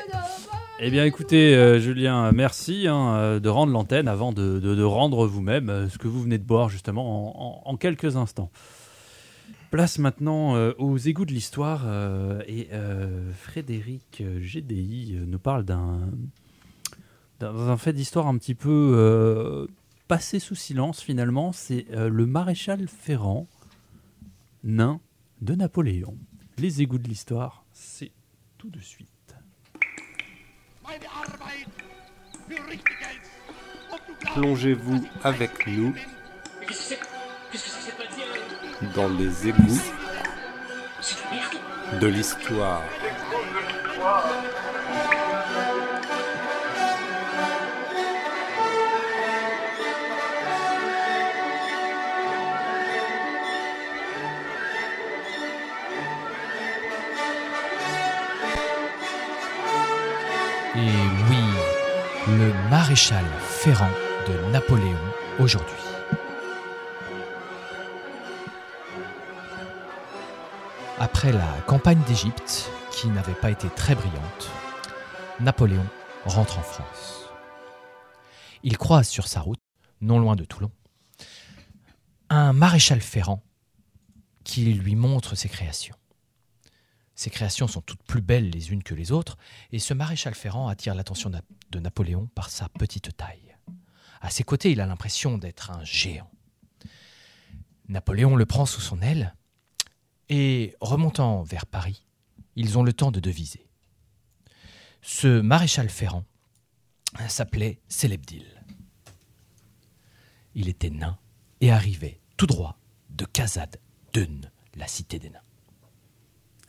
Eh 0.86 0.92
bien, 0.92 1.06
écoutez, 1.06 1.56
euh, 1.56 1.80
Julien, 1.80 2.34
merci 2.34 2.90
hein, 2.90 3.16
euh, 3.16 3.40
de 3.40 3.48
rendre 3.48 3.72
l'antenne 3.72 4.10
avant 4.10 4.34
de, 4.34 4.84
rendre 4.84 5.26
vous-même 5.26 5.70
euh, 5.70 5.88
ce 5.88 5.98
que 5.98 6.10
vous 6.10 6.22
venez 6.22 6.38
de 6.38 6.44
boire 6.44 6.68
justement 6.68 7.70
en, 7.70 7.78
quelques 7.78 8.18
instants. 8.18 8.52
Place 9.72 9.98
maintenant 9.98 10.56
aux 10.78 10.98
égouts 10.98 11.24
de 11.24 11.32
l'histoire 11.32 11.88
et 12.48 12.70
Frédéric 13.34 14.22
GDI 14.22 15.18
nous 15.26 15.40
parle 15.40 15.64
d'un 15.64 16.12
fait 17.78 17.94
d'histoire 17.94 18.28
un 18.28 18.38
petit 18.38 18.54
peu 18.54 19.68
passé 20.08 20.38
sous 20.38 20.54
silence 20.54 21.02
finalement. 21.02 21.54
C'est 21.54 21.88
le 21.92 22.26
maréchal 22.28 22.88
Ferrand, 22.88 23.48
nain 24.64 25.00
de 25.42 25.56
Napoléon. 25.56 26.18
Les 26.60 26.84
égouts 26.84 27.00
de 27.00 27.08
l'histoire, 27.08 27.66
c'est 27.72 28.12
tout 28.60 28.70
de 28.70 28.80
suite. 28.80 29.13
Plongez-vous 34.34 35.08
avec 35.24 35.68
nous 35.68 35.94
dans 38.96 39.10
les 39.10 39.48
égouts 39.48 39.82
de 42.02 42.08
l'histoire. 42.08 42.84
Et 60.84 61.08
oui, 61.30 61.38
le 62.28 62.52
maréchal 62.70 63.24
Ferrand 63.40 63.90
de 64.28 64.52
Napoléon 64.52 65.00
aujourd'hui. 65.40 65.78
Après 71.00 71.32
la 71.32 71.48
campagne 71.68 72.02
d'Égypte, 72.06 72.70
qui 72.92 73.08
n'avait 73.08 73.34
pas 73.34 73.50
été 73.50 73.70
très 73.70 73.96
brillante, 73.96 74.52
Napoléon 75.40 75.86
rentre 76.26 76.60
en 76.60 76.64
France. 76.64 77.30
Il 78.64 78.78
croise 78.78 79.08
sur 79.08 79.28
sa 79.28 79.40
route, 79.40 79.62
non 80.02 80.20
loin 80.20 80.36
de 80.36 80.44
Toulon, 80.44 80.72
un 82.30 82.52
maréchal 82.52 83.00
Ferrand 83.00 83.42
qui 84.44 84.66
lui 84.74 84.98
montre 84.98 85.36
ses 85.36 85.48
créations. 85.48 85.96
Ses 87.24 87.30
créations 87.30 87.70
sont 87.70 87.80
toutes 87.80 88.04
plus 88.04 88.20
belles 88.20 88.50
les 88.50 88.74
unes 88.74 88.84
que 88.84 88.94
les 88.94 89.14
autres, 89.14 89.38
et 89.72 89.80
ce 89.80 89.94
maréchal 89.94 90.36
Ferrand 90.36 90.68
attire 90.68 90.94
l'attention 90.94 91.32
de 91.72 91.80
Napoléon 91.80 92.28
par 92.36 92.50
sa 92.50 92.68
petite 92.68 93.16
taille. 93.16 93.56
À 94.20 94.30
ses 94.30 94.44
côtés, 94.44 94.74
il 94.74 94.82
a 94.82 94.86
l'impression 94.86 95.38
d'être 95.38 95.72
un 95.72 95.86
géant. 95.86 96.30
Napoléon 97.88 98.36
le 98.36 98.46
prend 98.46 98.66
sous 98.66 98.82
son 98.82 99.02
aile, 99.02 99.36
et 100.28 100.76
remontant 100.82 101.44
vers 101.44 101.66
Paris, 101.66 102.06
ils 102.58 102.78
ont 102.78 102.84
le 102.84 102.92
temps 102.92 103.12
de 103.12 103.22
deviser. 103.22 103.70
Ce 105.02 105.40
maréchal 105.40 105.88
Ferrand 105.88 106.26
s'appelait 107.30 107.80
Célébdil. 107.88 108.66
Il 110.56 110.68
était 110.68 110.90
nain 110.90 111.18
et 111.62 111.72
arrivait 111.72 112.20
tout 112.36 112.48
droit 112.48 112.78
de 113.12 113.24
Kazad 113.24 113.80
Dun, 114.12 114.42
la 114.76 114.88
cité 114.88 115.20
des 115.20 115.30
nains. 115.30 115.43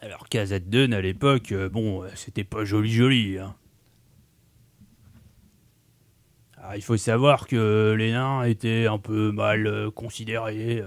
Alors 0.05 0.26
KZ2 0.30 0.92
à 0.92 1.00
l'époque, 1.00 1.52
euh, 1.52 1.70
bon, 1.70 2.02
euh, 2.02 2.09
c'était 2.14 2.44
pas 2.44 2.66
joli 2.66 2.92
joli. 2.92 3.38
hein. 3.38 3.55
Il 6.76 6.82
faut 6.82 6.98
savoir 6.98 7.46
que 7.46 7.94
les 7.96 8.12
nains 8.12 8.42
étaient 8.42 8.86
un 8.86 8.98
peu 8.98 9.32
mal 9.32 9.66
euh, 9.66 9.90
considérés. 9.90 10.84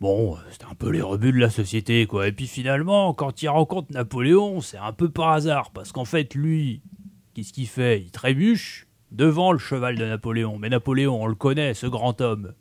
bon, 0.00 0.36
c'était 0.50 0.64
un 0.64 0.74
peu 0.74 0.90
les 0.90 1.02
rebuts 1.02 1.30
de 1.30 1.38
la 1.38 1.50
société, 1.50 2.06
quoi. 2.06 2.26
Et 2.26 2.32
puis 2.32 2.48
finalement, 2.48 3.14
quand 3.14 3.42
il 3.42 3.48
rencontre 3.48 3.92
Napoléon, 3.92 4.60
c'est 4.60 4.76
un 4.78 4.92
peu 4.92 5.08
par 5.08 5.28
hasard, 5.28 5.70
parce 5.70 5.92
qu'en 5.92 6.04
fait, 6.04 6.34
lui, 6.34 6.82
qu'est-ce 7.32 7.52
qu'il 7.52 7.68
fait? 7.68 8.00
Il 8.00 8.10
trébuche 8.10 8.88
devant 9.12 9.52
le 9.52 9.58
cheval 9.58 9.96
de 9.96 10.04
Napoléon. 10.04 10.58
Mais 10.58 10.68
Napoléon, 10.68 11.22
on 11.22 11.28
le 11.28 11.36
connaît, 11.36 11.74
ce 11.74 11.86
grand 11.86 12.20
homme. 12.20 12.54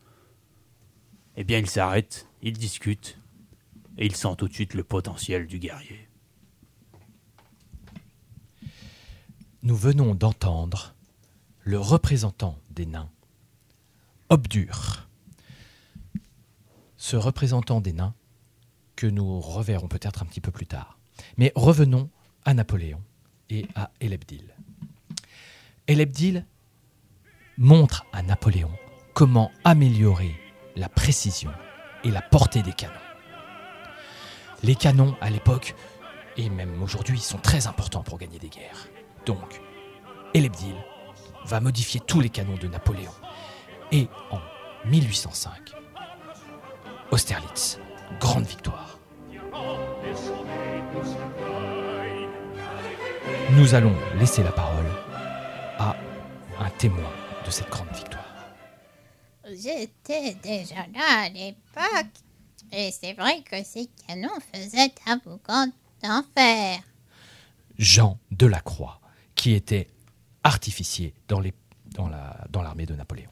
Eh 1.38 1.44
bien, 1.44 1.58
il 1.58 1.68
s'arrête, 1.68 2.28
il 2.44 2.54
discute, 2.54 3.18
et 3.98 4.06
il 4.06 4.16
sent 4.16 4.36
tout 4.38 4.48
de 4.48 4.54
suite 4.54 4.74
le 4.74 4.84
potentiel 4.84 5.48
du 5.48 5.60
guerrier. 5.60 6.08
Nous 9.62 9.76
venons 9.76 10.16
d'entendre 10.16 10.94
le 11.62 11.80
représentant 11.80 12.58
des 12.70 12.86
nains, 12.86 13.10
Obdur. 14.30 15.08
Ce 16.98 17.16
représentant 17.16 17.82
des 17.82 17.94
nains 17.94 18.16
que 18.96 19.08
nous 19.08 19.40
reverrons 19.40 19.88
peut-être 19.88 20.24
un 20.24 20.26
petit 20.26 20.42
peu 20.42 20.52
plus 20.52 20.66
tard. 20.66 20.98
Mais 21.38 21.52
revenons 21.56 22.10
à 22.46 22.54
Napoléon 22.54 23.02
et 23.50 23.68
à 23.76 23.92
Elebdil. 24.00 24.56
Elebdil 25.88 26.46
montre 27.58 28.06
à 28.12 28.24
Napoléon 28.24 28.72
comment 29.14 29.52
améliorer 29.64 30.36
la 30.76 30.90
précision 30.90 31.52
et 32.04 32.12
la 32.12 32.22
portée 32.22 32.64
des 32.64 32.74
canons. 32.74 33.03
Les 34.64 34.76
canons, 34.76 35.16
à 35.20 35.30
l'époque, 35.30 35.76
et 36.38 36.50
même 36.50 36.82
aujourd'hui, 36.82 37.20
sont 37.20 37.38
très 37.38 37.68
importants 37.68 38.02
pour 38.02 38.18
gagner 38.18 38.40
des 38.40 38.48
guerres. 38.48 38.88
Donc, 39.26 39.62
Elebdil 40.34 40.76
va 41.46 41.60
modifier 41.60 42.00
tous 42.00 42.22
les 42.22 42.30
canons 42.30 42.56
de 42.56 42.68
Napoléon. 42.68 43.12
Et 43.92 44.08
en 44.32 44.40
1805, 44.86 45.74
Austerlitz, 47.12 47.78
grande 48.22 48.46
victoire. 48.46 49.00
Nous 53.52 53.76
allons 53.76 53.96
laisser 54.18 54.44
la 54.44 54.52
parole 54.52 54.86
à 55.78 55.96
un 56.60 56.70
témoin 56.70 57.12
de 57.46 57.52
cette 57.52 57.70
grande 57.70 57.92
victoire. 57.94 58.24
J'étais 59.46 60.36
déjà 60.36 60.88
là 60.94 61.26
à 61.26 61.30
l'époque. 61.30 62.24
Et 62.76 62.92
c'est 62.92 63.14
vrai 63.14 63.42
que 63.44 63.64
ces 63.64 63.88
canons 64.08 64.30
faisaient 64.54 64.94
un 65.06 65.18
boucan 65.18 65.68
d'enfer. 66.02 66.80
Jean 67.78 68.18
Delacroix, 68.32 69.00
qui 69.36 69.54
était 69.54 69.88
artificier 70.44 71.14
dans 71.28 71.40
les- 71.40 71.54
dans 71.94 72.08
la- 72.10 72.46
dans 72.50 72.62
l'armée 72.62 72.86
de 72.86 72.96
Napoléon. 72.96 73.30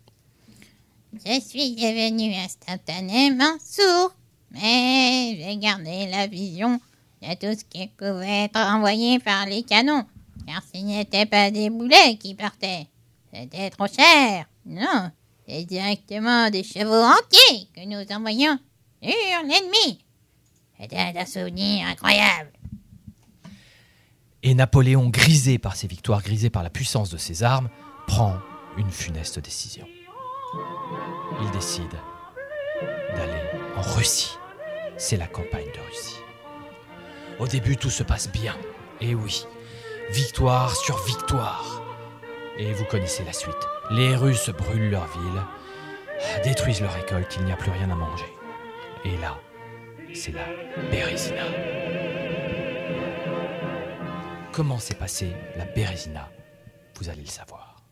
Je 1.14 1.40
suis 1.42 1.76
devenu 1.76 2.34
instantanément 2.36 3.58
sourd. 3.64 4.14
Mais 4.52 5.38
j'ai 5.40 5.58
gardé 5.58 6.08
la 6.08 6.28
vision 6.28 6.80
de 7.22 7.34
tout 7.36 7.58
ce 7.58 7.64
qui 7.66 7.88
pouvait 7.88 8.44
être 8.46 8.58
envoyé 8.60 9.18
par 9.20 9.46
les 9.46 9.64
canons. 9.64 10.06
Car 10.46 10.62
ce 10.74 10.80
n'étaient 10.82 11.26
pas 11.26 11.52
des 11.52 11.70
boulets 11.70 12.18
qui 12.18 12.36
partaient. 12.36 12.88
C'était 13.34 13.70
trop 13.70 13.88
cher. 13.88 14.46
Non, 14.66 15.10
c'est 15.48 15.64
directement 15.64 16.50
des 16.50 16.64
chevaux 16.64 17.02
entiers 17.02 17.68
que 17.74 17.86
nous 17.86 18.06
envoyions 18.16 18.60
sur 19.02 19.42
l'ennemi. 19.44 20.04
C'était 20.80 20.98
un 20.98 21.26
souvenir 21.26 21.88
incroyable. 21.88 22.52
Et 24.44 24.56
Napoléon, 24.56 25.10
grisé 25.10 25.60
par 25.60 25.76
ses 25.76 25.88
victoires, 25.88 26.24
grisé 26.24 26.50
par 26.50 26.64
la 26.64 26.70
puissance 26.70 27.10
de 27.12 27.18
ses 27.18 27.44
armes, 27.44 27.70
prend 28.08 28.38
une 28.78 28.90
funeste 28.90 29.40
décision. 29.40 29.86
Il 31.42 31.52
décide 31.52 31.94
d'aller 33.16 33.42
en 33.76 33.82
Russie. 33.82 34.38
C'est 34.98 35.18
la 35.18 35.28
campagne 35.28 35.68
de 35.76 35.80
Russie. 35.88 36.20
Au 37.40 37.48
début, 37.48 37.78
tout 37.78 37.90
se 37.90 38.04
passe 38.04 38.32
bien. 38.32 38.56
Et 39.00 39.16
oui, 39.16 39.46
victoire 40.12 40.76
sur 40.76 40.98
victoire. 41.06 41.82
Et 42.58 42.72
vous 42.74 42.86
connaissez 42.86 43.24
la 43.24 43.34
suite. 43.34 43.56
Les 43.92 44.16
Russes 44.16 44.50
brûlent 44.50 44.90
leur 44.90 45.08
ville, 45.08 45.42
détruisent 46.44 46.82
leur 46.82 46.94
récolte, 46.94 47.36
il 47.40 47.46
n'y 47.46 47.52
a 47.52 47.58
plus 47.58 47.72
rien 47.72 47.90
à 47.90 47.96
manger. 47.96 48.26
Et 49.04 49.18
là, 49.18 49.40
c'est 50.14 50.32
la 50.32 50.46
Bérésina. 50.92 51.46
Comment 54.52 54.80
s'est 54.80 54.96
passée 54.96 55.34
la 55.56 55.66
Bérésina 55.66 56.30
Vous 56.96 57.10
allez 57.10 57.22
le 57.22 57.28
savoir. 57.28 57.84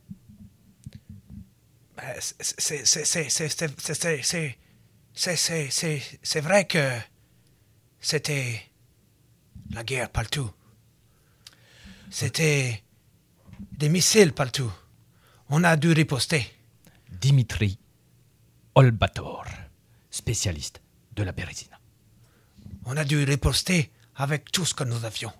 C'est 5.14 6.42
vrai 6.42 6.66
que 6.68 6.92
c'était 8.00 8.62
la 9.72 9.84
guerre 9.84 10.10
partout. 10.10 10.52
C'était 12.12 12.84
des 13.72 13.90
missiles 13.90 14.34
partout. 14.34 14.72
On 15.50 15.64
a 15.64 15.76
dû 15.76 15.92
riposter. 15.92 16.46
Dimitri 17.10 17.80
Olbator, 18.76 19.46
spécialiste 20.12 20.82
la. 21.24 21.34
On 22.86 22.98
a 22.98 23.04
dû 23.04 23.24
riposter 23.24 23.92
avec 24.16 24.52
tout 24.52 24.66
ce 24.66 24.74
que 24.74 24.84
nous 24.84 25.06
avions. 25.06 25.34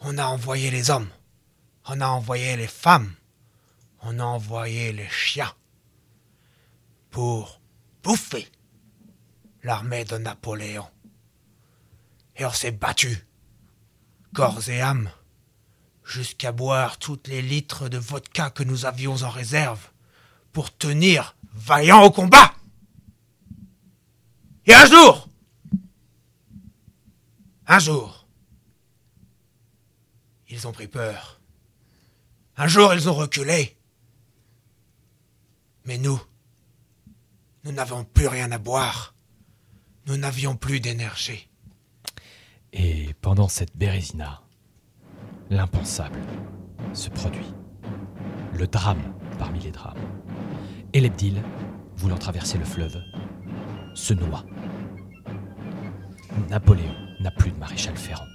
On 0.00 0.18
a 0.18 0.26
envoyé 0.26 0.70
les 0.70 0.90
hommes. 0.90 1.08
On 1.86 2.00
a 2.00 2.08
envoyé 2.08 2.56
les 2.56 2.66
femmes. 2.66 3.12
On 4.02 4.18
a 4.18 4.24
envoyé 4.24 4.92
les 4.92 5.08
chiens. 5.08 5.52
Pour 7.10 7.60
bouffer 8.02 8.48
l'armée 9.62 10.04
de 10.04 10.16
Napoléon. 10.16 10.88
Et 12.36 12.44
on 12.44 12.52
s'est 12.52 12.70
battu, 12.70 13.26
corps 14.34 14.68
et 14.68 14.80
âme, 14.80 15.10
jusqu'à 16.04 16.52
boire 16.52 16.98
toutes 16.98 17.28
les 17.28 17.42
litres 17.42 17.88
de 17.88 17.98
vodka 17.98 18.50
que 18.50 18.62
nous 18.62 18.84
avions 18.84 19.22
en 19.22 19.30
réserve 19.30 19.88
pour 20.52 20.76
tenir 20.76 21.36
vaillant 21.54 22.02
au 22.02 22.10
combat. 22.10 22.55
Et 24.66 24.74
un 24.74 24.84
jour, 24.84 25.28
un 27.68 27.78
jour, 27.78 28.26
ils 30.48 30.66
ont 30.66 30.72
pris 30.72 30.88
peur. 30.88 31.40
Un 32.56 32.66
jour, 32.66 32.92
ils 32.94 33.08
ont 33.08 33.14
reculé. 33.14 33.76
Mais 35.84 35.98
nous, 35.98 36.20
nous 37.64 37.72
n'avons 37.72 38.04
plus 38.04 38.26
rien 38.26 38.50
à 38.50 38.58
boire. 38.58 39.14
Nous 40.06 40.16
n'avions 40.16 40.56
plus 40.56 40.80
d'énergie. 40.80 41.48
Et 42.72 43.14
pendant 43.20 43.48
cette 43.48 43.76
Bérésina, 43.76 44.42
l'impensable 45.50 46.20
se 46.92 47.08
produit. 47.08 47.52
Le 48.54 48.66
drame 48.66 49.14
parmi 49.38 49.60
les 49.60 49.70
drames. 49.70 49.98
Elebdil, 50.92 51.42
voulant 51.96 52.18
traverser 52.18 52.58
le 52.58 52.64
fleuve, 52.64 53.02
se 53.96 54.14
noie. 54.14 54.44
Napoléon 56.50 56.94
n'a 57.20 57.30
plus 57.30 57.50
de 57.50 57.56
maréchal 57.56 57.96
Ferrand. 57.96 58.26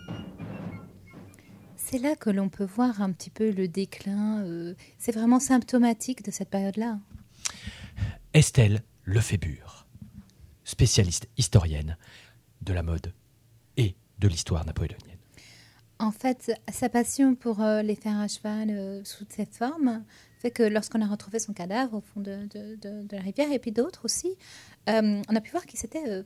C'est 1.76 2.00
là 2.00 2.16
que 2.16 2.30
l'on 2.30 2.50
peut 2.50 2.66
voir 2.66 3.02
un 3.02 3.12
petit 3.12 3.30
peu 3.30 3.52
le 3.52 3.68
déclin. 3.68 4.44
euh, 4.44 4.74
c'est 4.98 5.12
vraiment 5.12 5.40
symptomatique 5.40 6.24
de 6.24 6.32
cette 6.32 6.50
période-là. 6.50 7.00
Estelle 8.34 8.82
Lefébure, 9.06 9.86
spécialiste 10.64 11.28
historienne 11.38 11.98
de 12.62 12.74
la 12.74 12.82
mode 12.82 13.14
et 13.78 13.96
de 14.20 14.28
l'histoire 14.28 14.66
napoléonienne. 14.66 15.11
En 16.02 16.10
fait, 16.12 16.52
sa 16.72 16.90
passion 16.90 17.36
pour 17.36 17.62
euh, 17.62 17.84
les 17.84 17.96
fers 17.96 18.20
à 18.20 18.28
cheval 18.28 18.72
euh, 18.72 19.04
sous 19.04 19.24
cette 19.30 19.54
forme 19.56 20.04
fait 20.40 20.50
que 20.50 20.64
lorsqu'on 20.64 21.00
a 21.00 21.06
retrouvé 21.06 21.38
son 21.38 21.54
cadavre 21.54 21.98
au 21.98 22.02
fond 22.02 22.22
de, 22.22 22.50
la 23.12 23.22
rivière, 23.22 23.52
et 23.52 23.60
puis 23.60 23.72
d'autres 23.72 24.06
aussi, 24.06 24.36
euh, 24.90 25.22
on 25.30 25.36
a 25.36 25.42
pu 25.42 25.52
voir 25.52 25.64
qu'il 25.68 25.80
s'était 25.80 26.04
euh, 26.08 26.24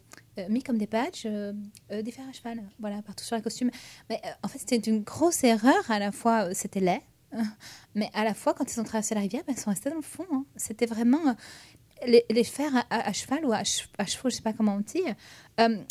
mis 0.48 0.64
comme 0.64 0.78
des 0.78 0.88
euh, 1.26 1.52
des 1.92 2.12
fers 2.12 2.26
à 2.30 2.32
cheval, 2.32 2.64
voilà, 2.80 3.02
partout 3.02 3.26
sur 3.26 3.36
le 3.36 3.42
costume. 3.42 3.70
Mais 4.10 4.22
en 4.44 4.48
fait, 4.48 4.60
c'était 4.60 4.78
une 4.78 5.04
grosse 5.04 5.44
erreur. 5.44 5.92
À 5.92 6.00
la 6.00 6.14
fois, 6.14 6.54
c'était 6.54 6.80
laid, 6.80 7.02
mais 7.96 8.10
à 8.14 8.24
la 8.24 8.34
fois, 8.34 8.54
quand 8.54 8.74
ils 8.74 8.80
ont 8.80 8.86
traversé 8.86 9.14
la 9.14 9.20
rivière, 9.22 9.44
ben, 9.46 9.54
ils 9.58 9.60
sont 9.60 9.72
restés 9.72 9.90
dans 9.90 9.98
le 9.98 10.02
fond. 10.02 10.26
hein. 10.32 10.46
C'était 10.56 10.86
vraiment... 10.86 11.36
les, 12.08 12.24
les 12.30 12.44
fers 12.46 12.86
à, 12.90 13.12
cheval 13.12 13.46
ou 13.46 13.52
à, 13.52 13.64
che- 13.64 13.90
à 13.98 14.06
chevaux, 14.06 14.30
je 14.30 14.36
sais 14.38 14.42
pas 14.42 14.54
comment 14.54 14.76
on 14.76 14.80
dit, 14.80 15.04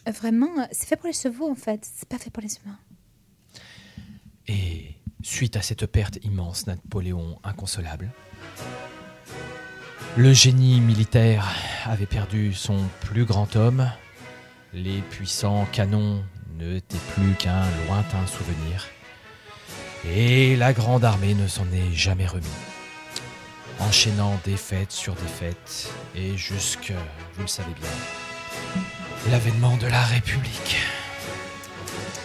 vraiment, 0.07 0.67
c'est 0.73 0.87
fait 0.87 0.97
pour 0.97 1.09
les 1.09 1.13
chevaux 1.13 1.51
en 1.51 1.55
fait, 1.55 1.87
c'est 1.95 2.09
pas 2.09 2.17
fait 2.19 2.31
pour 2.31 2.43
les 2.43 2.57
humains. 2.65 2.79
Et 4.47 4.97
suite 5.23 5.57
à 5.57 5.63
cette 5.63 5.87
perte 5.87 6.19
immense, 6.23 6.67
Napoléon 6.67 7.39
inconsolable 7.45 8.11
Le 10.17 10.33
génie 10.33 10.81
militaire 10.81 11.49
avait 11.87 12.07
perdu 12.07 12.53
son 12.53 12.79
plus 13.01 13.25
grand 13.25 13.57
homme. 13.57 13.91
Les 14.73 15.01
puissants 15.01 15.67
canons 15.73 16.23
n'étaient 16.59 16.99
plus 17.15 17.33
qu'un 17.35 17.65
lointain 17.87 18.27
souvenir. 18.27 18.87
Et 20.07 20.57
la 20.57 20.73
grande 20.73 21.05
armée 21.05 21.35
ne 21.35 21.47
s'en 21.47 21.65
est 21.73 21.93
jamais 21.93 22.27
remis. 22.27 22.47
Enchaînant 23.81 24.39
défaite 24.45 24.93
sur 24.93 25.15
défaite, 25.15 25.91
et 26.15 26.37
jusque, 26.37 26.93
vous 27.35 27.43
le 27.43 27.49
savez 27.49 27.73
bien, 27.73 29.33
l'avènement 29.33 29.77
de 29.79 29.87
la 29.87 30.03
République. 30.03 30.77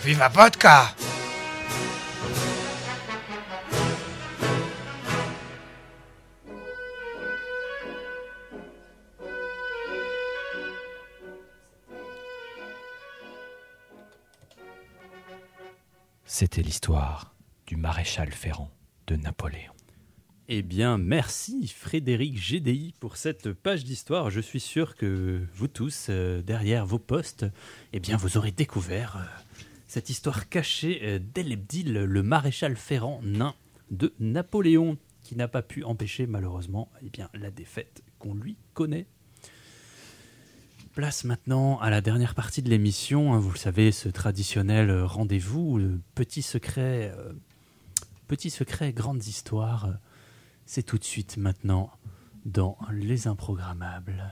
Viva 0.04 0.28
vodka 0.28 0.94
C'était 16.32 16.62
l'histoire 16.62 17.34
du 17.66 17.76
maréchal 17.76 18.32
Ferrand 18.32 18.70
de 19.08 19.16
Napoléon. 19.16 19.74
Eh 20.48 20.62
bien, 20.62 21.00
merci 21.00 21.68
Frédéric 21.68 22.36
GDI 22.36 22.94
pour 23.00 23.18
cette 23.18 23.52
page 23.52 23.84
d'histoire. 23.84 24.30
Je 24.30 24.40
suis 24.40 24.60
sûr 24.60 24.96
que 24.96 25.42
vous 25.56 25.68
tous, 25.68 26.06
euh, 26.10 26.44
derrière 26.44 26.86
vos 26.86 27.00
postes, 27.00 27.48
eh 27.94 28.00
bien, 28.00 28.16
vous 28.16 28.38
aurez 28.38 28.52
découvert 28.52 29.18
euh, 29.18 29.64
cette 29.88 30.12
histoire 30.12 30.50
cachée 30.50 31.00
euh, 31.02 31.20
d'Elebdil, 31.20 31.94
le 31.94 32.22
maréchal 32.24 32.76
Ferrand 32.76 33.22
nain 33.24 33.56
de 33.90 34.14
Napoléon, 34.20 35.00
qui 35.24 35.36
n'a 35.36 35.48
pas 35.48 35.64
pu 35.64 35.84
empêcher 35.84 36.28
malheureusement 36.28 36.92
eh 37.02 37.10
bien, 37.10 37.32
la 37.34 37.50
défaite 37.50 38.04
qu'on 38.20 38.36
lui 38.36 38.56
connaît. 38.76 39.08
Place 41.00 41.24
maintenant 41.24 41.80
à 41.80 41.90
la 41.90 42.02
dernière 42.02 42.36
partie 42.36 42.62
de 42.62 42.70
l'émission. 42.70 43.34
hein, 43.34 43.40
vous 43.40 43.52
le 43.52 43.58
savez, 43.58 43.94
ce 43.94 44.10
traditionnel 44.10 44.90
euh, 44.90 45.06
rendez-vous, 45.06 45.78
le 45.78 46.02
petit 46.14 46.42
secret, 46.42 47.14
euh, 47.18 47.32
petit 48.28 48.50
secret, 48.50 48.92
grandes 48.92 49.26
histoires. 49.26 49.86
euh, 49.86 49.94
C'est 50.66 50.84
tout 50.84 50.98
de 50.98 51.06
suite 51.06 51.38
maintenant 51.38 51.90
dans 52.44 52.78
les 52.92 53.28
improgrammables. 53.28 54.26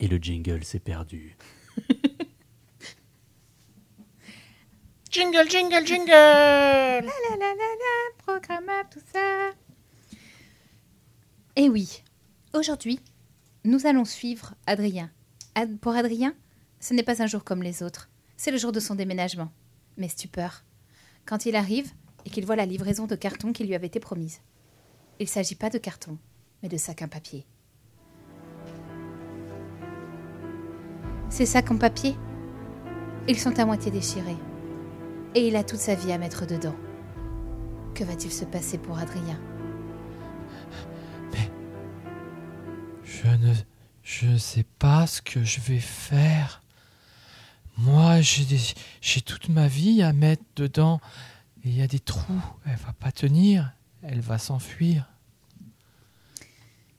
Et 0.00 0.08
le 0.08 0.16
jingle 0.16 0.64
s'est 0.64 0.80
perdu. 0.80 1.36
Jingle, 5.12 5.46
jingle, 5.46 5.84
jingle 5.84 6.10
La 6.10 7.00
la 7.02 7.36
la 7.38 7.54
la 7.54 7.70
la, 7.82 8.16
programmable, 8.24 8.88
tout 8.90 9.00
ça. 9.12 9.50
Eh 11.54 11.68
oui, 11.68 12.02
aujourd'hui, 12.54 12.98
nous 13.64 13.86
allons 13.86 14.06
suivre 14.06 14.54
Adrien. 14.66 15.10
Ad- 15.54 15.76
pour 15.80 15.92
Adrien, 15.94 16.34
ce 16.80 16.94
n'est 16.94 17.02
pas 17.02 17.22
un 17.22 17.26
jour 17.26 17.44
comme 17.44 17.62
les 17.62 17.82
autres. 17.82 18.08
C'est 18.38 18.50
le 18.50 18.56
jour 18.56 18.72
de 18.72 18.80
son 18.80 18.94
déménagement. 18.94 19.52
Mais 19.98 20.08
stupeur. 20.08 20.64
Quand 21.26 21.44
il 21.44 21.56
arrive 21.56 21.90
et 22.24 22.30
qu'il 22.30 22.46
voit 22.46 22.56
la 22.56 22.64
livraison 22.64 23.06
de 23.06 23.14
cartons 23.14 23.52
qui 23.52 23.64
lui 23.64 23.74
avait 23.74 23.88
été 23.88 24.00
promise. 24.00 24.40
Il 25.20 25.24
ne 25.24 25.28
s'agit 25.28 25.56
pas 25.56 25.68
de 25.68 25.76
cartons, 25.76 26.16
mais 26.62 26.70
de 26.70 26.78
sacs 26.78 27.02
en 27.02 27.08
papier. 27.08 27.44
Ces 31.28 31.44
sacs 31.44 31.70
en 31.70 31.76
papier, 31.76 32.16
ils 33.28 33.38
sont 33.38 33.58
à 33.58 33.66
moitié 33.66 33.90
déchirés. 33.90 34.36
Et 35.34 35.48
il 35.48 35.56
a 35.56 35.64
toute 35.64 35.78
sa 35.78 35.94
vie 35.94 36.12
à 36.12 36.18
mettre 36.18 36.46
dedans. 36.46 36.76
Que 37.94 38.04
va-t-il 38.04 38.32
se 38.32 38.44
passer 38.44 38.78
pour 38.78 38.98
Adrien? 38.98 39.40
Je 43.04 43.28
ne, 43.28 43.54
je 44.02 44.26
ne 44.26 44.38
sais 44.38 44.64
pas 44.78 45.06
ce 45.06 45.22
que 45.22 45.44
je 45.44 45.60
vais 45.60 45.78
faire. 45.78 46.62
Moi, 47.78 48.20
j'ai 48.20 49.20
toute 49.20 49.48
ma 49.48 49.68
vie 49.68 50.02
à 50.02 50.12
mettre 50.12 50.42
dedans. 50.56 51.00
Et 51.64 51.68
il 51.68 51.78
y 51.78 51.82
a 51.82 51.86
des 51.86 52.00
trous. 52.00 52.42
Elle 52.66 52.76
va 52.76 52.92
pas 52.92 53.12
tenir. 53.12 53.72
Elle 54.02 54.20
va 54.20 54.38
s'enfuir. 54.38 55.08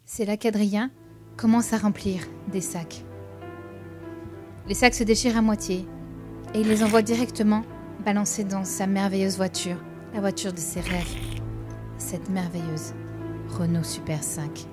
C'est 0.06 0.26
là 0.26 0.38
qu'Adrien 0.38 0.90
commence 1.38 1.74
à 1.74 1.78
remplir 1.78 2.24
des 2.52 2.62
sacs. 2.62 3.04
Les 4.68 4.76
sacs 4.76 4.94
se 4.94 5.04
déchirent 5.04 5.38
à 5.38 5.42
moitié 5.42 5.86
et 6.54 6.62
il 6.62 6.68
les 6.68 6.84
envoie 6.84 7.02
directement 7.02 7.66
balancer 8.04 8.44
dans 8.44 8.64
sa 8.64 8.86
merveilleuse 8.88 9.38
voiture, 9.38 9.78
la 10.14 10.20
voiture 10.20 10.54
de 10.54 10.60
ses 10.60 10.82
rêves. 10.82 11.16
Cette 11.98 12.30
merveilleuse 12.30 12.94
Renault 13.50 13.84
Super 13.84 14.24
5. 14.24 14.68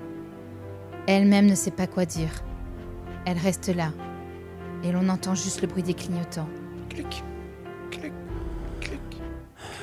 Elle-même 1.06 1.46
ne 1.46 1.54
sait 1.54 1.70
pas 1.70 1.86
quoi 1.86 2.06
dire. 2.06 2.30
Elle 3.26 3.38
reste 3.38 3.68
là 3.68 3.92
et 4.82 4.92
l'on 4.92 5.08
entend 5.08 5.34
juste 5.34 5.60
le 5.60 5.68
bruit 5.68 5.82
des 5.82 5.94
clignotants. 5.94 6.48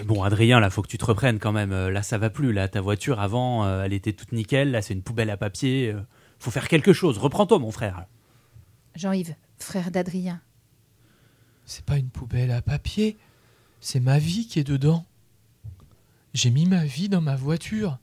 Bon, 0.06 0.24
Adrien, 0.24 0.60
là, 0.60 0.70
faut 0.70 0.82
que 0.82 0.88
tu 0.88 0.98
te 0.98 1.06
reprennes 1.06 1.39
quand 1.39 1.52
même. 1.52 1.72
Euh, 1.72 1.89
Là, 1.89 2.04
ça 2.04 2.18
va 2.18 2.30
plus. 2.30 2.54
Là, 2.54 2.68
ta 2.68 2.82
voiture, 2.82 3.20
avant, 3.20 3.66
euh, 3.66 3.84
elle 3.84 3.93
était 3.93 4.14
toute 4.14 4.32
nickel. 4.32 4.72
Là, 4.72 4.82
c'est 4.82 4.93
une 4.93 5.02
poubelle 5.02 5.30
à 5.30 5.38
papier. 5.38 5.91
Euh, 5.91 6.00
Faut 6.39 6.52
faire 6.52 6.68
quelque 6.68 6.93
chose. 6.93 7.18
Reprends-toi, 7.18 7.60
mon 7.60 7.72
frère. 7.72 8.06
Jean-Yves, 8.95 9.36
frère 9.58 9.89
d'Adrien. 9.89 10.39
C'est 11.66 11.84
pas 11.84 11.98
une 11.98 12.10
poubelle 12.10 12.52
à 12.52 12.62
papier. 12.62 13.18
C'est 13.80 14.00
ma 14.00 14.20
vie 14.20 14.48
qui 14.48 14.60
est 14.60 14.64
dedans. 14.64 15.06
J'ai 16.34 16.50
mis 16.50 16.66
ma 16.66 16.86
vie 16.86 17.10
dans 17.10 17.22
ma 17.22 17.36
voiture. 17.36 17.98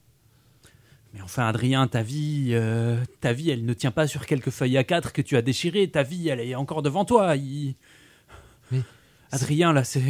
Mais 1.12 1.20
enfin, 1.20 1.47
Adrien, 1.47 1.87
ta 1.87 2.03
vie, 2.03 2.49
euh, 2.53 3.03
ta 3.20 3.33
vie, 3.33 3.51
elle 3.51 3.64
ne 3.64 3.72
tient 3.75 3.91
pas 3.93 4.09
sur 4.09 4.27
quelques 4.27 4.51
feuilles 4.51 4.77
à 4.79 4.85
quatre 4.85 5.12
que 5.12 5.22
tu 5.22 5.37
as 5.37 5.43
déchirées. 5.43 5.89
Ta 5.91 6.03
vie, 6.03 6.29
elle 6.29 6.41
est 6.41 6.55
encore 6.57 6.83
devant 6.83 7.05
toi. 7.05 7.37
Il- 7.37 7.77
Mais 8.72 8.81
Adrien, 9.31 9.72
là, 9.72 9.85
c'est. 9.85 10.03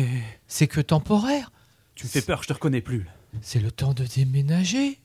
C'est 0.46 0.66
que 0.68 0.80
temporaire. 0.80 1.50
Tu 1.94 2.06
me 2.06 2.10
fais 2.10 2.22
peur, 2.22 2.42
je 2.42 2.48
te 2.48 2.52
reconnais 2.54 2.80
plus. 2.80 3.06
C'est 3.42 3.60
le 3.60 3.70
temps 3.70 3.92
de 3.94 4.04
déménager. 4.04 4.98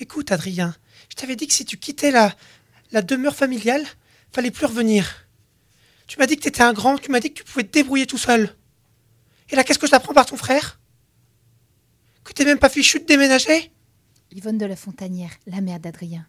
Écoute, 0.00 0.32
Adrien, 0.32 0.74
je 1.10 1.14
t'avais 1.14 1.36
dit 1.36 1.46
que 1.46 1.52
si 1.54 1.64
tu 1.64 1.76
quittais 1.76 2.10
la, 2.10 2.34
la 2.90 3.02
demeure 3.02 3.36
familiale, 3.36 3.84
fallait 4.32 4.50
plus 4.50 4.66
revenir. 4.66 5.26
Tu 6.06 6.18
m'as 6.18 6.26
dit 6.26 6.36
que 6.36 6.42
t'étais 6.42 6.62
un 6.62 6.72
grand, 6.72 6.98
tu 6.98 7.10
m'as 7.10 7.20
dit 7.20 7.32
que 7.32 7.38
tu 7.38 7.44
pouvais 7.44 7.64
te 7.64 7.72
débrouiller 7.72 8.06
tout 8.06 8.18
seul. 8.18 8.54
Et 9.50 9.56
là, 9.56 9.64
qu'est-ce 9.64 9.78
que 9.78 9.86
je 9.86 9.90
t'apprends 9.90 10.14
par 10.14 10.26
ton 10.26 10.36
frère? 10.36 10.80
Que 12.24 12.32
t'es 12.32 12.44
même 12.44 12.58
pas 12.58 12.68
fichu 12.68 13.00
de 13.00 13.06
déménager? 13.06 13.72
Yvonne 14.30 14.58
de 14.58 14.66
la 14.66 14.76
Fontanière, 14.76 15.32
la 15.46 15.60
mère 15.60 15.80
d'Adrien. 15.80 16.26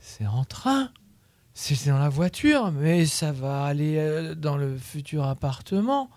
C'est 0.00 0.26
en 0.26 0.44
train. 0.44 0.92
C'est 1.54 1.86
dans 1.86 1.98
la 1.98 2.08
voiture, 2.08 2.72
mais 2.72 3.06
ça 3.06 3.30
va 3.30 3.64
aller 3.64 3.96
euh, 3.98 4.34
dans 4.34 4.56
le 4.56 4.76
futur 4.76 5.24
appartement. 5.24 6.10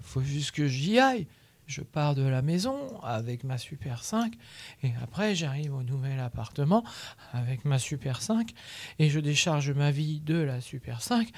Faut 0.00 0.20
juste 0.20 0.52
que 0.52 0.68
j'y 0.68 0.98
aille. 0.98 1.26
Je 1.66 1.80
pars 1.80 2.14
de 2.14 2.22
la 2.22 2.42
maison 2.42 3.00
avec 3.02 3.44
ma 3.44 3.56
Super 3.56 4.04
5 4.04 4.34
et 4.82 4.92
après 5.02 5.34
j'arrive 5.34 5.74
au 5.74 5.82
nouvel 5.82 6.18
appartement 6.20 6.84
avec 7.32 7.64
ma 7.64 7.78
Super 7.78 8.20
5 8.20 8.50
et 8.98 9.08
je 9.08 9.20
décharge 9.20 9.70
ma 9.70 9.90
vie 9.90 10.20
de 10.20 10.36
la 10.36 10.60
Super 10.60 11.00
5 11.00 11.30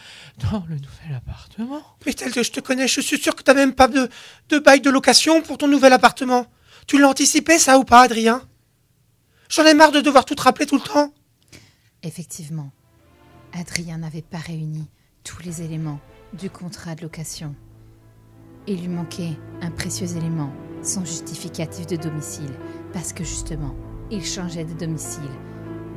dans 0.50 0.64
le 0.68 0.76
nouvel 0.76 1.14
appartement. 1.14 1.82
Mais 2.04 2.14
tel 2.14 2.32
que 2.32 2.42
je 2.42 2.50
te 2.50 2.60
connais, 2.60 2.88
je 2.88 3.00
suis 3.00 3.18
sûr 3.18 3.36
que 3.36 3.42
t'as 3.42 3.54
même 3.54 3.74
pas 3.74 3.86
de, 3.86 4.08
de 4.48 4.58
bail 4.58 4.80
de 4.80 4.90
location 4.90 5.42
pour 5.42 5.58
ton 5.58 5.68
nouvel 5.68 5.92
appartement. 5.92 6.46
Tu 6.86 6.98
l'as 6.98 7.08
anticipé, 7.08 7.58
ça 7.58 7.78
ou 7.78 7.84
pas, 7.84 8.02
Adrien? 8.02 8.42
J'en 9.48 9.64
ai 9.64 9.74
marre 9.74 9.92
de 9.92 10.00
devoir 10.00 10.24
tout 10.24 10.34
te 10.34 10.42
rappeler 10.42 10.66
tout 10.66 10.76
le 10.76 10.82
temps. 10.82 11.12
Effectivement, 12.02 12.72
Adrien 13.52 13.98
n'avait 13.98 14.22
pas 14.22 14.38
réuni 14.38 14.88
tous 15.22 15.42
les 15.42 15.62
éléments 15.62 16.00
du 16.32 16.50
contrat 16.50 16.94
de 16.94 17.02
location. 17.02 17.54
Il 18.66 18.80
lui 18.80 18.88
manquait 18.88 19.36
un 19.60 19.70
précieux 19.70 20.16
élément, 20.16 20.52
son 20.82 21.04
justificatif 21.04 21.86
de 21.86 21.96
domicile, 21.96 22.50
parce 22.92 23.12
que 23.12 23.22
justement, 23.24 23.74
il 24.10 24.24
changeait 24.24 24.64
de 24.64 24.72
domicile. 24.72 25.22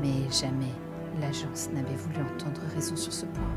Mais 0.02 0.30
jamais 0.32 0.72
l'agence 1.22 1.70
n'avait 1.74 1.96
voulu 1.96 2.18
entendre 2.18 2.62
raison 2.76 2.96
sur 2.96 3.14
ce 3.14 3.26
point. 3.26 3.54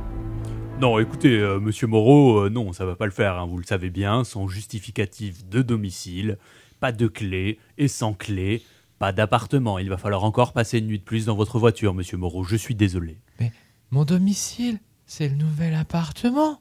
Non, 0.81 0.99
écoutez, 0.99 1.39
euh, 1.39 1.61
monsieur 1.61 1.87
Moreau, 1.89 2.39
euh, 2.45 2.49
non, 2.51 2.73
ça 2.73 2.87
va 2.87 2.97
pas 2.97 3.05
le 3.05 3.11
faire. 3.11 3.37
hein, 3.39 3.47
vous 3.47 3.59
le 3.59 3.65
savez 3.65 3.91
bien. 3.91 4.25
Sans 4.25 4.49
justificatif 4.49 5.45
de 5.47 5.61
domicile, 5.61 6.39
pas 6.79 6.93
de 6.93 7.07
clé 7.07 7.59
et 7.77 7.89
sans 7.89 8.15
clé, 8.15 8.63
pas 8.99 9.13
d'appartement. 9.13 9.79
Il 9.79 9.91
va 9.91 9.99
falloir 9.99 10.25
encore 10.25 10.53
passer 10.55 10.79
une 10.79 10.87
nuit 10.87 10.99
de 11.01 11.05
plus 11.05 11.27
dans 11.27 11.37
votre 11.37 11.59
voiture, 11.59 11.93
monsieur 11.95 12.17
Moreau. 12.17 12.45
Je 12.45 12.57
suis 12.57 12.75
désolé. 12.75 13.19
Mais 13.41 13.53
mon 13.91 14.05
domicile, 14.05 14.79
c'est 15.05 15.29
le 15.29 15.35
nouvel 15.35 15.75
appartement. 15.75 16.61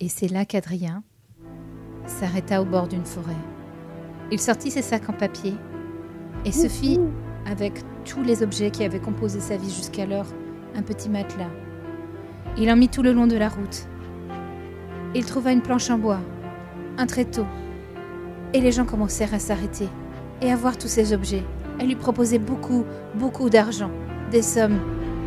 Et 0.00 0.08
c'est 0.08 0.28
là 0.28 0.44
qu'Adrien 0.44 1.02
s'arrêta 2.06 2.62
au 2.62 2.64
bord 2.64 2.88
d'une 2.88 3.04
forêt. 3.04 3.32
Il 4.30 4.40
sortit 4.40 4.70
ses 4.70 4.82
sacs 4.82 5.08
en 5.08 5.12
papier 5.12 5.54
et 6.44 6.52
se 6.52 6.68
fit, 6.68 7.00
avec 7.46 7.82
tous 8.04 8.22
les 8.22 8.42
objets 8.42 8.70
qui 8.70 8.84
avaient 8.84 9.00
composé 9.00 9.40
sa 9.40 9.56
vie 9.56 9.70
jusqu'alors, 9.70 10.26
un 10.74 10.82
petit 10.82 11.08
matelas. 11.08 11.50
Il 12.58 12.70
en 12.70 12.76
mit 12.76 12.88
tout 12.88 13.02
le 13.02 13.12
long 13.12 13.26
de 13.26 13.36
la 13.36 13.48
route. 13.48 13.86
Il 15.14 15.24
trouva 15.24 15.52
une 15.52 15.62
planche 15.62 15.90
en 15.90 15.98
bois 15.98 16.20
un 16.98 17.06
tréteau. 17.06 17.46
Et 18.54 18.60
les 18.60 18.72
gens 18.72 18.84
commencèrent 18.84 19.34
à 19.34 19.38
s'arrêter 19.38 19.88
et 20.40 20.50
à 20.50 20.56
voir 20.56 20.78
tous 20.78 20.88
ces 20.88 21.12
objets. 21.12 21.42
Elle 21.78 21.88
lui 21.88 21.96
proposait 21.96 22.38
beaucoup, 22.38 22.84
beaucoup 23.14 23.50
d'argent, 23.50 23.90
des 24.30 24.42
sommes 24.42 24.80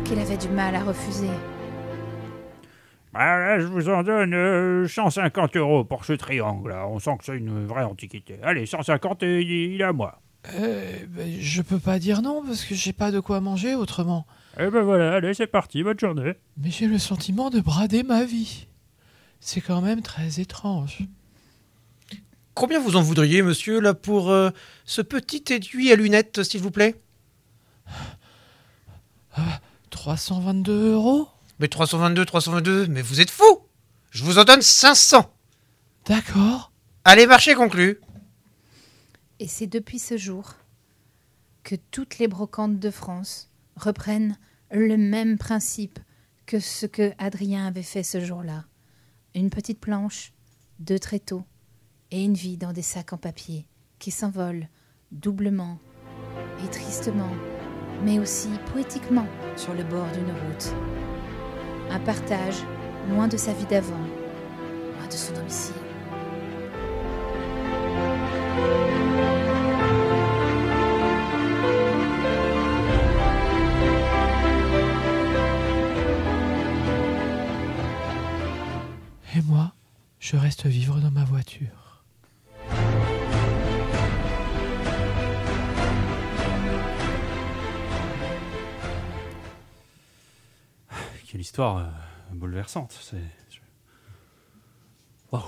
qu'il 0.04 0.18
avait 0.18 0.36
du 0.36 0.48
mal 0.48 0.74
à 0.74 0.82
refuser. 0.82 1.28
Bah, 3.12 3.38
là, 3.38 3.58
je 3.58 3.66
vous 3.66 3.88
en 3.88 4.02
donne 4.02 4.34
euh, 4.34 4.86
150 4.86 5.56
euros 5.56 5.84
pour 5.84 6.04
ce 6.04 6.12
triangle. 6.12 6.70
là. 6.70 6.86
On 6.86 6.98
sent 6.98 7.16
que 7.18 7.24
c'est 7.24 7.36
une 7.36 7.66
vraie 7.66 7.82
antiquité. 7.84 8.38
Allez, 8.42 8.66
150 8.66 9.22
et 9.24 9.40
il 9.40 9.50
il 9.74 9.80
est 9.80 9.84
à 9.84 9.92
moi. 9.92 10.20
Euh, 10.54 10.96
ben, 11.08 11.28
je 11.38 11.60
peux 11.60 11.78
pas 11.78 11.98
dire 11.98 12.22
non 12.22 12.42
parce 12.46 12.64
que 12.64 12.74
j'ai 12.74 12.92
pas 12.92 13.10
de 13.10 13.20
quoi 13.20 13.40
manger 13.40 13.74
autrement. 13.74 14.26
Et 14.58 14.68
ben 14.70 14.80
voilà, 14.82 15.14
allez, 15.14 15.34
c'est 15.34 15.46
parti, 15.46 15.82
bonne 15.82 15.98
journée. 15.98 16.32
Mais 16.56 16.70
j'ai 16.70 16.86
le 16.86 16.98
sentiment 16.98 17.50
de 17.50 17.60
brader 17.60 18.02
ma 18.02 18.24
vie. 18.24 18.66
C'est 19.38 19.60
quand 19.60 19.80
même 19.80 20.02
très 20.02 20.40
étrange. 20.40 21.00
Combien 22.54 22.80
vous 22.80 22.96
en 22.96 23.02
voudriez, 23.02 23.42
monsieur, 23.42 23.80
là, 23.80 23.94
pour 23.94 24.30
euh, 24.30 24.50
ce 24.84 25.02
petit 25.02 25.44
étui 25.52 25.92
à 25.92 25.96
lunettes, 25.96 26.42
s'il 26.42 26.60
vous 26.60 26.70
plaît? 26.70 26.94
322 29.90 30.92
euros? 30.92 31.28
Mais 31.60 31.68
322, 31.68 32.24
322, 32.24 32.86
mais 32.86 33.02
vous 33.02 33.20
êtes 33.20 33.30
fou 33.30 33.44
Je 34.10 34.24
vous 34.24 34.38
en 34.38 34.44
donne 34.44 34.62
500 34.62 35.30
D'accord. 36.06 36.72
Allez, 37.04 37.26
marché 37.26 37.54
conclu 37.54 38.00
Et 39.40 39.46
c'est 39.46 39.66
depuis 39.66 39.98
ce 39.98 40.16
jour 40.16 40.54
que 41.62 41.74
toutes 41.90 42.18
les 42.18 42.28
brocantes 42.28 42.78
de 42.78 42.90
France 42.90 43.50
reprennent 43.76 44.38
le 44.70 44.96
même 44.96 45.36
principe 45.36 45.98
que 46.46 46.60
ce 46.60 46.86
que 46.86 47.12
Adrien 47.18 47.66
avait 47.66 47.82
fait 47.82 48.04
ce 48.04 48.20
jour-là. 48.20 48.64
Une 49.34 49.50
petite 49.50 49.80
planche, 49.80 50.32
deux 50.78 50.98
tréteaux 50.98 51.44
et 52.10 52.24
une 52.24 52.34
vie 52.34 52.56
dans 52.56 52.72
des 52.72 52.80
sacs 52.80 53.12
en 53.12 53.18
papier 53.18 53.66
qui 53.98 54.10
s'envolent 54.10 54.66
doublement 55.12 55.78
et 56.64 56.70
tristement, 56.70 57.32
mais 58.02 58.18
aussi 58.18 58.48
poétiquement 58.72 59.26
sur 59.56 59.74
le 59.74 59.84
bord 59.84 60.10
d'une 60.12 60.32
route. 60.32 60.99
Un 61.92 61.98
partage 61.98 62.54
loin 63.08 63.26
de 63.26 63.36
sa 63.36 63.52
vie 63.52 63.66
d'avant, 63.66 63.94
loin 63.96 65.06
de 65.06 65.12
son 65.12 65.32
domicile. 65.34 65.74
Et 79.36 79.42
moi, 79.42 79.72
je 80.18 80.36
reste 80.36 80.66
vivre 80.66 81.00
dans 81.00 81.10
ma 81.10 81.24
voiture. 81.24 81.89
Histoire 91.60 91.76
euh, 91.78 92.34
bouleversante. 92.34 92.96
C'est. 93.02 93.16
je- 93.50 93.58
Waouh. 95.32 95.42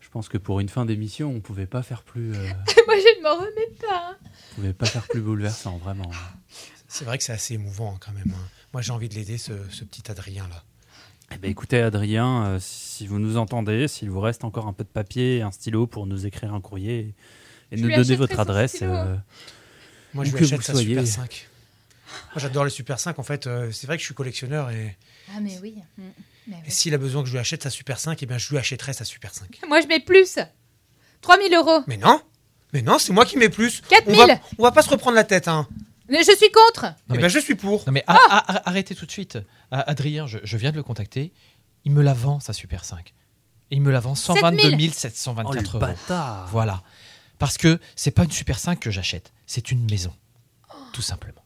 Je 0.00 0.08
pense 0.08 0.28
que 0.28 0.38
pour 0.38 0.60
une 0.60 0.68
fin 0.68 0.84
d'émission, 0.86 1.30
on 1.30 1.40
pouvait 1.40 1.66
pas 1.66 1.82
faire 1.82 2.02
plus. 2.02 2.32
euh, 2.34 2.36
Moi, 2.86 2.96
je 2.96 3.18
ne 3.18 3.22
m'en 3.22 3.34
remets 3.36 3.76
pas. 3.86 4.16
on 4.52 4.54
pouvait 4.56 4.72
pas 4.72 4.86
faire 4.86 5.06
plus 5.08 5.20
bouleversant, 5.20 5.76
vraiment. 5.78 6.10
C'est 6.88 7.04
vrai 7.04 7.18
que 7.18 7.24
c'est 7.24 7.32
assez 7.32 7.54
émouvant, 7.54 7.96
quand 8.00 8.12
même. 8.12 8.32
hein. 8.34 8.48
Moi, 8.72 8.80
j'ai 8.82 8.92
envie 8.92 9.08
de 9.10 9.14
l'aider, 9.14 9.36
ce, 9.38 9.52
ce 9.70 9.84
petit 9.84 10.10
Adrien-là. 10.10 10.62
Eh 11.34 11.38
ben, 11.38 11.50
écoutez, 11.50 11.80
Adrien, 11.80 12.44
euh, 12.46 12.58
si 12.60 13.06
vous 13.06 13.18
nous 13.18 13.36
entendez, 13.38 13.88
s'il 13.88 14.10
vous 14.10 14.20
reste 14.20 14.44
encore 14.44 14.66
un 14.66 14.72
peu 14.74 14.84
de 14.84 14.88
papier 14.88 15.38
et 15.38 15.42
un 15.42 15.50
stylo 15.50 15.86
pour 15.86 16.06
nous 16.06 16.26
écrire 16.26 16.52
un 16.54 16.60
courrier 16.60 17.14
et 17.70 17.76
nous 17.76 17.90
donner 17.90 18.16
votre 18.16 18.38
adresse. 18.40 18.78
euh, 18.82 19.16
Moi, 20.14 20.24
je 20.24 20.32
que 20.32 20.36
lui 20.38 20.44
achète 20.44 20.58
vous 20.58 20.62
sa 20.64 20.72
soyez. 20.72 20.88
Super 21.06 21.06
5. 21.06 21.48
Moi, 22.34 22.36
j'adore 22.36 22.64
les 22.64 22.70
Super 22.70 22.98
5. 22.98 23.18
En 23.18 23.22
fait, 23.22 23.46
euh, 23.46 23.70
c'est 23.72 23.86
vrai 23.86 23.96
que 23.96 24.00
je 24.00 24.06
suis 24.06 24.14
collectionneur 24.14 24.70
et, 24.70 24.96
Ah, 25.34 25.40
mais 25.40 25.58
oui. 25.62 25.76
Mm. 25.98 26.02
Mais 26.48 26.56
et 26.66 26.70
s'il 26.70 26.92
a 26.94 26.98
besoin 26.98 27.22
que 27.22 27.28
je 27.28 27.32
lui 27.34 27.38
achète 27.40 27.62
sa 27.62 27.70
Super 27.70 27.98
5, 28.00 28.20
eh 28.22 28.26
bien, 28.26 28.36
je 28.38 28.48
lui 28.50 28.58
achèterai 28.58 28.92
sa 28.92 29.04
Super 29.04 29.32
5. 29.34 29.60
Moi, 29.68 29.80
je 29.80 29.86
mets 29.86 30.00
plus. 30.00 30.38
3000 31.20 31.54
euros. 31.54 31.82
Mais 31.86 31.96
non 31.96 32.20
Mais 32.72 32.82
non, 32.82 32.98
c'est 32.98 33.12
moi 33.12 33.24
qui 33.24 33.36
mets 33.36 33.48
plus. 33.48 33.80
4000. 33.88 34.20
On 34.20 34.26
va, 34.26 34.34
on 34.58 34.62
va 34.64 34.72
pas 34.72 34.82
se 34.82 34.90
reprendre 34.90 35.14
la 35.16 35.24
tête, 35.24 35.46
hein. 35.48 35.68
Mais 36.08 36.22
je 36.24 36.36
suis 36.36 36.50
contre. 36.50 36.86
Eh 37.14 37.18
ben, 37.18 37.28
je 37.28 37.38
suis 37.38 37.54
pour. 37.54 37.84
Non 37.86 37.92
mais 37.92 38.02
Ah 38.06 38.18
a- 38.28 38.36
a- 38.38 38.56
a- 38.56 38.68
arrêtez 38.68 38.94
tout 38.94 39.06
de 39.06 39.10
suite. 39.10 39.38
Ah, 39.70 39.80
Adrien, 39.88 40.26
je, 40.26 40.38
je 40.42 40.56
viens 40.56 40.70
de 40.72 40.76
le 40.76 40.82
contacter. 40.82 41.32
Il 41.84 41.92
me 41.92 42.02
la 42.02 42.12
vend, 42.12 42.40
sa 42.40 42.52
Super 42.52 42.84
5. 42.84 43.14
Et 43.70 43.76
il 43.76 43.82
me 43.82 43.90
la 43.92 44.00
vend 44.00 44.14
122 44.14 44.58
7000. 44.70 44.92
724 44.94 45.48
Oh, 45.48 45.54
le 45.54 45.68
euros. 45.68 45.78
bâtard. 45.78 46.48
Voilà. 46.48 46.82
Parce 47.38 47.56
que 47.56 47.78
c'est 47.96 48.10
pas 48.10 48.24
une 48.24 48.30
Super 48.32 48.58
5 48.58 48.80
que 48.80 48.90
j'achète, 48.90 49.32
c'est 49.46 49.70
une 49.70 49.88
maison. 49.88 50.12
Tout 50.92 51.02
simplement. 51.02 51.41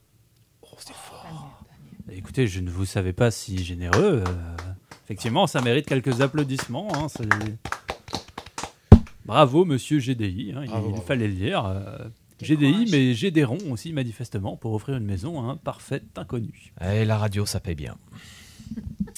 Écoutez, 2.16 2.46
je 2.46 2.60
ne 2.60 2.70
vous 2.70 2.86
savais 2.86 3.12
pas 3.12 3.30
si 3.30 3.62
généreux. 3.62 4.22
euh, 4.26 4.56
effectivement, 5.04 5.46
ça 5.46 5.60
mérite 5.60 5.86
quelques 5.86 6.22
applaudissements. 6.22 6.88
hein, 6.94 7.08
Bravo, 9.26 9.64
monsieur 9.64 9.98
GDI. 9.98 10.52
hein, 10.56 10.62
il, 10.64 10.68
Bravo, 10.68 10.86
il 10.88 10.90
bravo. 10.92 11.06
fallait 11.06 11.28
le 11.28 11.34
dire. 11.34 11.66
euh, 11.66 11.98
GDI, 12.40 12.88
mais 12.90 13.14
Gédéron 13.14 13.58
aussi, 13.70 13.92
manifestement, 13.92 14.56
pour 14.56 14.72
offrir 14.74 14.96
une 14.96 15.04
maison 15.04 15.40
à 15.40 15.52
un 15.52 15.56
parfait 15.56 16.02
inconnu. 16.16 16.72
Et 16.82 17.04
la 17.04 17.18
radio, 17.18 17.44
ça 17.46 17.60
paye 17.60 17.74
bien. 17.74 17.96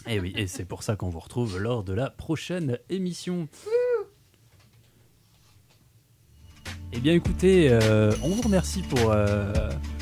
Et 0.06 0.20
oui, 0.20 0.32
et 0.36 0.46
c'est 0.46 0.64
pour 0.64 0.82
ça 0.82 0.96
qu'on 0.96 1.08
vous 1.08 1.18
retrouve 1.20 1.58
lors 1.58 1.84
de 1.84 1.92
la 1.92 2.10
prochaine 2.10 2.78
émission. 2.90 3.48
Eh 6.92 7.00
bien 7.00 7.12
écoutez, 7.12 7.68
euh, 7.70 8.12
on 8.22 8.30
vous 8.30 8.40
remercie 8.40 8.82
pour, 8.82 9.10
euh, 9.10 9.52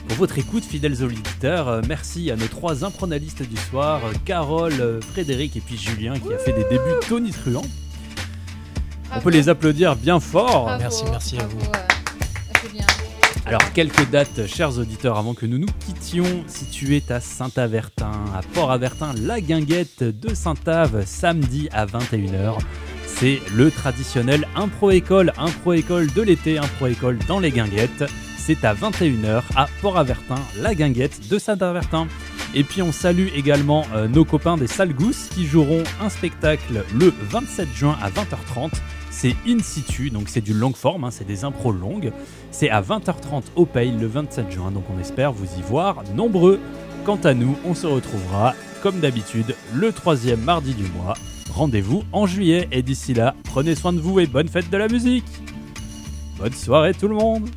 pour 0.07 0.17
votre 0.19 0.39
écoute, 0.39 0.65
fidèles 0.65 1.03
auditeurs. 1.03 1.69
Euh, 1.69 1.83
merci 1.89 2.31
à 2.31 2.37
nos 2.37 2.47
trois 2.47 2.85
impronalistes 2.85 3.43
du 3.43 3.57
soir, 3.57 4.01
Carole, 4.25 5.01
Frédéric 5.03 5.57
et 5.57 5.61
puis 5.61 5.77
Julien 5.77 6.19
qui 6.19 6.33
a 6.33 6.39
fait 6.39 6.53
des 6.53 6.65
débuts 6.65 7.01
tonitruants. 7.09 7.67
On 9.15 9.21
peut 9.21 9.31
les 9.31 9.49
applaudir 9.49 9.97
bien 9.97 10.21
fort. 10.21 10.77
Merci, 10.79 11.05
merci 11.11 11.39
à 11.39 11.47
vous. 11.47 11.59
Alors, 13.47 13.73
quelques 13.73 14.11
dates, 14.11 14.47
chers 14.49 14.77
auditeurs, 14.79 15.17
avant 15.17 15.35
que 15.35 15.47
nous 15.47 15.59
nous 15.59 15.69
quittions. 15.87 16.45
Si 16.49 16.67
tu 16.67 16.97
es 16.97 17.13
à 17.13 17.21
Saint-Avertin, 17.21 18.11
à 18.35 18.41
Port-Avertin, 18.55 19.13
la 19.17 19.41
guinguette 19.41 20.03
de 20.03 20.35
Saint-Ave, 20.35 21.05
samedi 21.07 21.69
à 21.73 21.87
21h. 21.87 22.59
C'est 23.19 23.41
le 23.55 23.71
traditionnel 23.71 24.47
impro-école, 24.57 25.33
impro-école 25.39 26.13
de 26.13 26.21
l'été, 26.21 26.59
impro-école 26.59 27.17
dans 27.27 27.41
les 27.41 27.51
guinguettes. 27.51 28.05
C'est 28.37 28.63
à 28.63 28.75
21h 28.75 29.43
à 29.57 29.69
Port-Avertin, 29.81 30.39
la 30.61 30.75
guinguette 30.75 31.27
de 31.31 31.39
Saint-Avertin. 31.39 32.09
Et 32.55 32.63
puis 32.63 32.83
on 32.83 32.93
salue 32.93 33.29
également 33.35 33.87
euh, 33.95 34.07
nos 34.07 34.27
copains 34.27 34.59
des 34.59 34.67
Sales 34.67 34.93
Gousses 34.93 35.31
qui 35.35 35.47
joueront 35.47 35.83
un 35.99 36.11
spectacle 36.11 36.85
le 36.95 37.11
27 37.31 37.69
juin 37.75 37.97
à 38.03 38.11
20h30. 38.11 38.73
C'est 39.11 39.35
in 39.49 39.61
situ, 39.61 40.11
donc 40.11 40.29
c'est 40.29 40.43
du 40.43 40.53
long 40.53 40.75
form, 40.75 41.05
hein, 41.05 41.11
c'est 41.11 41.27
des 41.27 41.45
impros 41.45 41.73
longues. 41.73 42.13
C'est 42.51 42.69
à 42.69 42.83
20h30 42.83 43.45
au 43.57 43.65
Pale 43.65 43.99
le 43.99 44.07
27 44.07 44.51
juin, 44.53 44.71
donc 44.71 44.85
on 44.95 45.01
espère 45.01 45.33
vous 45.33 45.59
y 45.59 45.63
voir 45.63 46.05
nombreux. 46.15 46.61
Quant 47.07 47.21
à 47.25 47.33
nous, 47.33 47.57
on 47.65 47.75
se 47.75 47.87
retrouvera 47.87 48.55
comme 48.83 49.01
d'habitude 49.01 49.55
le 49.73 49.91
troisième 49.91 50.43
mardi 50.43 50.75
du 50.75 50.85
mois. 50.85 51.15
Rendez-vous 51.57 52.05
en 52.13 52.27
juillet 52.27 52.69
et 52.71 52.83
d'ici 52.83 53.15
là, 53.15 53.35
prenez 53.45 53.75
soin 53.75 53.95
de 53.95 53.99
vous 53.99 54.21
et 54.21 54.27
bonne 54.27 54.47
fête 54.47 54.69
de 54.69 54.77
la 54.77 54.89
musique. 54.89 55.25
Bonne 56.39 56.53
soirée 56.53 56.93
tout 56.93 57.09
le 57.09 57.15
monde 57.15 57.49